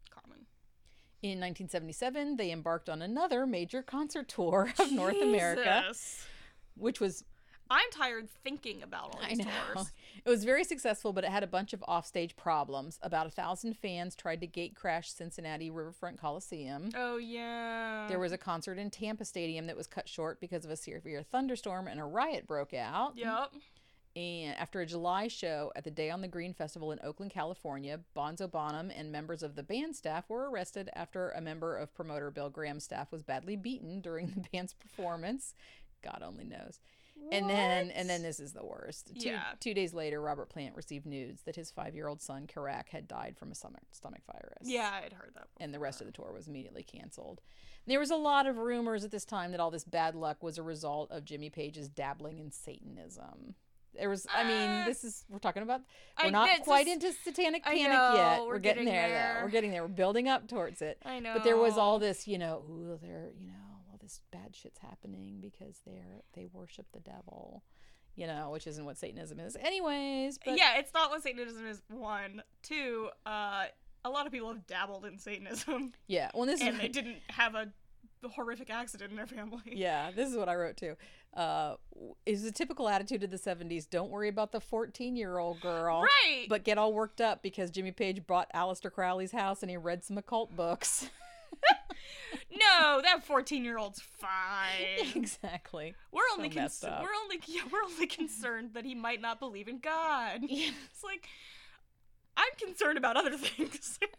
common. 0.10 0.46
In 1.22 1.40
1977, 1.40 2.36
they 2.36 2.52
embarked 2.52 2.90
on 2.90 3.02
another 3.02 3.46
major 3.46 3.82
concert 3.82 4.28
tour 4.28 4.74
of 4.80 4.92
North 4.92 5.22
America, 5.22 5.94
which 6.76 7.00
was 7.00 7.24
I'm 7.70 7.90
tired 7.92 8.30
thinking 8.44 8.84
about 8.84 9.16
all 9.16 9.22
I 9.24 9.30
these 9.30 9.40
know. 9.40 9.46
tours. 9.74 9.92
It 10.26 10.30
was 10.30 10.44
very 10.44 10.64
successful, 10.64 11.14
but 11.14 11.24
it 11.24 11.32
had 11.32 11.44
a 11.44 11.48
bunch 11.48 11.74
of 11.74 11.84
offstage 11.84 12.36
problems. 12.36 13.00
About 13.02 13.28
a 13.28 13.32
thousand 13.32 13.78
fans 13.78 14.16
tried 14.16 14.42
to 14.42 14.48
gate 14.48 14.76
crash 14.76 15.10
Cincinnati 15.12 15.70
Riverfront 15.70 16.20
Coliseum. 16.20 16.90
Oh 16.96 17.18
yeah. 17.18 18.06
There 18.08 18.20
was 18.20 18.32
a 18.32 18.38
concert 18.38 18.78
in 18.78 18.90
Tampa 18.90 19.26
Stadium 19.26 19.68
that 19.68 19.78
was 19.78 19.88
cut 19.88 20.08
short 20.08 20.40
because 20.40 20.66
of 20.66 20.72
a 20.72 20.76
severe 20.76 21.24
thunderstorm 21.24 21.88
and 21.88 22.00
a 22.00 22.06
riot 22.06 22.48
broke 22.48 22.74
out. 22.74 23.14
Yep. 23.16 23.52
And 24.16 24.56
after 24.58 24.80
a 24.80 24.86
July 24.86 25.28
show 25.28 25.72
at 25.76 25.84
the 25.84 25.90
Day 25.90 26.12
on 26.12 26.22
the 26.22 26.28
Green 26.28 26.54
Festival 26.54 26.92
in 26.92 27.00
Oakland, 27.04 27.32
California, 27.32 28.00
Bonzo 28.16 28.50
Bonham 28.50 28.92
and 28.92 29.12
members 29.12 29.42
of 29.42 29.56
the 29.56 29.64
band 29.64 29.96
staff 29.96 30.30
were 30.30 30.52
arrested 30.52 30.90
after 30.94 31.32
a 31.32 31.42
member 31.42 31.76
of 31.76 31.96
promoter 31.96 32.30
Bill 32.30 32.52
Graham's 32.52 32.84
staff 32.84 33.12
was 33.12 33.24
badly 33.24 33.56
beaten 33.56 34.02
during 34.02 34.28
the 34.28 34.46
band's 34.52 34.74
performance. 34.74 35.56
God 36.04 36.22
only 36.24 36.44
knows. 36.44 36.80
And 37.32 37.50
then 37.50 37.90
and 37.92 38.10
then 38.10 38.22
this 38.22 38.40
is 38.40 38.54
the 38.54 38.64
worst. 38.66 39.12
Two, 39.20 39.30
Yeah. 39.30 39.44
two 39.60 39.74
days 39.74 39.94
later, 39.94 40.22
Robert 40.22 40.50
Plant 40.50 40.76
received 40.76 41.06
news 41.06 41.42
that 41.46 41.56
his 41.56 41.72
five 41.72 41.96
year 41.96 42.08
old 42.08 42.22
son, 42.22 42.48
Karac, 42.48 42.90
had 42.90 43.08
died 43.08 43.38
from 43.38 43.52
a 43.52 43.56
stomach 43.56 43.84
stomach 43.92 44.22
virus. 44.32 44.64
Yeah, 44.64 44.92
I'd 45.04 45.14
heard 45.14 45.32
that. 45.36 45.48
And 45.60 45.74
the 45.74 45.80
rest 45.80 46.02
of 46.02 46.08
the 46.08 46.14
tour 46.14 46.32
was 46.34 46.48
immediately 46.48 46.84
canceled. 46.84 47.42
There 47.86 48.00
was 48.00 48.12
a 48.12 48.16
lot 48.16 48.46
of 48.48 48.58
rumors 48.58 49.04
at 49.04 49.12
this 49.12 49.26
time 49.26 49.52
that 49.52 49.60
all 49.60 49.72
this 49.72 49.84
bad 49.84 50.16
luck 50.16 50.42
was 50.44 50.58
a 50.58 50.64
result 50.64 51.12
of 51.12 51.26
Jimmy 51.26 51.50
Page's 51.50 51.90
dabbling 51.90 52.40
in 52.40 52.52
Satanism. 52.52 53.56
There 53.96 54.10
was, 54.10 54.26
I 54.34 54.44
mean, 54.44 54.70
Uh, 54.70 54.86
this 54.86 55.04
is, 55.04 55.24
we're 55.30 55.38
talking 55.38 55.62
about, 55.62 55.82
we're 56.24 56.32
not 56.32 56.50
quite 56.64 56.88
just- 56.88 57.04
into 57.06 57.14
satanic 57.24 57.64
panic 57.64 57.90
know, 57.90 58.14
yet. 58.16 58.42
we're 58.42 58.48
We're, 58.48 58.60
getting, 58.60 58.86
getting 58.86 59.00
there, 59.12 59.34
there. 59.36 59.44
We're 59.44 59.52
getting 59.52 59.70
there. 59.72 59.84
We're 59.84 59.88
building 59.90 60.28
up 60.30 60.48
towards 60.48 60.82
it. 60.82 60.98
I 61.06 61.20
know. 61.20 61.34
But 61.34 61.44
there 61.44 61.58
was 61.58 61.78
all 61.78 62.00
this, 62.00 62.28
you 62.28 62.38
know, 62.40 62.64
ooh, 62.70 62.98
they're, 63.02 63.30
you 63.38 63.48
know, 63.50 63.54
this 64.04 64.22
bad 64.32 64.56
shit's 64.56 64.80
happening 64.80 65.40
because 65.42 65.80
they're, 65.86 66.22
they 66.34 66.46
worship 66.52 66.86
the 66.94 67.00
devil, 67.00 67.64
you 68.16 68.28
know, 68.28 68.52
which 68.52 68.68
isn't 68.68 68.86
what 68.86 68.98
Satanism 68.98 69.40
is. 69.40 69.56
Anyways, 69.56 70.38
but 70.44 70.58
yeah, 70.58 70.78
it's 70.78 70.94
not 70.94 71.10
what 71.10 71.24
Satanism 71.24 71.66
is. 71.66 71.82
One, 71.90 72.44
two. 72.62 73.10
Uh, 73.26 73.66
a 74.06 74.10
lot 74.10 74.26
of 74.26 74.32
people 74.32 74.50
have 74.50 74.68
dabbled 74.68 75.06
in 75.06 75.18
Satanism, 75.18 75.94
yeah. 76.08 76.30
Well, 76.34 76.46
this 76.46 76.62
and 76.62 76.76
is, 76.76 76.82
they 76.82 76.90
didn't 76.90 77.18
have 77.30 77.56
a 77.56 77.70
horrific 78.30 78.70
accident 78.70 79.12
in 79.12 79.18
their 79.18 79.28
family. 79.28 79.62
yeah, 79.66 80.12
this 80.12 80.30
is 80.30 80.38
what 80.38 80.50
I 80.50 80.56
wrote 80.56 80.78
too. 80.78 80.96
Uh, 81.34 81.76
is 82.26 82.44
the 82.44 82.52
typical 82.52 82.88
attitude 82.88 83.24
of 83.24 83.32
the 83.32 83.38
70s 83.38 83.90
don't 83.90 84.12
worry 84.12 84.30
about 84.30 84.52
the 84.52 84.62
14 84.62 85.16
year 85.16 85.40
old 85.40 85.60
girl. 85.62 86.04
Right. 86.04 86.46
But 86.48 86.64
get 86.64 86.78
all 86.78 86.94
worked 86.94 87.22
up 87.22 87.42
because 87.42 87.72
Jimmy 87.72 87.92
Page 87.92 88.26
bought 88.28 88.52
Aleister 88.54 88.92
Crowley's 88.92 89.32
house 89.32 89.64
and 89.64 89.70
he 89.70 89.78
read 89.78 90.04
some 90.04 90.18
occult 90.18 90.56
books. 90.56 91.10
no, 92.52 93.02
that 93.04 93.24
fourteen-year-old's 93.26 94.02
fine. 94.02 95.12
exactly. 95.16 95.96
We're 96.12 96.22
only 96.34 96.50
messed 96.50 96.82
con- 96.82 96.92
up. 96.94 97.04
we're 97.04 97.16
only 97.24 97.40
yeah, 97.48 97.62
we're 97.72 97.84
only 97.84 98.08
concerned 98.08 98.72
that 98.74 98.86
he 98.86 98.96
might 98.96 99.22
not 99.22 99.40
believe 99.40 99.68
in 99.68 99.80
God. 99.80 100.42
Yeah. 100.48 100.72
It's 100.92 101.04
like 101.04 101.28
I'm 102.38 102.52
concerned 102.58 102.98
about 102.98 103.18
other 103.18 103.32
things. 103.38 104.00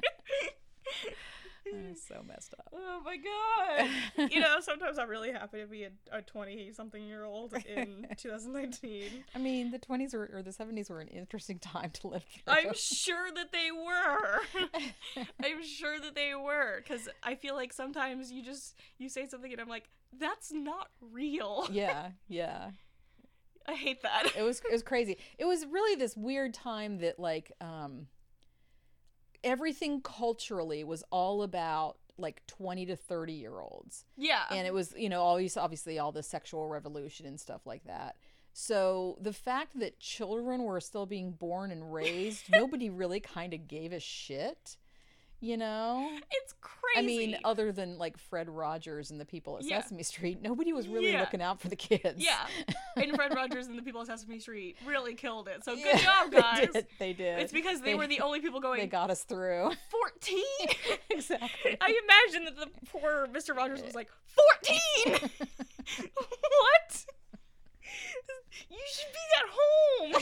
So 1.97 2.23
messed 2.27 2.55
up. 2.55 2.69
oh 2.75 3.01
my 3.05 3.17
god. 3.17 4.31
you 4.33 4.41
know, 4.41 4.57
sometimes 4.61 4.99
I'm 4.99 5.09
really 5.09 5.33
happy 5.33 5.61
to 5.61 5.67
be 5.67 5.87
a 6.13 6.23
20 6.23 6.73
something 6.73 7.03
year 7.03 7.25
old 7.25 7.55
in 7.55 8.07
2019. 8.17 9.25
I 9.35 9.39
mean, 9.39 9.71
the 9.71 9.79
20s 9.79 10.15
were, 10.15 10.31
or 10.33 10.43
the 10.43 10.51
70s 10.51 10.91
were 10.91 11.01
an 11.01 11.09
interesting 11.09 11.59
time 11.59 11.91
to 11.93 12.09
live 12.09 12.25
through. 12.25 12.55
I'm 12.55 12.75
sure 12.75 13.31
that 13.35 13.53
they 13.53 13.71
were. 13.71 15.23
I'm 15.43 15.63
sure 15.65 15.99
that 16.01 16.15
they 16.15 16.35
were 16.35 16.83
cuz 16.87 17.09
I 17.23 17.35
feel 17.35 17.55
like 17.55 17.73
sometimes 17.73 18.31
you 18.31 18.43
just 18.43 18.77
you 18.99 19.09
say 19.09 19.27
something 19.27 19.53
and 19.53 19.61
I'm 19.61 19.69
like 19.69 19.89
that's 20.19 20.53
not 20.53 20.91
real. 21.01 21.67
yeah, 21.71 22.11
yeah. 22.29 22.71
I 23.67 23.75
hate 23.75 24.03
that. 24.03 24.33
It 24.37 24.43
was 24.43 24.61
it 24.61 24.73
was 24.73 24.83
crazy. 24.83 25.17
It 25.39 25.47
was 25.47 25.65
really 25.67 25.97
this 25.97 26.17
weird 26.17 26.53
time 26.53 26.99
that 26.99 27.19
like 27.19 27.53
um 27.61 28.09
everything 29.45 30.01
culturally 30.01 30.83
was 30.83 31.05
all 31.11 31.43
about 31.43 31.97
like 32.17 32.45
20 32.47 32.87
to 32.87 32.97
30 32.97 33.33
year 33.33 33.61
olds. 33.61 34.05
yeah. 34.17 34.45
and 34.51 34.67
it 34.67 34.73
was 34.75 34.95
you 34.97 35.09
know 35.09 35.21
always 35.23 35.57
obviously 35.57 35.99
all 35.99 36.13
the 36.13 36.23
sexual 36.23 36.69
revolution 36.69 37.27
and 37.27 37.39
stuff 37.39 37.67
like 37.67 37.85
that 37.85 38.17
so 38.53 39.19
the 39.21 39.33
fact 39.33 39.79
that 39.81 39.99
children 39.99 40.63
were 40.63 40.81
still 40.81 41.07
being 41.07 41.33
born 41.33 41.71
and 41.73 41.93
raised 41.93 42.45
nobody 42.51 42.89
really 42.89 43.21
kind 43.21 43.53
of 43.53 43.67
gave 43.69 43.93
a 43.93 44.01
shit 44.01 44.77
You 45.45 45.59
know? 45.59 46.09
It's 46.31 46.55
crazy. 46.63 46.97
I 46.97 47.03
mean, 47.03 47.37
other 47.45 47.71
than 47.71 47.99
like 47.99 48.17
Fred 48.17 48.49
Rogers 48.49 49.11
and 49.11 49.21
the 49.21 49.27
people 49.27 49.59
at 49.59 49.65
Yeah. 49.65 49.83
Sesame 49.83 50.03
Street, 50.03 50.41
nobody 50.41 50.73
was 50.73 50.89
really 50.89 51.13
Yeah. 51.13 51.21
looking 51.21 51.43
out 51.43 51.61
for 51.61 51.69
the 51.69 51.77
kids. 51.77 52.15
yeah. 52.25 52.47
And 52.97 53.15
Fred 53.15 53.35
Rogers 53.35 53.67
and 53.67 53.77
the 53.77 53.83
people 53.83 54.01
at 54.01 54.07
Sesame 54.07 54.39
Street 54.39 54.79
really 54.87 55.15
killed 55.15 55.49
it. 55.49 55.63
So 55.63 55.75
good 55.75 55.85
Yeah, 55.85 55.99
job, 55.99 56.31
they 56.31 56.41
guys. 56.41 56.69
did, 56.73 56.87
They 56.99 57.13
did. 57.13 57.41
It's 57.41 57.53
because 57.53 57.81
they, 57.83 57.89
They- 57.93 57.95
were 57.95 58.07
the 58.07 58.21
only 58.23 58.41
people 58.41 58.59
going 58.67 58.81
they 58.81 58.87
got 58.87 59.11
us 59.11 59.25
through. 59.25 59.73
14. 59.91 60.43
exactly. 61.11 61.77
I 61.79 62.01
imagine 62.33 62.45
that 62.47 62.57
the 62.57 62.71
poor 62.89 63.27
Mr. 63.31 63.55
Rogers 63.55 63.83
was 63.83 63.95
like, 63.95 64.09
14! 64.63 65.31
what? 66.61 67.05
You 68.71 68.79
should 68.87 69.13
be 69.13 69.25
at 69.37 69.49
home. 69.51 70.13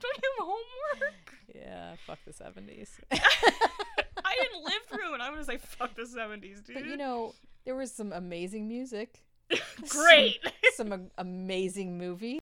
Don't 0.00 0.18
you 0.22 0.30
have 0.38 0.46
homework? 0.46 1.29
Yeah, 1.54 1.94
fuck 2.06 2.18
the 2.24 2.32
70s. 2.32 2.88
I 3.12 4.36
didn't 4.36 4.64
live 4.64 4.82
through 4.88 5.14
it. 5.14 5.20
I'm 5.20 5.32
gonna 5.32 5.44
say 5.44 5.58
fuck 5.58 5.94
the 5.94 6.02
70s, 6.02 6.64
dude. 6.66 6.74
but 6.74 6.86
you 6.86 6.96
know, 6.96 7.34
there 7.64 7.74
was 7.74 7.92
some 7.92 8.12
amazing 8.12 8.68
music, 8.68 9.24
great. 9.88 10.38
some 10.74 10.92
a- 10.92 11.00
amazing 11.18 11.98
movies. 11.98 12.40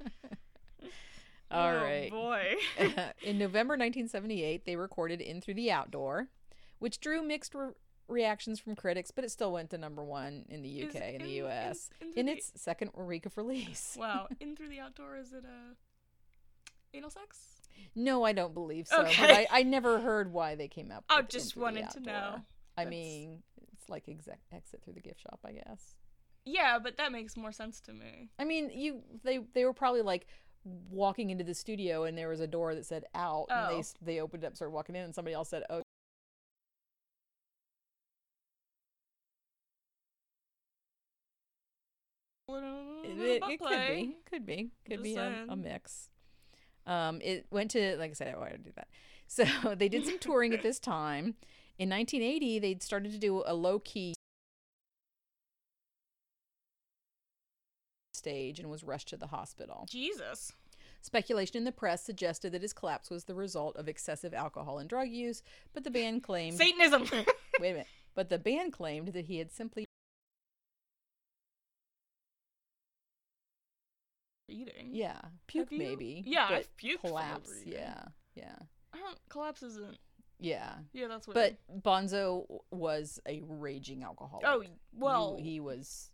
All 1.50 1.70
oh, 1.70 1.82
right. 1.82 2.10
boy. 2.10 2.56
in 3.22 3.38
November 3.38 3.72
1978, 3.72 4.66
they 4.66 4.76
recorded 4.76 5.20
In 5.22 5.40
Through 5.40 5.54
the 5.54 5.72
Outdoor, 5.72 6.28
which 6.78 7.00
drew 7.00 7.22
mixed 7.22 7.54
re- 7.54 7.72
reactions 8.08 8.58
from 8.58 8.74
critics, 8.74 9.10
but 9.10 9.24
it 9.24 9.30
still 9.30 9.52
went 9.52 9.70
to 9.70 9.78
number 9.78 10.02
one 10.02 10.44
in 10.48 10.62
the 10.62 10.84
UK 10.84 10.96
and 11.14 11.20
the 11.22 11.42
US 11.44 11.90
In- 12.00 12.08
In 12.08 12.18
in 12.20 12.26
the- 12.26 12.32
its 12.32 12.52
second 12.56 12.90
week 12.94 13.26
of 13.26 13.36
release. 13.36 13.96
Wow. 13.98 14.28
In 14.40 14.56
through 14.56 14.68
the 14.70 14.80
outdoor, 14.80 15.16
is 15.16 15.32
it 15.32 15.44
uh, 15.44 15.74
anal 16.94 17.10
sex? 17.10 17.38
No, 17.94 18.24
I 18.24 18.32
don't 18.32 18.54
believe 18.54 18.88
so. 18.88 18.98
But 19.02 19.06
Okay. 19.10 19.46
I, 19.50 19.60
I 19.60 19.62
never 19.62 20.00
heard 20.00 20.32
why 20.32 20.54
they 20.54 20.68
came 20.68 20.90
up. 20.90 21.04
I 21.08 21.22
just 21.22 21.54
the 21.54 21.60
wanted 21.60 21.88
to 21.90 22.00
know. 22.00 22.40
I 22.76 22.84
That's- 22.84 22.90
mean, 22.90 23.42
it's 23.72 23.88
like 23.88 24.08
exec- 24.08 24.40
exit 24.52 24.82
through 24.82 24.94
the 24.94 25.00
gift 25.00 25.20
shop, 25.20 25.40
I 25.44 25.52
guess. 25.52 25.94
Yeah, 26.44 26.78
but 26.82 26.96
that 26.96 27.12
makes 27.12 27.36
more 27.36 27.52
sense 27.52 27.80
to 27.82 27.92
me. 27.92 28.30
I 28.38 28.44
mean, 28.44 28.70
you 28.70 29.02
they 29.22 29.38
they 29.52 29.64
were 29.66 29.74
probably 29.74 30.00
like 30.02 30.26
walking 30.90 31.30
into 31.30 31.44
the 31.44 31.54
studio 31.54 32.04
and 32.04 32.16
there 32.16 32.28
was 32.28 32.40
a 32.40 32.46
door 32.46 32.74
that 32.74 32.84
said 32.86 33.04
out 33.14 33.46
and 33.50 33.66
Oh. 33.66 33.72
they 33.74 33.78
s- 33.80 33.94
they 34.02 34.20
opened 34.20 34.44
up 34.44 34.56
started 34.56 34.72
walking 34.72 34.96
in 34.96 35.02
and 35.02 35.14
somebody 35.14 35.34
else 35.34 35.48
said 35.50 35.62
oh 35.70 35.82
It, 42.48 43.18
it- 43.18 43.42
it 43.48 43.60
could 43.60 43.86
be, 43.88 44.16
could 44.30 44.46
be, 44.46 44.70
could 44.84 44.92
Just 44.94 45.02
be 45.02 45.16
a, 45.16 45.44
a 45.48 45.56
mix. 45.56 46.10
Um, 46.86 47.20
it 47.22 47.46
went 47.50 47.70
to, 47.72 47.96
like 47.98 48.10
I 48.10 48.14
said, 48.14 48.34
I 48.34 48.38
wanted 48.38 48.58
to 48.58 48.62
do 48.64 48.72
that. 48.76 48.88
So 49.30 49.44
they 49.74 49.90
did 49.90 50.06
some 50.06 50.18
touring 50.18 50.54
at 50.54 50.62
this 50.62 50.78
time. 50.78 51.34
In 51.78 51.90
1980, 51.90 52.60
they'd 52.60 52.82
started 52.82 53.12
to 53.12 53.18
do 53.18 53.42
a 53.44 53.52
low 53.52 53.78
key 53.78 54.14
stage 58.14 58.58
and 58.58 58.70
was 58.70 58.82
rushed 58.82 59.08
to 59.08 59.18
the 59.18 59.26
hospital. 59.26 59.86
Jesus. 59.88 60.52
Speculation 61.02 61.56
in 61.58 61.64
the 61.64 61.72
press 61.72 62.02
suggested 62.02 62.52
that 62.52 62.62
his 62.62 62.72
collapse 62.72 63.10
was 63.10 63.24
the 63.24 63.34
result 63.34 63.76
of 63.76 63.86
excessive 63.86 64.32
alcohol 64.34 64.78
and 64.78 64.88
drug 64.88 65.08
use, 65.10 65.42
but 65.74 65.84
the 65.84 65.90
band 65.90 66.22
claimed. 66.22 66.56
Satanism. 66.56 67.02
wait 67.60 67.70
a 67.70 67.72
minute. 67.72 67.86
But 68.14 68.30
the 68.30 68.38
band 68.38 68.72
claimed 68.72 69.08
that 69.08 69.26
he 69.26 69.38
had 69.38 69.52
simply 69.52 69.84
Eating. 74.88 75.00
yeah 75.00 75.20
puke 75.46 75.72
you? 75.72 75.78
maybe 75.78 76.22
Yeah, 76.26 76.46
I've 76.50 76.76
puked 76.76 77.00
collapse 77.00 77.50
yeah 77.64 78.02
yeah 78.34 78.56
I 78.92 78.98
don't, 78.98 79.18
collapse 79.28 79.62
isn't. 79.62 79.98
yeah 80.38 80.74
Yeah, 80.92 81.08
that's 81.08 81.26
what. 81.26 81.34
But 81.34 81.56
Bonzo 81.82 82.60
was 82.70 83.20
a 83.26 83.42
raging 83.46 84.02
alcoholic. 84.02 84.46
oh 84.46 84.62
well, 84.96 85.36
he, 85.40 85.60
was 85.60 86.10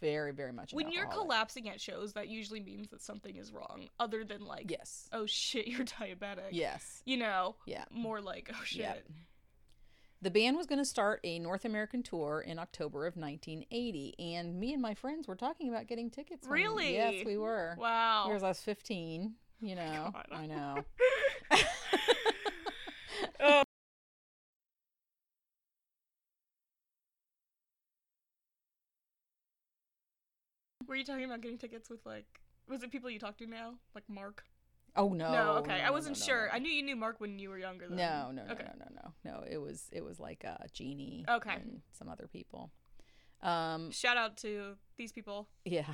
very, 0.00 0.32
very 0.32 0.52
much. 0.52 0.72
When 0.72 0.90
you're 0.90 1.06
collapsing 1.06 1.68
at 1.68 1.80
shows, 1.80 2.12
that 2.14 2.28
usually 2.28 2.60
means 2.60 2.90
that 2.90 3.02
something 3.02 3.36
is 3.36 3.52
wrong, 3.52 3.88
other 3.98 4.24
than 4.24 4.44
like, 4.44 4.70
yes, 4.70 5.08
oh 5.12 5.26
shit, 5.26 5.66
you're 5.72 5.84
diabetic. 5.84 6.50
yes, 6.52 7.02
You 7.04 7.16
know, 7.18 7.56
yeah, 7.66 7.84
more 7.90 8.20
like, 8.20 8.50
oh 8.52 8.64
shit. 8.64 8.80
Yeah. 8.80 8.94
The 10.22 10.30
band 10.30 10.56
was 10.56 10.66
going 10.66 10.78
to 10.78 10.84
start 10.84 11.18
a 11.24 11.40
North 11.40 11.64
American 11.64 12.02
tour 12.04 12.44
in 12.46 12.58
October 12.60 13.06
of 13.06 13.16
1980, 13.16 14.14
and 14.20 14.58
me 14.58 14.72
and 14.72 14.80
my 14.80 14.94
friends 14.94 15.26
were 15.26 15.34
talking 15.34 15.68
about 15.68 15.88
getting 15.88 16.10
tickets. 16.10 16.46
when- 16.46 16.60
Really? 16.60 16.94
Yes, 16.94 17.26
we 17.26 17.36
were. 17.36 17.74
Wow. 17.76 18.26
Here's 18.28 18.44
us 18.44 18.60
15. 18.62 19.34
You 19.60 19.74
know, 19.74 20.10
God. 20.14 20.26
I 20.32 20.46
know. 20.46 20.84
Oh. 23.44 23.62
Were 30.86 30.96
you 30.96 31.04
talking 31.04 31.24
about 31.24 31.40
getting 31.40 31.58
tickets 31.58 31.88
with 31.88 32.04
like? 32.04 32.26
Was 32.68 32.82
it 32.82 32.90
people 32.90 33.10
you 33.10 33.18
talked 33.18 33.38
to 33.38 33.46
now, 33.46 33.74
like 33.94 34.04
Mark? 34.08 34.44
Oh 34.94 35.08
no. 35.14 35.32
no, 35.32 35.52
okay, 35.58 35.78
no, 35.78 35.84
I 35.84 35.90
wasn't 35.90 36.16
no, 36.16 36.20
no, 36.20 36.26
sure. 36.26 36.50
I 36.52 36.58
knew 36.58 36.70
you 36.70 36.82
knew 36.82 36.96
Mark 36.96 37.20
when 37.20 37.38
you 37.38 37.48
were 37.48 37.58
younger. 37.58 37.88
Then. 37.88 37.96
No, 37.96 38.30
no, 38.30 38.44
no, 38.44 38.52
Okay. 38.52 38.64
no, 38.78 38.84
no, 38.84 39.12
no, 39.24 39.40
no. 39.40 39.44
It 39.50 39.56
was 39.58 39.88
it 39.92 40.04
was 40.04 40.20
like 40.20 40.44
uh, 40.46 40.64
Jeannie. 40.72 41.24
Okay. 41.28 41.54
And 41.54 41.80
some 41.92 42.08
other 42.08 42.28
people. 42.30 42.70
Um, 43.42 43.90
Shout 43.90 44.16
out 44.16 44.36
to 44.38 44.76
these 44.96 45.12
people. 45.12 45.48
Yeah. 45.64 45.86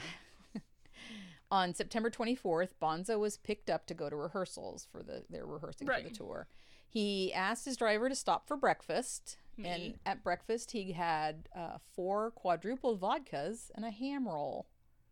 On 1.50 1.72
September 1.74 2.10
24th, 2.10 2.70
Bonzo 2.82 3.18
was 3.18 3.38
picked 3.38 3.70
up 3.70 3.86
to 3.86 3.94
go 3.94 4.10
to 4.10 4.16
rehearsals 4.16 4.86
for 4.92 5.02
the 5.02 5.24
they're 5.30 5.46
rehearsing 5.46 5.86
for 5.86 6.00
the 6.02 6.10
tour. 6.10 6.46
He 6.90 7.32
asked 7.32 7.64
his 7.64 7.76
driver 7.76 8.08
to 8.08 8.14
stop 8.14 8.46
for 8.46 8.56
breakfast, 8.56 9.36
Me. 9.56 9.68
and 9.68 9.94
at 10.04 10.22
breakfast 10.24 10.72
he 10.72 10.92
had 10.92 11.48
uh, 11.56 11.78
four 11.94 12.30
quadruple 12.32 12.98
vodkas 12.98 13.70
and 13.74 13.84
a 13.84 13.90
ham 13.90 14.26
roll. 14.28 14.66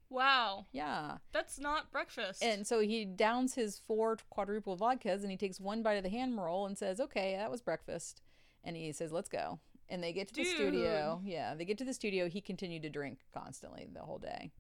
Wow, 0.09 0.67
Yeah, 0.73 1.19
that's 1.33 1.59
not 1.59 1.91
breakfast. 1.91 2.43
and 2.43 2.67
so 2.67 2.81
he 2.81 3.05
downs 3.05 3.55
his 3.55 3.79
four 3.79 4.17
quadruple 4.31 4.77
vodkas 4.77 5.23
and 5.23 5.31
he 5.31 5.37
takes 5.37 5.59
one 5.61 5.83
bite 5.83 5.95
of 5.95 6.05
the 6.05 6.09
ham 6.11 6.39
roll 6.39 6.65
and 6.67 6.79
says, 6.79 7.01
"Okay, 7.01 7.35
that 7.37 7.51
was 7.51 7.61
breakfast," 7.61 8.23
and 8.63 8.77
he 8.77 8.93
says, 8.93 9.13
"Let's 9.13 9.29
go." 9.29 9.59
And 9.89 10.03
they 10.03 10.13
get 10.13 10.29
to 10.29 10.35
the 10.35 10.45
studio. 10.45 11.21
Yeah, 11.25 11.55
they 11.55 11.65
get 11.65 11.79
to 11.79 11.85
the 11.85 11.95
studio. 11.95 12.29
He 12.29 12.41
continued 12.41 12.83
to 12.83 12.91
drink 12.91 13.21
constantly 13.33 13.87
the 13.93 14.01
whole 14.03 14.19
day. 14.19 14.51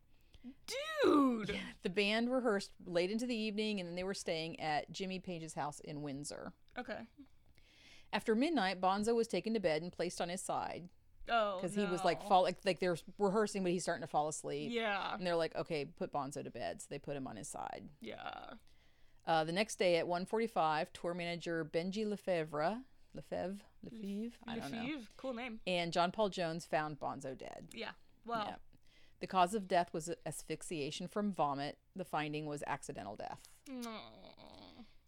dude, 1.03 1.59
The 1.82 1.90
band 1.90 2.30
rehearsed 2.30 2.70
late 2.84 3.11
into 3.11 3.26
the 3.26 3.34
evening 3.36 3.80
and 3.80 3.88
then 3.88 3.97
they 3.97 4.05
were 4.05 4.14
staying 4.14 4.61
at 4.61 4.90
Jimmy 4.92 5.18
Page's 5.18 5.55
house 5.55 5.80
in 5.80 6.03
Windsor. 6.03 6.53
okay. 6.78 7.01
After 8.12 8.34
midnight, 8.36 8.80
Bonzo 8.80 9.14
was 9.16 9.26
taken 9.26 9.53
to 9.55 9.61
bed 9.61 9.82
and 9.82 9.92
placed 9.92 10.20
on 10.20 10.28
his 10.28 10.40
side 10.40 10.88
Oh, 11.29 11.59
because 11.61 11.74
he 11.74 11.85
was 11.85 12.05
like 12.05 12.22
no. 12.22 12.29
fall 12.29 12.43
like 12.45 12.59
like 12.64 12.79
they're 12.81 12.97
rehearsing 13.18 13.62
but 13.62 13.72
he's 13.72 13.83
starting 13.83 14.03
to 14.03 14.07
fall 14.07 14.29
asleep. 14.29 14.70
Yeah, 14.72 15.14
And 15.14 15.27
they're 15.27 15.37
like, 15.37 15.55
"Okay, 15.57 15.85
put 15.85 16.12
Bonzo 16.12 16.43
to 16.45 16.51
bed." 16.51 16.81
So 16.83 16.87
they 16.91 16.99
put 16.99 17.16
him 17.16 17.27
on 17.27 17.37
his 17.37 17.49
side. 17.49 17.89
yeah. 18.01 18.55
Uh, 19.27 19.43
the 19.43 19.51
next 19.53 19.77
day 19.77 19.97
at 19.97 20.07
1:45, 20.07 20.93
tour 20.93 21.12
manager 21.12 21.64
Benji 21.64 22.07
Lefevre, 22.09 22.79
Lefevre, 23.12 23.59
Lefevre, 23.83 24.37
I 24.47 24.57
don't 24.59 24.70
know, 24.70 25.01
Cool 25.16 25.35
name. 25.35 25.59
and 25.66 25.93
John 25.93 26.12
Paul 26.12 26.29
Jones 26.29 26.64
found 26.64 27.01
Bonzo 27.01 27.37
dead. 27.37 27.68
Yeah. 27.72 27.91
Wow. 28.24 28.45
Yeah. 28.47 28.55
The 29.18 29.27
cause 29.27 29.55
of 29.55 29.66
death 29.66 29.93
was 29.93 30.11
asphyxiation 30.27 31.09
from 31.09 31.33
vomit. 31.33 31.79
The 31.97 32.05
finding 32.05 32.47
was 32.47 32.62
accidental 32.68 33.16
death. 33.16 33.41
No. 33.68 33.91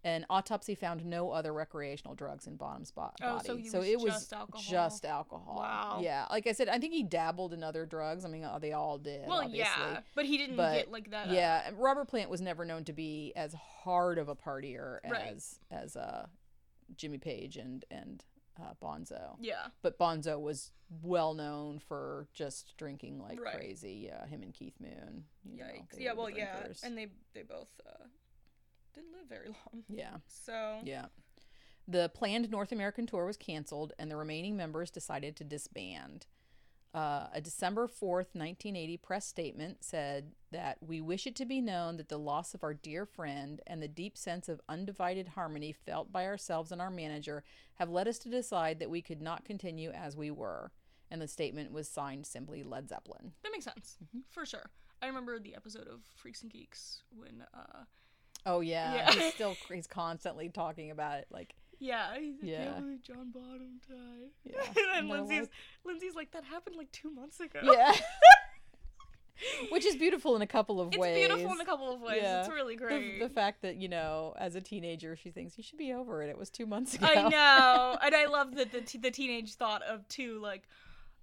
An 0.04 0.24
autopsy 0.30 0.76
found 0.76 1.04
no 1.04 1.32
other 1.32 1.52
recreational 1.52 2.14
drugs 2.14 2.46
in 2.46 2.54
Bonham's 2.54 2.92
bo- 2.92 3.10
Oh, 3.20 3.36
body. 3.38 3.46
so 3.48 3.56
he 3.56 3.64
was 3.64 3.74
it 3.88 3.98
was 4.00 4.12
just 4.14 4.32
alcohol. 4.32 4.62
just 4.70 5.04
alcohol. 5.04 5.56
Wow. 5.58 5.98
Yeah, 6.00 6.24
like 6.30 6.46
I 6.46 6.52
said, 6.52 6.68
I 6.68 6.78
think 6.78 6.92
he 6.92 7.02
dabbled 7.02 7.52
in 7.52 7.64
other 7.64 7.84
drugs. 7.84 8.24
I 8.24 8.28
mean, 8.28 8.44
uh, 8.44 8.60
they 8.60 8.72
all 8.72 8.96
did. 8.98 9.26
Well, 9.26 9.38
obviously. 9.38 9.58
yeah, 9.60 10.00
but 10.14 10.24
he 10.24 10.38
didn't 10.38 10.56
But, 10.56 10.74
get 10.76 10.92
like 10.92 11.10
that. 11.10 11.28
uh, 11.30 11.32
Yeah, 11.32 11.62
and 11.66 11.76
Robert 11.78 12.06
Plant 12.06 12.30
was 12.30 12.40
never 12.40 12.64
known 12.64 12.84
to 12.84 12.92
be 12.92 13.32
as 13.34 13.54
hard 13.54 14.18
of 14.18 14.28
a 14.28 14.36
partier 14.36 14.98
Right. 15.08 15.32
as 15.34 15.58
as 15.70 15.96
uh, 15.96 16.26
Jimmy 16.96 17.18
Page 17.18 17.56
and 17.56 17.84
and 17.90 18.24
uh, 18.60 18.74
Bonzo. 18.80 19.34
Yeah. 19.40 19.66
But 19.82 19.98
Bonzo 19.98 20.40
was 20.40 20.70
well 21.02 21.34
known 21.34 21.80
for 21.80 22.28
just 22.32 22.76
drinking 22.76 23.18
like 23.20 23.40
Right. 23.40 23.54
crazy. 23.56 24.04
Yeah, 24.06 24.26
him 24.26 24.42
and 24.42 24.54
Keith 24.54 24.74
Moon. 24.80 25.24
you 25.44 25.58
know, 25.58 25.64
Yikes. 25.64 25.96
they 25.96 26.04
yeah. 26.04 26.12
Well, 26.12 26.30
yeah, 26.30 26.68
and 26.84 26.96
they 26.96 27.08
they 27.34 27.42
both 27.42 27.68
uh, 27.84 28.04
didn't 29.00 29.12
live 29.12 29.28
very 29.28 29.48
long. 29.48 29.84
yeah. 29.88 30.16
So 30.26 30.80
Yeah. 30.84 31.06
The 31.90 32.10
planned 32.14 32.50
North 32.50 32.70
American 32.72 33.06
tour 33.06 33.24
was 33.24 33.36
canceled, 33.38 33.94
and 33.98 34.10
the 34.10 34.16
remaining 34.16 34.56
members 34.56 34.90
decided 34.90 35.36
to 35.36 35.44
disband. 35.44 36.26
Uh, 36.94 37.28
a 37.32 37.40
December 37.40 37.86
4th, 37.86 38.34
1980 38.34 38.96
press 38.98 39.26
statement 39.26 39.84
said 39.84 40.32
that 40.52 40.78
we 40.82 41.00
wish 41.00 41.26
it 41.26 41.36
to 41.36 41.44
be 41.46 41.60
known 41.60 41.96
that 41.98 42.08
the 42.08 42.18
loss 42.18 42.54
of 42.54 42.62
our 42.62 42.74
dear 42.74 43.04
friend 43.06 43.60
and 43.66 43.82
the 43.82 43.88
deep 43.88 44.16
sense 44.18 44.48
of 44.48 44.60
undivided 44.68 45.28
harmony 45.28 45.72
felt 45.72 46.10
by 46.12 46.24
ourselves 46.26 46.72
and 46.72 46.80
our 46.80 46.90
manager 46.90 47.42
have 47.76 47.90
led 47.90 48.08
us 48.08 48.18
to 48.18 48.28
decide 48.30 48.78
that 48.80 48.90
we 48.90 49.00
could 49.02 49.20
not 49.22 49.44
continue 49.44 49.90
as 49.90 50.16
we 50.16 50.30
were. 50.30 50.72
And 51.10 51.20
the 51.22 51.28
statement 51.28 51.72
was 51.72 51.88
signed 51.88 52.26
simply 52.26 52.62
Led 52.62 52.88
Zeppelin. 52.88 53.32
that 53.42 53.52
makes 53.52 53.64
sense 53.64 53.96
Mm-hmm. 54.04 54.20
for 54.30 54.44
sure. 54.44 54.70
I 55.00 55.06
remember 55.06 55.38
the 55.38 55.54
episode 55.54 55.88
of 55.88 56.00
Freaks 56.14 56.42
and 56.42 56.50
Geeks 56.50 57.02
when 57.14 57.44
uh 57.54 57.84
Oh 58.46 58.60
yeah, 58.60 58.94
Yeah. 58.94 59.12
he's 59.12 59.34
still 59.34 59.56
he's 59.72 59.86
constantly 59.86 60.48
talking 60.48 60.90
about 60.90 61.18
it. 61.18 61.26
Like 61.30 61.54
yeah, 61.80 62.18
he's 62.18 62.34
like, 62.42 62.50
Yeah. 62.50 62.64
"Can't 62.64 62.80
believe 62.80 63.02
John 63.02 63.30
Bonham 63.32 63.80
died. 63.88 64.30
Yeah, 64.44 64.60
and 64.96 65.08
they're 65.10 65.16
Lindsay's 65.18 65.40
like- 65.42 65.50
Lindsay's 65.84 66.14
like 66.14 66.30
that 66.32 66.44
happened 66.44 66.76
like 66.76 66.90
two 66.92 67.10
months 67.10 67.38
ago. 67.40 67.60
yeah, 67.62 67.94
which 69.70 69.84
is 69.84 69.94
beautiful 69.96 70.34
in 70.34 70.42
a 70.42 70.46
couple 70.46 70.80
of 70.80 70.88
It's 70.88 70.98
ways. 70.98 71.16
It's 71.18 71.28
beautiful 71.28 71.52
in 71.54 71.60
a 71.60 71.64
couple 71.64 71.92
of 71.94 72.00
ways. 72.00 72.18
Yeah. 72.22 72.40
It's 72.40 72.48
really 72.48 72.74
the, 72.74 72.84
great. 72.84 73.20
the 73.20 73.28
fact 73.28 73.62
that 73.62 73.76
you 73.76 73.88
know, 73.88 74.34
as 74.38 74.56
a 74.56 74.60
teenager, 74.60 75.14
she 75.14 75.30
thinks 75.30 75.56
you 75.56 75.62
should 75.62 75.78
be 75.78 75.92
over 75.92 76.22
it. 76.22 76.28
It 76.28 76.36
was 76.38 76.50
two 76.50 76.66
months 76.66 76.94
ago. 76.94 77.06
I 77.06 77.28
know, 77.28 77.96
and 78.02 78.14
I 78.14 78.26
love 78.26 78.56
that 78.56 78.72
the 78.72 78.80
t- 78.80 78.98
the 78.98 79.10
teenage 79.12 79.54
thought 79.54 79.82
of 79.82 80.06
too 80.08 80.40
like. 80.40 80.64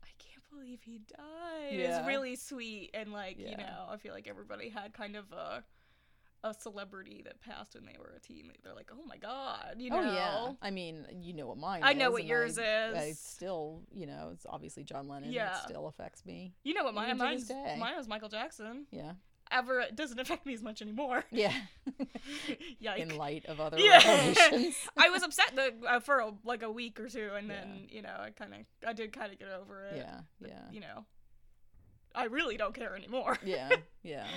I 0.04 0.08
can't 0.20 0.50
believe 0.50 0.80
he 0.84 1.00
died. 1.00 1.78
Yeah. 1.78 1.98
It's 2.00 2.08
really 2.08 2.36
sweet, 2.38 2.92
and 2.94 3.12
like 3.12 3.38
you 3.38 3.58
know, 3.58 3.88
I 3.90 3.98
feel 3.98 4.14
like 4.14 4.28
everybody 4.30 4.70
had 4.70 4.94
kind 4.94 5.18
of 5.18 5.26
a 5.34 5.64
a 6.46 6.54
celebrity 6.54 7.22
that 7.26 7.42
passed 7.42 7.74
when 7.74 7.86
they 7.86 7.98
were 8.00 8.14
a 8.16 8.20
teen. 8.20 8.52
They're 8.64 8.76
like, 8.76 8.92
oh 8.94 9.04
my 9.08 9.18
god, 9.18 9.76
you 9.80 9.90
know. 9.90 9.98
Oh 10.00 10.14
yeah. 10.14 10.52
I 10.62 10.70
mean, 10.70 11.06
you 11.22 11.34
know 11.34 11.48
what 11.48 11.58
mine. 11.58 11.82
Is. 11.82 11.88
I 11.90 11.94
know 11.94 12.12
what 12.12 12.24
yours 12.24 12.60
I, 12.60 12.92
I 12.96 13.12
still, 13.14 13.82
you 13.92 14.06
know, 14.06 14.30
it's 14.32 14.46
obviously 14.48 14.84
John 14.84 15.08
Lennon. 15.08 15.32
Yeah. 15.32 15.58
It 15.58 15.64
still 15.68 15.88
affects 15.88 16.24
me. 16.26 16.54
You 16.64 16.76
know 16.76 16.84
what 16.84 16.94
mine? 16.94 17.16
Even 17.16 17.18
to 17.32 17.36
this 17.38 17.50
Mine's 17.50 17.80
mine 17.80 17.98
was 17.98 18.08
Michael 18.08 18.30
Jackson. 18.30 18.86
Yeah. 18.92 19.14
Ever 19.52 19.80
it 19.82 19.96
doesn't 19.96 20.20
affect 20.20 20.46
me 20.46 20.54
as 20.54 20.62
much 20.64 20.82
anymore. 20.82 21.24
Yeah. 21.32 21.54
Yikes. 22.82 22.98
In 22.98 23.18
light 23.18 23.46
of 23.48 23.60
other 23.60 23.78
Yeah. 23.80 23.98
revelations. 23.98 24.76
I 24.98 25.10
was 25.10 25.24
upset 25.24 25.56
the, 25.56 25.74
uh, 25.88 26.00
for 26.00 26.20
a, 26.20 26.32
like 26.44 26.62
a 26.64 26.72
week 26.72 27.00
or 27.00 27.10
two, 27.10 27.32
and 27.36 27.50
then 27.50 27.88
you 27.90 28.02
know 28.02 28.16
I 28.20 28.30
kind 28.32 28.54
of 28.54 28.60
I 28.88 28.94
did 28.94 29.12
kind 29.14 29.32
of 29.34 29.40
get 29.40 29.50
over 29.50 29.86
it. 29.86 29.98
yeah. 29.98 30.20
Yeah. 30.40 30.62
You 30.72 30.80
know, 30.82 31.06
I 32.14 32.26
really 32.26 32.58
don't 32.58 32.74
care 32.74 32.96
anymore. 32.96 33.38
Yeah. 33.44 33.70
Yeah. 34.04 34.28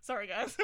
Sorry, 0.00 0.26
guys. 0.26 0.56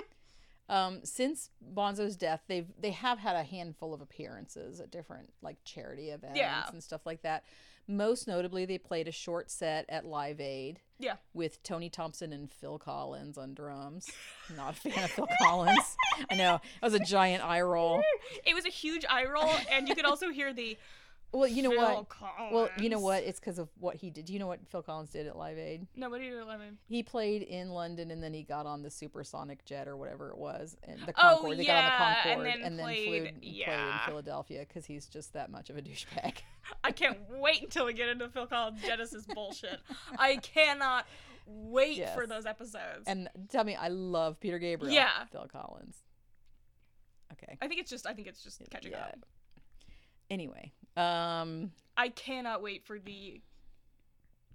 Um, 0.69 1.01
since 1.03 1.51
Bonzo's 1.75 2.17
death, 2.17 2.43
they've 2.47 2.67
they 2.79 2.91
have 2.91 3.19
had 3.19 3.37
a 3.37 3.43
handful 3.43 3.95
of 3.95 4.01
appearances 4.01 4.81
at 4.81 4.91
different 4.91 5.33
like 5.43 5.57
charity 5.65 6.11
events 6.11 6.39
Yeah. 6.39 6.65
and 6.73 6.83
stuff 6.83 7.07
like 7.07 7.23
that. 7.23 7.45
Most 7.91 8.29
notably, 8.29 8.67
they 8.67 8.77
played 8.77 9.09
a 9.09 9.13
short 9.13 9.51
set 9.51 9.87
at 9.89 10.05
Live 10.05 10.43
Aid 10.43 10.81
yeah. 10.99 11.15
with 11.33 11.63
Tony 11.63 11.89
Thompson 11.89 12.35
and 12.35 12.53
Phil 12.53 12.79
Collins 12.79 13.39
on 13.39 13.55
drums. 13.55 14.11
Not 14.55 14.75
a 14.75 14.91
fan 14.91 15.05
of 15.05 15.11
Phil 15.11 15.29
Collins. 15.41 15.97
I 16.31 16.35
know 16.35 16.57
it 16.57 16.85
was 16.85 16.93
a 16.93 16.99
giant 16.99 17.43
eye 17.43 17.63
roll. 17.63 18.03
It 18.45 18.55
was 18.55 18.67
a 18.67 18.71
huge 18.71 19.05
eye 19.09 19.25
roll, 19.25 19.51
and 19.73 19.89
you 19.89 19.95
could 19.95 20.05
also 20.05 20.29
hear 20.31 20.53
the. 20.53 20.77
Well, 21.31 21.47
you 21.47 21.63
know 21.63 21.71
Phil 21.71 21.81
what? 21.81 22.09
Collins. 22.09 22.53
Well, 22.55 22.71
you 22.79 22.89
know 22.89 23.01
what? 23.01 23.23
It's 23.23 23.39
because 23.39 23.59
of 23.59 23.69
what 23.79 23.97
he 23.97 24.09
did. 24.09 24.25
Do 24.25 24.33
you 24.33 24.39
know 24.39 24.47
what 24.47 24.61
Phil 24.71 24.83
Collins 24.83 25.11
did 25.11 25.27
at 25.27 25.37
Live 25.37 25.59
Aid? 25.59 25.87
No, 25.95 26.07
Nobody 26.09 26.31
did 26.31 26.43
Lemon. 26.47 26.79
He 26.89 27.03
played 27.03 27.43
in 27.43 27.69
London 27.69 28.11
and 28.11 28.23
then 28.23 28.33
he 28.33 28.43
got 28.43 28.65
on 28.65 28.83
the 28.83 28.91
supersonic 28.91 29.63
jet 29.67 29.87
or 29.89 29.97
whatever 29.97 30.31
it 30.31 30.39
was, 30.39 30.75
and 30.85 30.99
the 31.01 31.13
Oh, 31.19 31.37
Concorde. 31.37 31.59
they 31.59 31.67
yeah, 31.67 31.89
got 31.89 31.93
on 31.93 31.99
the 31.99 32.17
and 32.17 32.25
Concorde 32.25 32.47
then 32.47 32.77
flew, 32.79 32.85
played- 32.85 33.27
and 33.27 33.43
played 33.43 33.69
in 33.69 33.99
Philadelphia 34.07 34.61
because 34.67 34.87
he's 34.87 35.07
just 35.07 35.35
that 35.35 35.51
much 35.51 35.69
of 35.69 35.77
a 35.77 35.83
douchebag. 35.83 36.39
I 36.85 36.93
can't 36.93 37.19
wait 37.31 37.63
until 37.63 37.85
we 37.85 37.93
get 37.93 38.09
into 38.09 38.29
Phil 38.31 38.47
Collins 38.47 38.81
Genesis 38.87 39.27
bullshit. 39.35 39.81
I 40.19 40.37
cannot 40.37 41.07
wait 41.47 42.09
for 42.15 42.27
those 42.27 42.47
episodes. 42.47 43.05
and 43.07 43.29
tell 43.51 43.65
me, 43.65 43.75
I 43.75 43.89
love 43.89 44.41
Peter 44.41 44.59
Gabriel. 44.59 44.95
Yeah. 44.95 45.25
Phil 45.31 45.47
Collins. 45.53 45.97
Okay. 47.33 47.57
I 47.61 47.69
think 47.69 47.81
it's 47.81 47.91
just 47.91 48.07
I 48.07 48.15
think 48.15 48.27
it's 48.29 48.43
just 48.43 48.63
catching 48.71 48.93
yeah. 48.93 48.99
up. 49.05 49.19
Anyway, 50.31 50.73
um, 50.97 51.73
I 51.97 52.09
cannot 52.11 52.63
wait 52.63 52.85
for 52.85 52.99
the 52.99 53.41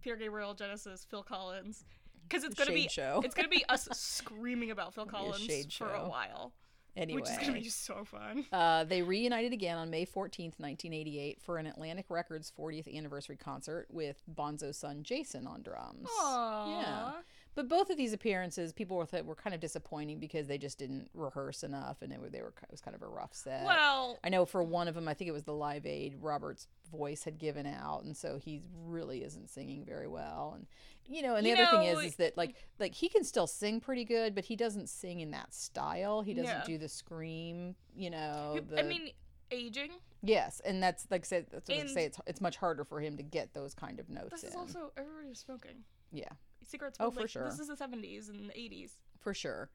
Peter 0.01 0.15
Gabriel 0.15 0.53
Genesis 0.53 1.05
Phil 1.09 1.23
Collins 1.23 1.85
because 2.27 2.43
it's 2.43 2.55
gonna 2.55 2.73
be 2.73 2.87
show. 2.87 3.21
it's 3.23 3.35
gonna 3.35 3.47
be 3.47 3.65
us 3.69 3.87
screaming 3.91 4.71
about 4.71 4.93
Phil 4.93 5.03
a 5.03 5.07
Collins 5.07 5.41
shade 5.41 5.73
for 5.73 5.91
a 5.91 6.07
while, 6.07 6.53
anyway, 6.95 7.21
which 7.21 7.29
is 7.29 7.37
gonna 7.37 7.53
be 7.53 7.69
so 7.69 8.03
fun. 8.05 8.45
Uh, 8.51 8.83
they 8.83 9.01
reunited 9.01 9.53
again 9.53 9.77
on 9.77 9.89
May 9.89 10.05
14th, 10.05 10.59
1988, 10.59 11.41
for 11.41 11.57
an 11.57 11.65
Atlantic 11.67 12.05
Records 12.09 12.51
40th 12.57 12.93
anniversary 12.95 13.37
concert 13.37 13.87
with 13.89 14.21
Bonzo's 14.33 14.77
son 14.77 15.03
Jason 15.03 15.47
on 15.47 15.61
drums. 15.63 16.07
Aww. 16.21 16.81
Yeah. 16.81 17.11
But 17.55 17.69
both 17.69 17.89
of 17.89 17.97
these 17.97 18.13
appearances, 18.13 18.73
people 18.73 18.97
were, 18.97 19.07
were 19.23 19.35
kind 19.35 19.53
of 19.53 19.59
disappointing 19.59 20.19
because 20.19 20.47
they 20.47 20.57
just 20.57 20.79
didn't 20.79 21.09
rehearse 21.13 21.63
enough, 21.63 22.01
and 22.01 22.11
it, 22.11 22.19
were- 22.19 22.29
they 22.29 22.41
were 22.41 22.53
it 22.63 22.71
was 22.71 22.81
kind 22.81 22.95
of 22.95 23.01
a 23.03 23.07
rough 23.07 23.33
set. 23.33 23.63
Well, 23.65 24.17
I 24.23 24.29
know 24.29 24.45
for 24.45 24.63
one 24.63 24.87
of 24.87 24.95
them, 24.95 25.07
I 25.07 25.13
think 25.13 25.27
it 25.27 25.33
was 25.33 25.43
the 25.43 25.53
Live 25.53 25.85
Aid. 25.85 26.15
Robert's 26.19 26.67
voice 26.91 27.23
had 27.23 27.37
given 27.37 27.65
out, 27.67 28.03
and 28.03 28.17
so 28.17 28.39
he 28.43 28.61
really 28.85 29.23
isn't 29.23 29.49
singing 29.49 29.85
very 29.85 30.07
well. 30.07 30.53
And 30.55 30.65
you 31.05 31.21
know, 31.21 31.35
and 31.35 31.45
the 31.45 31.51
other 31.53 31.65
thing 31.77 31.83
is, 31.87 31.99
is 32.03 32.15
that 32.15 32.37
like 32.37 32.55
like 32.79 32.95
he 32.95 33.09
can 33.09 33.23
still 33.23 33.45
sing 33.47 33.79
pretty 33.79 34.05
good, 34.05 34.33
but 34.33 34.45
he 34.45 34.55
doesn't 34.55 34.89
sing 34.89 35.19
in 35.19 35.31
that 35.31 35.53
style. 35.53 36.21
He 36.21 36.33
doesn't 36.33 36.49
Yeah. 36.49 36.63
do 36.65 36.77
the 36.77 36.87
scream. 36.89 37.75
You 37.95 38.09
know, 38.09 38.59
I 38.77 38.81
mean, 38.81 39.09
aging. 39.51 39.91
yes, 40.23 40.59
and 40.65 40.81
that's 40.81 41.05
like 41.11 41.21
I 41.25 41.27
said, 41.27 41.45
that's 41.51 41.69
what 41.69 41.77
I 41.77 41.85
say. 41.87 42.05
It's 42.05 42.19
it's 42.25 42.41
much 42.41 42.57
harder 42.57 42.83
for 42.83 42.99
him 42.99 43.17
to 43.17 43.23
get 43.23 43.53
those 43.53 43.73
kind 43.75 43.99
of 43.99 44.09
notes 44.09 44.29
This 44.31 44.43
is 44.45 44.53
in. 44.53 44.59
also 44.59 44.91
everybody's 44.97 45.39
smoking. 45.39 45.83
yeah. 46.11 46.29
Cigarettes. 46.67 46.97
Oh, 46.99 47.11
for 47.11 47.21
like, 47.21 47.29
sure. 47.29 47.45
This 47.45 47.59
is 47.59 47.67
the 47.67 47.77
seventies 47.77 48.29
and 48.29 48.49
the 48.49 48.59
eighties. 48.59 48.93
for 49.19 49.33
sure. 49.33 49.69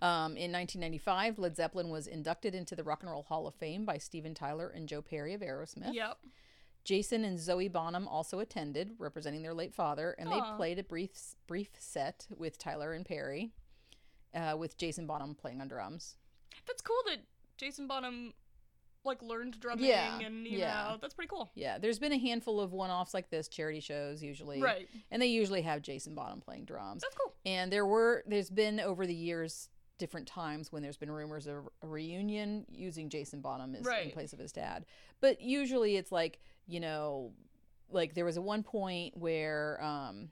Um, 0.00 0.36
in 0.36 0.52
1995, 0.52 1.40
Led 1.40 1.56
Zeppelin 1.56 1.88
was 1.88 2.06
inducted 2.06 2.54
into 2.54 2.76
the 2.76 2.84
Rock 2.84 3.02
and 3.02 3.10
Roll 3.10 3.24
Hall 3.24 3.48
of 3.48 3.54
Fame 3.56 3.84
by 3.84 3.98
Steven 3.98 4.32
Tyler 4.32 4.68
and 4.68 4.88
Joe 4.88 5.02
Perry 5.02 5.34
of 5.34 5.40
Aerosmith. 5.40 5.92
Yep. 5.92 6.18
Jason 6.84 7.24
and 7.24 7.38
Zoe 7.38 7.68
Bonham 7.68 8.06
also 8.06 8.38
attended, 8.38 8.92
representing 8.98 9.42
their 9.42 9.54
late 9.54 9.74
father, 9.74 10.14
and 10.18 10.30
they 10.30 10.36
Aw. 10.36 10.56
played 10.56 10.78
a 10.78 10.84
brief 10.84 11.34
brief 11.46 11.70
set 11.78 12.26
with 12.36 12.58
Tyler 12.58 12.92
and 12.92 13.04
Perry, 13.04 13.50
uh, 14.34 14.56
with 14.56 14.78
Jason 14.78 15.06
Bonham 15.06 15.34
playing 15.34 15.60
on 15.60 15.68
drums. 15.68 16.16
That's 16.66 16.80
cool 16.80 16.96
that 17.06 17.18
Jason 17.56 17.88
Bonham 17.88 18.32
like 19.04 19.22
learned 19.22 19.58
drumming 19.60 19.86
Yeah, 19.86 20.18
and 20.20 20.46
you 20.46 20.58
yeah. 20.58 20.88
know 20.90 20.96
that's 21.00 21.14
pretty 21.14 21.28
cool. 21.28 21.50
Yeah, 21.54 21.78
there's 21.78 21.98
been 21.98 22.12
a 22.12 22.18
handful 22.18 22.60
of 22.60 22.72
one-offs 22.72 23.14
like 23.14 23.30
this, 23.30 23.48
charity 23.48 23.80
shows 23.80 24.22
usually, 24.22 24.60
Right. 24.60 24.88
and 25.10 25.20
they 25.22 25.26
usually 25.28 25.62
have 25.62 25.82
Jason 25.82 26.14
Bonham 26.14 26.40
playing 26.40 26.64
drums. 26.64 27.02
That's 27.02 27.14
cool. 27.14 27.32
And 27.46 27.72
there 27.72 27.86
were 27.86 28.24
there's 28.26 28.50
been 28.50 28.80
over 28.80 29.06
the 29.06 29.14
years 29.14 29.68
different 29.98 30.28
times 30.28 30.70
when 30.70 30.82
there's 30.82 30.96
been 30.96 31.10
rumors 31.10 31.46
of 31.48 31.56
a 31.82 31.86
reunion 31.86 32.64
using 32.70 33.08
Jason 33.08 33.40
Bonham 33.40 33.74
as 33.74 33.86
in 34.04 34.10
place 34.12 34.32
of 34.32 34.38
his 34.38 34.52
dad. 34.52 34.86
But 35.20 35.40
usually 35.40 35.96
it's 35.96 36.12
like, 36.12 36.38
you 36.66 36.78
know, 36.78 37.32
like 37.90 38.14
there 38.14 38.24
was 38.24 38.36
a 38.36 38.42
one 38.42 38.62
point 38.62 39.16
where 39.16 39.82
um 39.82 40.30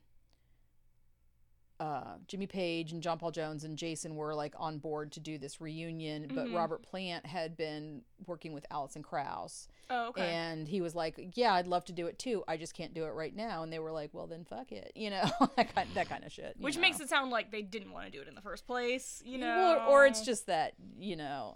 uh, 1.79 2.15
Jimmy 2.27 2.47
Page 2.47 2.93
and 2.93 3.03
John 3.03 3.19
Paul 3.19 3.31
Jones 3.31 3.63
and 3.65 3.77
Jason 3.77 4.17
were 4.17 4.35
like 4.35 4.55
on 4.59 4.79
board 4.79 5.13
to 5.13 5.21
do 5.21 5.37
this 5.37 5.61
reunion, 5.61 6.27
but 6.35 6.47
Mhm. 6.47 6.55
Robert 6.57 6.83
Plant 6.83 7.27
had 7.27 7.57
been 7.57 8.03
working 8.27 8.53
with 8.55 8.65
Alison 8.71 9.03
Krauss, 9.03 9.69
Oh, 9.91 10.09
okay. 10.09 10.27
and 10.33 10.67
he 10.67 10.81
was 10.81 10.95
like, 10.95 11.33
"Yeah, 11.35 11.53
I'd 11.55 11.67
love 11.67 11.85
to 11.87 11.93
do 11.93 12.07
it 12.07 12.19
too. 12.19 12.43
I 12.49 12.57
just 12.57 12.73
can't 12.75 12.95
do 12.95 13.05
it 13.05 13.11
right 13.11 13.35
now." 13.37 13.63
And 13.63 13.71
they 13.73 13.79
were 13.79 13.93
like, 13.93 14.15
"Well, 14.15 14.27
then 14.27 14.45
fuck 14.45 14.73
it," 14.73 14.91
you 14.95 15.11
know, 15.11 15.23
that 15.57 15.75
kind 15.75 15.89
that 15.95 16.09
kind 16.09 16.25
of 16.25 16.33
shit. 16.33 16.57
Which 16.59 16.77
know? 16.77 16.81
makes 16.81 16.99
it 17.01 17.09
sound 17.11 17.31
like 17.31 17.51
they 17.51 17.63
didn't 17.63 17.93
want 17.93 18.07
to 18.07 18.11
do 18.11 18.23
it 18.23 18.29
in 18.29 18.35
the 18.35 18.41
first 18.41 18.67
place, 18.67 19.23
you 19.25 19.37
know. 19.39 19.79
Or, 19.87 20.03
or 20.03 20.07
it's 20.07 20.23
just 20.23 20.47
that 20.47 20.73
you 20.99 21.15
know, 21.17 21.55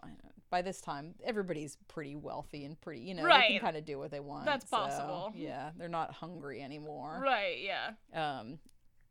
by 0.51 0.61
this 0.61 0.81
time 0.83 1.14
everybody's 1.25 1.77
pretty 1.89 2.14
wealthy 2.16 2.64
and 2.66 2.79
pretty, 2.81 3.01
you 3.03 3.14
know, 3.14 3.23
they 3.27 3.49
can 3.53 3.61
kind 3.61 3.77
of 3.79 3.85
do 3.87 3.99
what 3.99 4.11
they 4.11 4.21
want. 4.21 4.45
That's 4.45 4.68
so, 4.68 4.77
possible. 4.77 5.33
Yeah, 5.35 5.71
they're 5.79 5.89
not 5.89 6.12
hungry 6.12 6.62
anymore. 6.62 7.21
right, 7.23 7.59
yeah. 7.61 7.93
Um, 8.12 8.59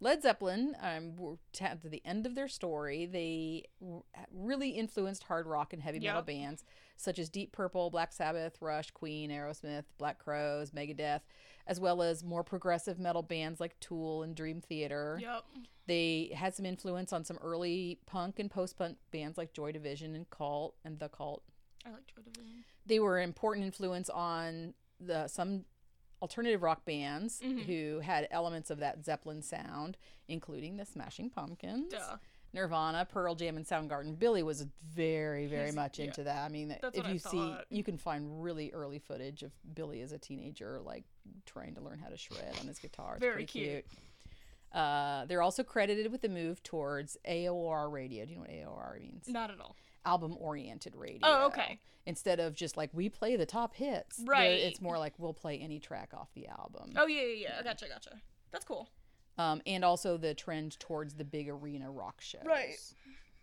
Led 0.02 0.22
Zeppelin, 0.22 0.76
um, 0.82 1.16
were 1.18 1.38
t- 1.52 1.66
at 1.66 1.82
the 1.82 2.02
end 2.06 2.26
of 2.26 2.34
their 2.36 2.48
story. 2.48 3.06
They 3.06 3.66
really 4.32 4.70
influenced 4.70 5.24
hard 5.24 5.46
rock 5.46 5.74
and 5.74 5.82
heavy 5.82 6.00
metal 6.00 6.20
Yep. 6.20 6.26
bands 6.26 6.64
such 6.96 7.20
as 7.20 7.30
Deep 7.30 7.52
Purple, 7.52 7.90
Black 7.90 8.12
Sabbath, 8.14 8.62
Rush, 8.62 8.92
Queen, 8.92 9.30
Aerosmith, 9.30 9.86
Black 9.98 10.18
Crowes, 10.20 10.72
Megadeth, 10.72 11.22
as 11.68 11.80
well 11.80 12.02
as 12.02 12.24
more 12.24 12.44
progressive 12.44 12.98
metal 13.00 13.24
bands 13.24 13.60
like 13.60 13.80
Tool 13.80 14.24
and 14.24 14.36
Dream 14.36 14.62
Theater. 14.62 15.18
Yep. 15.22 15.46
They 15.88 16.32
had 16.36 16.54
some 16.56 16.66
influence 16.66 17.12
on 17.14 17.24
some 17.26 17.38
early 17.42 18.00
punk 18.06 18.40
and 18.40 18.50
post 18.52 18.78
punk 18.78 18.98
bands 19.12 19.38
like 19.38 19.54
Joy 19.54 19.72
Division 19.72 20.16
and 20.16 20.30
Cult 20.30 20.76
and 20.86 21.00
The 21.00 21.10
Cult. 21.10 21.44
I 21.86 21.90
like 21.92 22.06
Joy 22.08 22.22
Division. 22.22 22.64
They 22.86 23.00
were 23.00 23.18
an 23.18 23.24
important 23.26 23.66
influence 23.66 24.10
on 24.10 24.74
the 25.00 25.28
some 25.28 25.66
alternative 26.22 26.62
rock 26.62 26.86
bands 26.86 27.42
Mhm. 27.42 27.64
who 27.66 28.00
had 28.00 28.28
elements 28.32 28.70
of 28.70 28.80
that 28.80 29.04
Zeppelin 29.04 29.42
sound, 29.42 29.98
including 30.28 30.78
the 30.78 30.86
Smashing 30.86 31.30
Pumpkins, 31.30 31.92
Duh. 31.94 32.18
Nirvana, 32.52 33.06
Pearl 33.06 33.36
Jam, 33.36 33.58
and 33.58 33.66
Soundgarden. 33.66 34.18
Billy 34.18 34.42
was 34.42 34.64
very, 34.84 35.46
very 35.46 35.66
He's- 35.66 35.76
much 35.76 36.00
yeah. 36.00 36.06
into 36.06 36.24
that. 36.24 36.44
I 36.44 36.50
mean, 36.50 36.76
That's 36.82 36.98
if 36.98 37.08
you 37.08 37.20
see, 37.20 37.56
you 37.70 37.84
can 37.84 37.98
find 37.98 38.44
really 38.44 38.72
early 38.74 38.98
footage 39.00 39.44
of 39.44 39.52
Billy 39.76 40.02
as 40.02 40.12
a 40.12 40.18
teenager, 40.18 40.80
like 40.82 41.04
trying 41.46 41.76
to 41.76 41.82
learn 41.82 42.00
how 42.00 42.10
to 42.10 42.18
shred 42.18 42.58
on 42.60 42.68
his 42.68 42.80
guitar. 42.80 43.14
It's 43.16 43.20
Very 43.22 43.34
pretty 43.46 43.46
cute. 43.48 43.86
Uh, 44.72 45.26
they're 45.26 45.42
also 45.42 45.64
credited 45.64 46.12
with 46.12 46.22
the 46.22 46.30
move 46.30 46.62
towards 46.64 47.18
AOR 47.26 47.90
radio. 47.90 48.26
Do 48.26 48.32
you 48.32 48.36
know 48.38 48.42
what 48.42 48.52
AOR 48.52 49.00
means? 49.00 49.28
Not 49.28 49.50
at 49.52 49.60
all. 49.60 49.76
Album 50.06 50.36
oriented 50.40 50.96
radio. 50.96 51.20
Oh, 51.24 51.46
okay. 51.48 51.80
Instead 52.06 52.40
of 52.40 52.56
just 52.56 52.78
like 52.78 52.90
we 52.94 53.10
play 53.10 53.36
the 53.36 53.46
top 53.46 53.76
hits, 53.76 54.22
Right. 54.26 54.60
It's 54.60 54.82
more 54.82 54.98
like 54.98 55.14
we'll 55.18 55.34
play 55.34 55.60
any 55.60 55.80
track 55.80 56.12
off 56.14 56.30
the 56.34 56.48
album. 56.48 56.92
Oh 56.96 57.06
yeah, 57.08 57.22
yeah, 57.22 57.36
yeah. 57.58 57.64
Gotcha, 57.64 57.88
gotcha. 57.88 58.12
That's 58.52 58.66
cool. 58.66 58.90
um, 59.38 59.62
and 59.68 59.86
also 59.86 60.18
the 60.18 60.34
trend 60.34 60.80
towards 60.80 61.14
the 61.16 61.24
big 61.26 61.50
arena 61.50 61.92
rock 61.92 62.20
shows. 62.22 62.42
Right. 62.46 62.76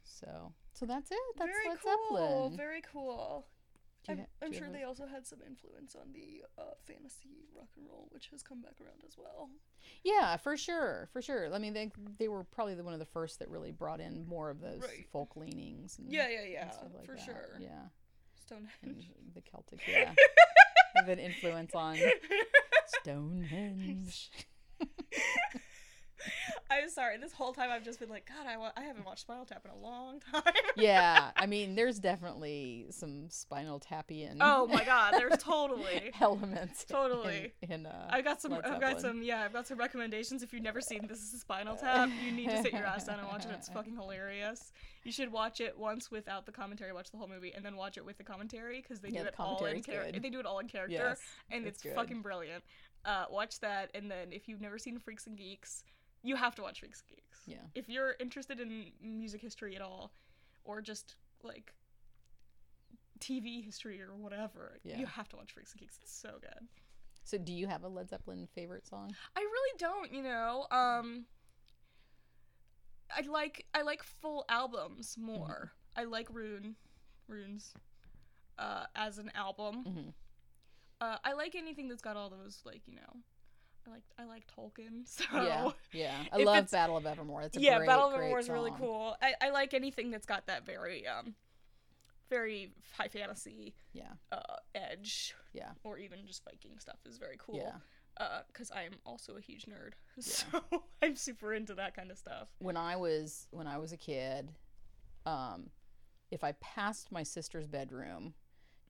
So, 0.05 0.53
so 0.73 0.87
that's 0.87 1.11
it. 1.11 1.19
That's 1.39 1.51
very 1.51 1.77
cool. 2.09 2.53
Very 2.57 2.83
cool. 2.93 3.47
I'm, 4.09 4.19
ha- 4.19 4.25
I'm 4.43 4.53
sure 4.53 4.69
they 4.71 4.85
also 4.85 5.07
had 5.07 5.27
some 5.27 5.39
influence 5.47 5.95
on 5.95 6.13
the 6.13 6.43
uh, 6.59 6.75
fantasy 6.87 7.47
rock 7.57 7.69
and 7.77 7.87
roll, 7.89 8.09
which 8.11 8.29
has 8.29 8.43
come 8.43 8.61
back 8.63 8.75
around 8.81 9.03
as 9.07 9.17
well. 9.19 9.51
Yeah, 10.05 10.37
for 10.37 10.57
sure, 10.57 11.09
for 11.13 11.21
sure. 11.23 11.53
I 11.55 11.59
mean, 11.59 11.73
they 11.75 11.91
they 12.19 12.29
were 12.29 12.45
probably 12.45 12.75
the, 12.75 12.85
one 12.85 12.93
of 12.95 12.99
the 13.01 13.07
first 13.07 13.39
that 13.41 13.49
really 13.49 13.73
brought 13.73 14.01
in 14.01 14.27
more 14.27 14.51
of 14.51 14.61
those 14.61 14.81
Right. 14.83 15.07
folk 15.13 15.37
leanings. 15.37 15.99
And, 15.99 16.13
Yeah, 16.13 16.29
yeah, 16.29 16.45
yeah, 16.45 16.71
like 16.95 17.07
for 17.07 17.15
that. 17.17 17.25
sure. 17.25 17.57
Yeah, 17.61 17.89
Stonehenge, 18.45 19.11
and 19.19 19.35
the 19.35 19.41
Celtic, 19.43 19.81
yeah, 19.89 20.13
have 20.97 21.09
an 21.09 21.19
influence 21.19 21.75
on 21.75 21.97
Stonehenge. 23.03 24.31
I'm 26.69 26.89
sorry. 26.89 27.17
This 27.19 27.33
whole 27.33 27.53
time 27.53 27.71
I've 27.71 27.85
just 27.85 28.01
been 28.01 28.09
like, 28.09 28.27
God, 28.27 28.47
I, 28.47 28.57
wa- 28.57 28.73
I 28.77 28.83
haven't 28.83 29.07
watched 29.07 29.21
Spinal 29.21 29.45
Tap 29.45 29.65
in 29.65 29.71
a 29.71 29.77
long 29.77 30.21
time. 30.33 30.43
yeah, 30.77 31.31
I 31.37 31.47
mean, 31.47 31.75
there's 31.77 31.99
definitely 31.99 32.87
some 32.91 33.31
Spinal 33.31 33.79
Tapian. 33.81 34.39
oh 34.41 34.67
my 34.67 34.85
God, 34.85 35.15
there's 35.15 35.39
totally. 35.43 36.11
elements. 36.21 36.85
Totally. 36.85 37.53
In, 37.63 37.71
in, 37.71 37.87
uh, 37.87 38.09
I 38.11 38.21
got 38.23 38.41
some. 38.43 38.53
I've 38.53 38.81
got 38.81 39.01
some. 39.01 39.23
Yeah, 39.23 39.43
I've 39.43 39.53
got 39.53 39.67
some 39.67 39.79
recommendations. 39.79 40.43
If 40.43 40.53
you've 40.53 40.63
never 40.63 40.81
seen 40.81 41.07
This 41.07 41.23
Is 41.23 41.35
a 41.35 41.39
Spinal 41.39 41.77
Tap, 41.77 42.11
you 42.25 42.33
need 42.33 42.49
to 42.49 42.63
sit 42.63 42.73
your 42.73 42.85
ass 42.87 43.05
down 43.05 43.19
and 43.21 43.29
watch 43.29 43.45
it. 43.45 43.51
It's 43.53 43.69
fucking 43.77 43.95
hilarious. 43.95 44.73
You 45.05 45.13
should 45.13 45.31
watch 45.31 45.61
it 45.61 45.79
once 45.79 46.11
without 46.11 46.47
the 46.47 46.53
commentary. 46.53 46.93
Watch 46.93 47.11
the 47.13 47.17
whole 47.19 47.29
movie 47.29 47.53
and 47.55 47.65
then 47.65 47.77
watch 47.77 47.97
it 47.97 48.05
with 48.05 48.19
the 48.19 48.25
commentary 48.25 48.83
because 48.83 48.99
they 49.01 49.11
Yeah, 49.11 49.19
do 49.21 49.25
the 49.25 49.29
it 49.29 49.35
all 49.39 49.65
in 49.67 49.83
character. 49.83 50.19
They 50.21 50.31
do 50.31 50.41
it 50.41 50.47
all 50.47 50.59
in 50.59 50.67
character, 50.67 50.95
Yes, 50.95 51.21
and 51.51 51.65
it's 51.65 51.85
it's, 51.85 51.95
fucking 51.95 52.23
brilliant. 52.23 52.65
Uh, 53.05 53.27
watch 53.31 53.61
that, 53.61 53.91
and 53.95 54.11
then 54.11 54.33
if 54.33 54.49
you've 54.49 54.61
never 54.61 54.79
seen 54.79 54.99
Freaks 54.99 55.29
and 55.29 55.39
Geeks, 55.39 55.85
you 56.27 56.37
have 56.37 56.55
to 56.57 56.63
watch 56.63 56.81
Freaks 56.81 57.03
and 57.03 57.17
Geeks. 57.17 57.41
Yeah. 57.47 57.57
If 57.75 57.89
you're 57.89 58.15
interested 58.19 58.59
in 58.61 58.91
music 59.01 59.41
history 59.41 59.77
at 59.77 59.83
all, 59.83 60.13
or 60.65 60.81
just 60.83 61.15
like 61.43 61.73
TV 63.21 63.65
history 63.65 64.03
or 64.03 64.15
whatever, 64.15 64.79
Yeah. 64.83 64.99
you 64.99 65.07
have 65.07 65.29
to 65.31 65.37
watch 65.37 65.53
Freaks 65.53 65.73
and 65.73 65.81
Geeks. 65.81 65.99
It's 66.03 66.13
so 66.13 66.39
good. 66.41 66.69
So, 67.25 67.39
do 67.39 67.53
you 67.53 67.67
have 67.67 67.83
a 67.83 67.89
Led 67.89 68.09
Zeppelin 68.09 68.47
favorite 68.55 68.87
song? 68.87 69.15
I 69.37 69.41
really 69.41 69.79
don't, 69.79 70.13
you 70.13 70.23
know. 70.23 70.67
Um 70.71 71.27
I 73.17 73.21
like 73.23 73.65
I 73.75 73.83
like 73.83 74.03
full 74.03 74.45
albums 74.49 75.17
more. 75.19 75.73
I 75.97 76.05
like 76.05 76.29
Rune 76.33 76.77
Runes 77.29 77.73
uh 78.59 78.87
as 78.95 79.19
an 79.19 79.31
album. 79.35 79.85
Mhm. 79.85 80.15
Uh 81.01 81.19
I 81.25 81.33
like 81.35 81.55
anything 81.55 81.89
that's 81.89 82.03
got 82.03 82.17
all 82.17 82.31
those 82.31 82.63
like, 82.65 82.83
you 82.87 82.97
know. 82.97 83.17
I 83.87 83.91
like 83.91 84.03
I 84.19 84.25
like 84.25 84.45
Tolkien. 84.57 85.03
So 85.07 85.25
Yeah, 85.33 85.71
yeah. 85.93 86.15
I 86.33 86.39
love 86.43 86.71
Battle 86.71 86.97
of 86.97 87.07
Evermore. 87.07 87.43
It's 87.43 87.57
a 87.57 87.61
yeah, 87.61 87.77
great, 87.79 87.87
Battle 87.87 88.09
of 88.09 88.15
Evermore 88.15 88.39
is 88.39 88.49
really 88.49 88.73
cool. 88.79 89.17
I, 89.23 89.35
I 89.41 89.51
like 89.51 89.75
anything 89.75 90.11
that's 90.11 90.27
got 90.27 90.47
that 90.47 90.65
very 90.67 91.07
um 91.07 91.35
very 92.29 92.73
high 92.99 93.09
fantasy 93.09 93.75
Yeah, 93.93 94.13
uh 94.33 94.57
edge 94.75 95.35
yeah, 95.53 95.71
or 95.85 95.99
even 95.99 96.27
just 96.27 96.43
Viking 96.45 96.79
stuff 96.79 96.99
is 97.07 97.19
very 97.19 97.37
cool. 97.39 97.57
yeah. 97.57 97.77
Uh, 98.19 98.41
because 98.47 98.71
I'm 98.71 98.95
also 99.05 99.37
a 99.37 99.41
huge 99.43 99.67
nerd, 99.67 99.93
so 100.21 100.47
I'm 101.03 101.17
super 101.17 101.53
into 101.53 101.75
that 101.75 101.95
kind 101.95 102.11
of 102.11 102.17
stuff. 102.17 102.49
when 102.61 102.75
I 102.77 102.97
was 102.97 103.47
when 103.51 103.67
I 103.67 103.77
was 103.77 103.93
a 103.93 103.99
kid, 103.99 104.53
um, 105.27 105.69
if 106.31 106.43
I 106.43 106.53
passed 106.53 107.13
my 107.13 107.23
sister's 107.23 107.67
bedroom, 107.67 108.33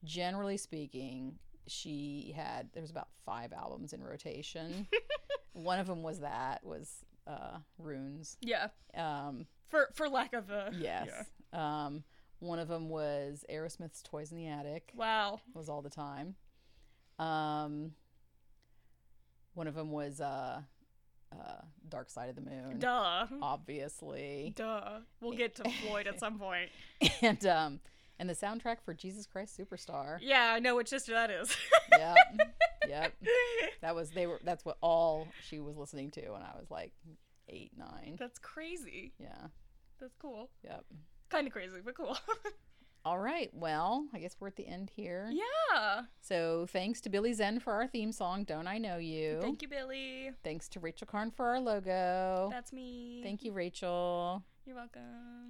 generally 0.05 0.57
speaking, 0.57 1.41
she 1.67 2.33
had 2.37 2.69
there 2.73 2.81
was 2.83 2.91
about 2.91 3.09
five 3.25 3.53
albums 3.53 3.93
in 3.93 4.03
rotation. 4.03 4.87
One 5.53 5.79
of 5.79 5.87
them 5.87 6.03
was 6.03 6.21
that 6.21 6.65
was 6.65 7.05
uh, 7.27 7.59
Runes. 7.79 8.37
Yeah, 8.41 8.69
Um, 8.95 9.47
for 9.69 9.89
for 9.95 10.09
lack 10.09 10.33
of 10.35 10.51
a 10.51 10.71
yes. 10.79 11.09
yeah. 11.53 11.85
Um, 11.87 12.05
one 12.39 12.59
of 12.59 12.69
them 12.69 12.89
was 12.89 13.45
Aerosmith's 13.51 14.03
"Toys 14.03 14.31
in 14.31 14.37
the 14.37 14.47
Attic." 14.47 14.93
Wow. 14.95 15.41
Was 15.55 15.69
all 15.69 15.81
the 15.83 15.91
time. 15.91 16.35
Um, 17.19 17.93
one 19.55 19.67
of 19.67 19.75
them 19.75 19.91
was 19.91 20.21
uh, 20.21 20.61
uh, 21.33 21.61
"Dark 21.89 22.11
Side 22.11 22.29
of 22.29 22.37
the 22.37 22.43
Moon." 22.43 22.79
Duh. 22.79 23.27
Obviously. 23.43 24.53
Duh. 24.55 24.99
We'll 25.21 25.33
get 25.37 25.55
to 25.57 25.65
Floyd 25.87 26.07
at 26.07 26.21
some 26.21 26.39
point. 26.39 26.69
and 27.23 27.45
um 27.47 27.81
and 28.19 28.29
the 28.29 28.35
soundtrack 28.35 28.77
for 28.85 28.95
Jesus 28.95 29.27
Christ 29.27 29.59
Superstar. 29.59 30.19
Yeah, 30.21 30.53
I 30.55 30.59
know 30.59 30.77
which 30.77 30.89
sister 30.89 31.13
that 31.13 31.31
is. 31.31 31.55
Yep. 31.93 32.17
yep. 32.89 33.13
That 33.83 33.95
was 33.95 34.11
they 34.11 34.27
were 34.27 34.41
that's 34.45 34.65
what 34.65 34.79
all 34.81 35.29
she 35.49 35.61
was 35.61 35.77
listening 35.77 36.11
to 36.13 36.31
when 36.31 36.43
I 36.43 36.53
was 36.59 36.71
like 36.71 36.93
eight, 37.49 37.73
nine. 37.77 38.17
That's 38.19 38.39
crazy. 38.39 39.13
Yeah. 39.19 39.49
That's 40.01 40.15
cool. 40.21 40.51
Yep. 40.65 40.85
Kind 41.31 41.47
of 41.47 41.53
crazy, 41.53 41.77
but 41.85 41.97
cool. 41.97 42.17
All 43.05 43.19
right. 43.19 43.51
Well, 43.55 44.07
I 44.13 44.19
guess 44.19 44.35
we're 44.41 44.49
at 44.49 44.57
the 44.57 44.67
end 44.67 44.91
here. 44.91 45.31
yeah. 45.33 46.03
So 46.21 46.67
thanks 46.71 47.01
to 47.03 47.09
Billy 47.09 47.33
Zen 47.33 47.61
for 47.61 47.73
our 47.73 47.87
theme 47.87 48.11
song, 48.11 48.43
Don't 48.43 48.67
I 48.67 48.79
Know 48.79 48.97
You? 48.97 49.39
Thank 49.41 49.63
you, 49.63 49.69
Billy. 49.69 50.33
Thanks 50.43 50.69
to 50.71 50.81
Rachel 50.81 51.07
Karn 51.07 51.31
for 51.31 51.47
our 51.47 51.61
logo. 51.61 52.49
That's 52.51 52.73
me. 52.73 53.21
Thank 53.23 53.45
you, 53.45 53.53
Rachel. 53.53 54.43
You're 54.67 54.75
welcome. 54.75 55.03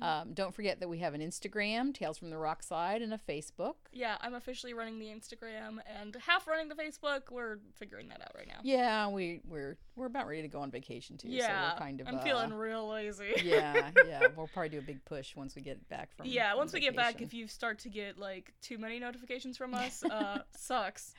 Um, 0.03 0.35
don't 0.35 0.55
forget 0.55 0.81
that 0.81 0.89
we 0.89 0.99
have 0.99 1.14
an 1.14 1.23
Instagram, 1.23 1.95
Tales 1.95 2.19
from 2.19 2.29
the 2.29 2.37
Rock 2.37 2.62
Side, 2.62 3.01
and 3.01 3.14
a 3.14 3.19
Facebook. 3.27 3.77
yeah, 3.91 4.19
I'm 4.21 4.35
officially 4.35 4.75
running 4.75 4.99
the 4.99 5.07
Instagram 5.07 5.79
and 6.01 6.14
half 6.27 6.47
running 6.47 6.69
the 6.69 6.75
Facebook. 6.75 7.23
We're 7.31 7.57
figuring 7.77 8.09
that 8.09 8.21
out 8.21 8.33
right 8.37 8.47
now. 8.47 8.59
Yeah, 8.62 9.09
we 9.09 9.41
we're 9.49 9.79
we're 9.97 10.05
about 10.05 10.29
ready 10.29 10.43
to 10.43 10.49
go 10.49 10.61
on 10.61 10.71
vacation 10.71 11.17
too. 11.17 11.29
Yeah, 11.29 11.47
so 11.47 11.75
we're 11.75 11.79
kind 11.79 12.01
of 12.03 12.09
I'm 12.09 12.17
uh, 12.17 12.23
feeling 12.25 12.53
real 12.53 12.91
lazy. 12.91 13.33
yeah, 13.43 13.91
yeah. 14.07 14.27
We'll 14.37 14.49
probably 14.49 14.69
do 14.69 14.79
a 14.81 14.83
big 14.83 15.03
push 15.07 15.35
once 15.35 15.57
we 15.57 15.62
get 15.62 15.89
back 15.89 16.14
from. 16.14 16.27
yeah, 16.27 16.51
from 16.51 16.59
once 16.59 16.75
we 16.75 16.81
get 16.81 16.95
back, 16.95 17.23
if 17.23 17.33
you 17.33 17.49
start 17.49 17.79
to 17.81 17.89
get 17.89 18.19
like 18.19 18.53
too 18.61 18.77
many 18.77 18.99
notifications 18.99 19.57
from 19.57 19.73
us, 19.75 20.05
uh, 20.05 20.41
sucks. 20.55 21.14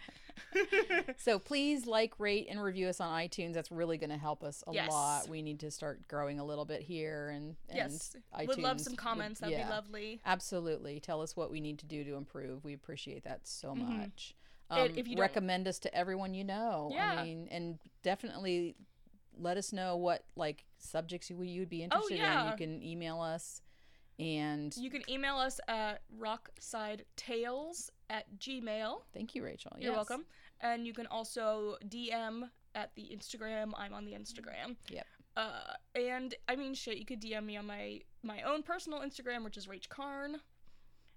So 1.18 1.40
please 1.40 1.86
like, 1.86 2.14
rate, 2.20 2.48
and 2.50 2.62
review 2.62 2.88
us 2.88 3.00
on 3.02 3.10
iTunes. 3.12 3.54
That's 3.54 3.72
really 3.72 3.98
going 3.98 4.10
to 4.12 4.18
help 4.18 4.44
us 4.44 4.64
a 4.68 4.74
Yes. 4.74 4.92
lot. 4.92 5.28
We 5.30 5.42
need 5.42 5.60
to 5.62 5.72
start 5.72 6.08
growing 6.08 6.40
a 6.40 6.46
little 6.46 6.66
bit 6.66 6.82
here, 6.82 7.30
and, 7.30 7.56
and 7.70 7.78
yes, 7.78 8.16
iTunes 8.38 8.48
would 8.48 8.58
love 8.60 8.82
some 8.82 8.94
would- 8.94 9.00
comments. 9.00 9.40
That'd 9.40 9.58
yeah, 9.58 9.66
be 9.66 9.70
lovely. 9.72 10.22
Absolutely, 10.26 11.00
tell 11.00 11.22
us 11.22 11.36
what 11.36 11.52
we 11.52 11.60
need 11.62 11.80
to 11.80 11.86
do 11.86 12.04
to 12.04 12.16
improve. 12.16 12.64
We 12.64 12.74
appreciate 12.74 13.24
that 13.24 13.48
so 13.48 13.70
Mhm. 13.74 14.00
much. 14.00 14.36
Um, 14.70 14.92
if 14.96 15.08
you 15.08 15.18
recommend 15.18 15.68
us 15.68 15.80
to 15.80 15.96
everyone 15.96 16.34
you 16.34 16.44
know. 16.44 16.90
Yeah. 16.92 17.14
I 17.14 17.24
mean, 17.24 17.48
and 17.50 17.80
definitely 18.04 18.76
let 19.40 19.56
us 19.56 19.72
know 19.72 19.96
what 19.96 20.26
like 20.36 20.66
subjects 20.78 21.30
you 21.30 21.42
you'd 21.42 21.70
be 21.70 21.84
interested 21.84 22.16
in. 22.16 22.22
Oh, 22.22 22.24
yeah. 22.24 22.52
You 22.52 22.58
can 22.58 22.84
email 22.84 23.22
us, 23.22 23.62
and 24.20 24.76
You 24.78 24.89
can 24.89 25.03
email 25.09 25.36
us 25.38 25.59
at 25.68 26.01
rocksidetales 26.20 27.89
at 28.09 28.26
gmail. 28.39 29.01
thank 29.13 29.36
you, 29.36 29.43
Rachel. 29.43 29.74
You're 29.78 29.91
Yes. 29.91 29.95
welcome. 29.97 30.26
And 30.61 30.88
you 30.88 30.93
can 30.93 31.07
also 31.07 31.78
DM 31.88 32.49
at 32.74 32.93
the 32.95 33.09
Instagram. 33.15 33.74
I'm 33.78 33.93
on 33.93 34.05
the 34.05 34.13
Instagram. 34.13 34.76
Yep. 34.89 35.05
Uh, 35.36 35.74
and 35.95 36.34
I 36.47 36.55
mean, 36.55 36.74
shit, 36.74 36.97
you 36.97 37.05
could 37.05 37.22
DM 37.22 37.45
me 37.45 37.57
on 37.57 37.65
my 37.68 38.01
my 38.24 38.41
own 38.41 38.63
personal 38.63 39.01
Instagram, 39.01 39.43
which 39.43 39.55
is 39.57 39.68
Rach 39.68 39.88
Karn. 39.88 40.39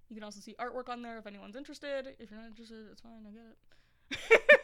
You 0.09 0.15
can 0.15 0.23
also 0.23 0.39
see 0.41 0.55
artwork 0.59 0.89
on 0.89 1.01
there 1.01 1.17
if 1.17 1.25
anyone's 1.25 1.55
interested. 1.55 2.15
If 2.19 2.29
you're 2.29 2.39
not 2.39 2.47
interested, 2.49 2.85
it's 2.91 3.01
fine. 3.01 3.25
I 3.27 3.31
get 3.31 3.43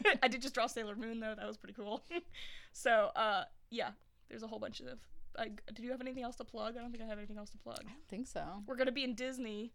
it. 0.06 0.20
I 0.24 0.28
did 0.28 0.42
just 0.44 0.54
draw 0.54 0.68
Sailor 0.68 0.96
Moon 0.96 1.20
though. 1.20 1.34
That 1.36 1.48
was 1.48 1.58
pretty 1.58 1.74
cool. 1.74 2.04
so, 2.74 3.10
uh, 3.16 3.46
yeah, 3.72 3.92
there's 4.30 4.44
a 4.44 4.48
whole 4.48 4.60
bunch 4.60 4.80
of. 4.82 5.00
I, 5.38 5.50
did 5.74 5.86
you 5.86 5.92
have 5.92 6.02
anything 6.02 6.24
else 6.24 6.36
to 6.38 6.44
plug? 6.44 6.76
I 6.78 6.82
don't 6.82 6.92
think 6.92 7.04
I 7.04 7.08
have 7.08 7.18
anything 7.18 7.38
else 7.38 7.52
to 7.52 7.58
plug. 7.58 7.80
I 7.82 7.90
don't 7.90 8.08
think 8.10 8.28
so. 8.28 8.44
We're 8.66 8.76
gonna 8.76 8.92
be 8.92 9.04
in 9.04 9.14
Disney. 9.14 9.72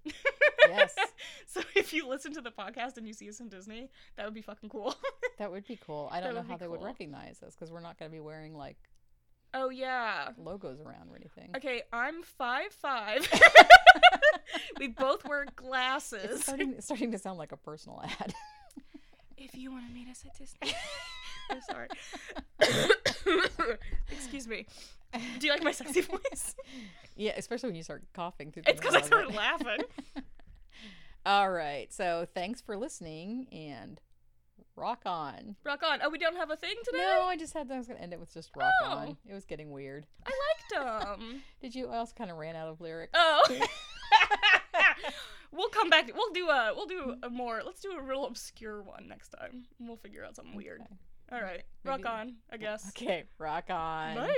Yes. 0.68 0.94
so 1.46 1.60
if 1.74 1.92
you 1.92 2.08
listen 2.08 2.32
to 2.34 2.40
the 2.40 2.50
podcast 2.50 2.96
and 2.96 3.06
you 3.06 3.12
see 3.12 3.28
us 3.28 3.40
in 3.40 3.48
Disney, 3.48 3.90
that 4.16 4.24
would 4.24 4.34
be 4.34 4.42
fucking 4.42 4.68
cool. 4.68 4.94
That 5.38 5.50
would 5.50 5.66
be 5.66 5.78
cool. 5.84 6.08
I 6.12 6.20
don't 6.20 6.34
know 6.34 6.40
would 6.40 6.46
be 6.46 6.52
how 6.52 6.58
they 6.58 6.68
would 6.68 6.82
recognize 6.82 7.42
us 7.42 7.54
because 7.54 7.72
we're 7.72 7.80
not 7.80 7.98
going 7.98 8.08
to 8.08 8.14
be 8.14 8.20
wearing 8.20 8.54
like 8.54 8.76
oh 9.54 9.70
yeah. 9.70 10.28
logos 10.36 10.80
around 10.80 11.08
or 11.10 11.16
anything. 11.16 11.50
Okay, 11.56 11.82
I'm 11.92 12.22
five 12.22 12.70
five. 12.72 13.26
we 14.78 14.88
both 14.88 15.26
wear 15.26 15.42
It's 15.42 15.52
glasses. 15.56 16.42
starting, 16.42 16.74
it's 16.74 16.84
starting 16.84 17.10
to 17.10 17.18
sound 17.18 17.38
like 17.38 17.50
a 17.50 17.56
personal 17.56 18.02
ad. 18.04 18.34
If 19.36 19.56
you 19.56 19.72
want 19.72 19.88
to 19.88 19.92
meet 19.92 20.08
us 20.08 20.22
at 20.24 20.38
Disney. 20.38 20.76
I'm 21.50 21.60
sorry. 21.62 21.88
Excuse 24.12 24.46
me. 24.46 24.66
Do 25.38 25.46
you 25.46 25.52
like 25.52 25.62
my 25.62 25.72
sexy 25.72 26.00
voice? 26.02 26.54
yeah, 27.16 27.32
especially 27.36 27.68
when 27.70 27.76
you 27.76 27.82
start 27.82 28.04
coughing 28.14 28.50
through. 28.52 28.64
It's 28.66 28.80
because 28.80 28.94
I 28.94 29.00
started 29.02 29.30
it. 29.30 29.36
laughing. 29.36 29.82
All 31.26 31.50
right. 31.50 31.92
So 31.92 32.26
thanks 32.34 32.60
for 32.60 32.76
listening 32.76 33.46
and 33.52 34.00
rock 34.74 35.02
on. 35.06 35.54
Rock 35.64 35.82
on. 35.88 36.00
Oh, 36.02 36.08
we 36.08 36.18
don't 36.18 36.36
have 36.36 36.50
a 36.50 36.56
thing 36.56 36.74
today? 36.84 36.98
No, 36.98 37.22
I 37.24 37.36
just 37.36 37.52
had 37.54 37.68
that. 37.68 37.74
I 37.74 37.78
was 37.78 37.86
gonna 37.86 38.00
end 38.00 38.12
it 38.12 38.20
with 38.20 38.32
just 38.34 38.50
rock 38.56 38.72
Oh. 38.84 38.88
on. 38.90 39.16
It 39.28 39.34
was 39.34 39.44
getting 39.44 39.70
weird. 39.70 40.06
I 40.26 40.30
liked 40.30 41.18
them. 41.18 41.42
Did 41.60 41.74
you? 41.74 41.88
I 41.88 41.98
also 41.98 42.14
kind 42.16 42.30
of 42.30 42.36
ran 42.38 42.56
out 42.56 42.68
of 42.68 42.80
lyrics. 42.80 43.12
Oh. 43.14 43.42
we'll 45.52 45.68
come 45.68 45.90
back. 45.90 46.10
We'll 46.14 46.32
do 46.32 46.48
a. 46.48 46.72
We'll 46.74 46.86
do 46.86 47.14
a 47.22 47.30
more. 47.30 47.62
Let's 47.64 47.80
do 47.80 47.92
a 47.92 48.02
real 48.02 48.24
obscure 48.26 48.82
one 48.82 49.06
next 49.08 49.28
time. 49.28 49.64
We'll 49.78 49.96
figure 49.96 50.24
out 50.24 50.34
something 50.36 50.56
weird. 50.56 50.80
Okay. 50.80 50.94
All 51.32 51.40
right. 51.42 51.62
Rock 51.84 52.00
Maybe- 52.00 52.08
on. 52.08 52.34
I 52.52 52.56
guess. 52.56 52.88
Okay, 52.88 53.24
rock 53.38 53.64
on. 53.70 54.16
Bye. 54.16 54.34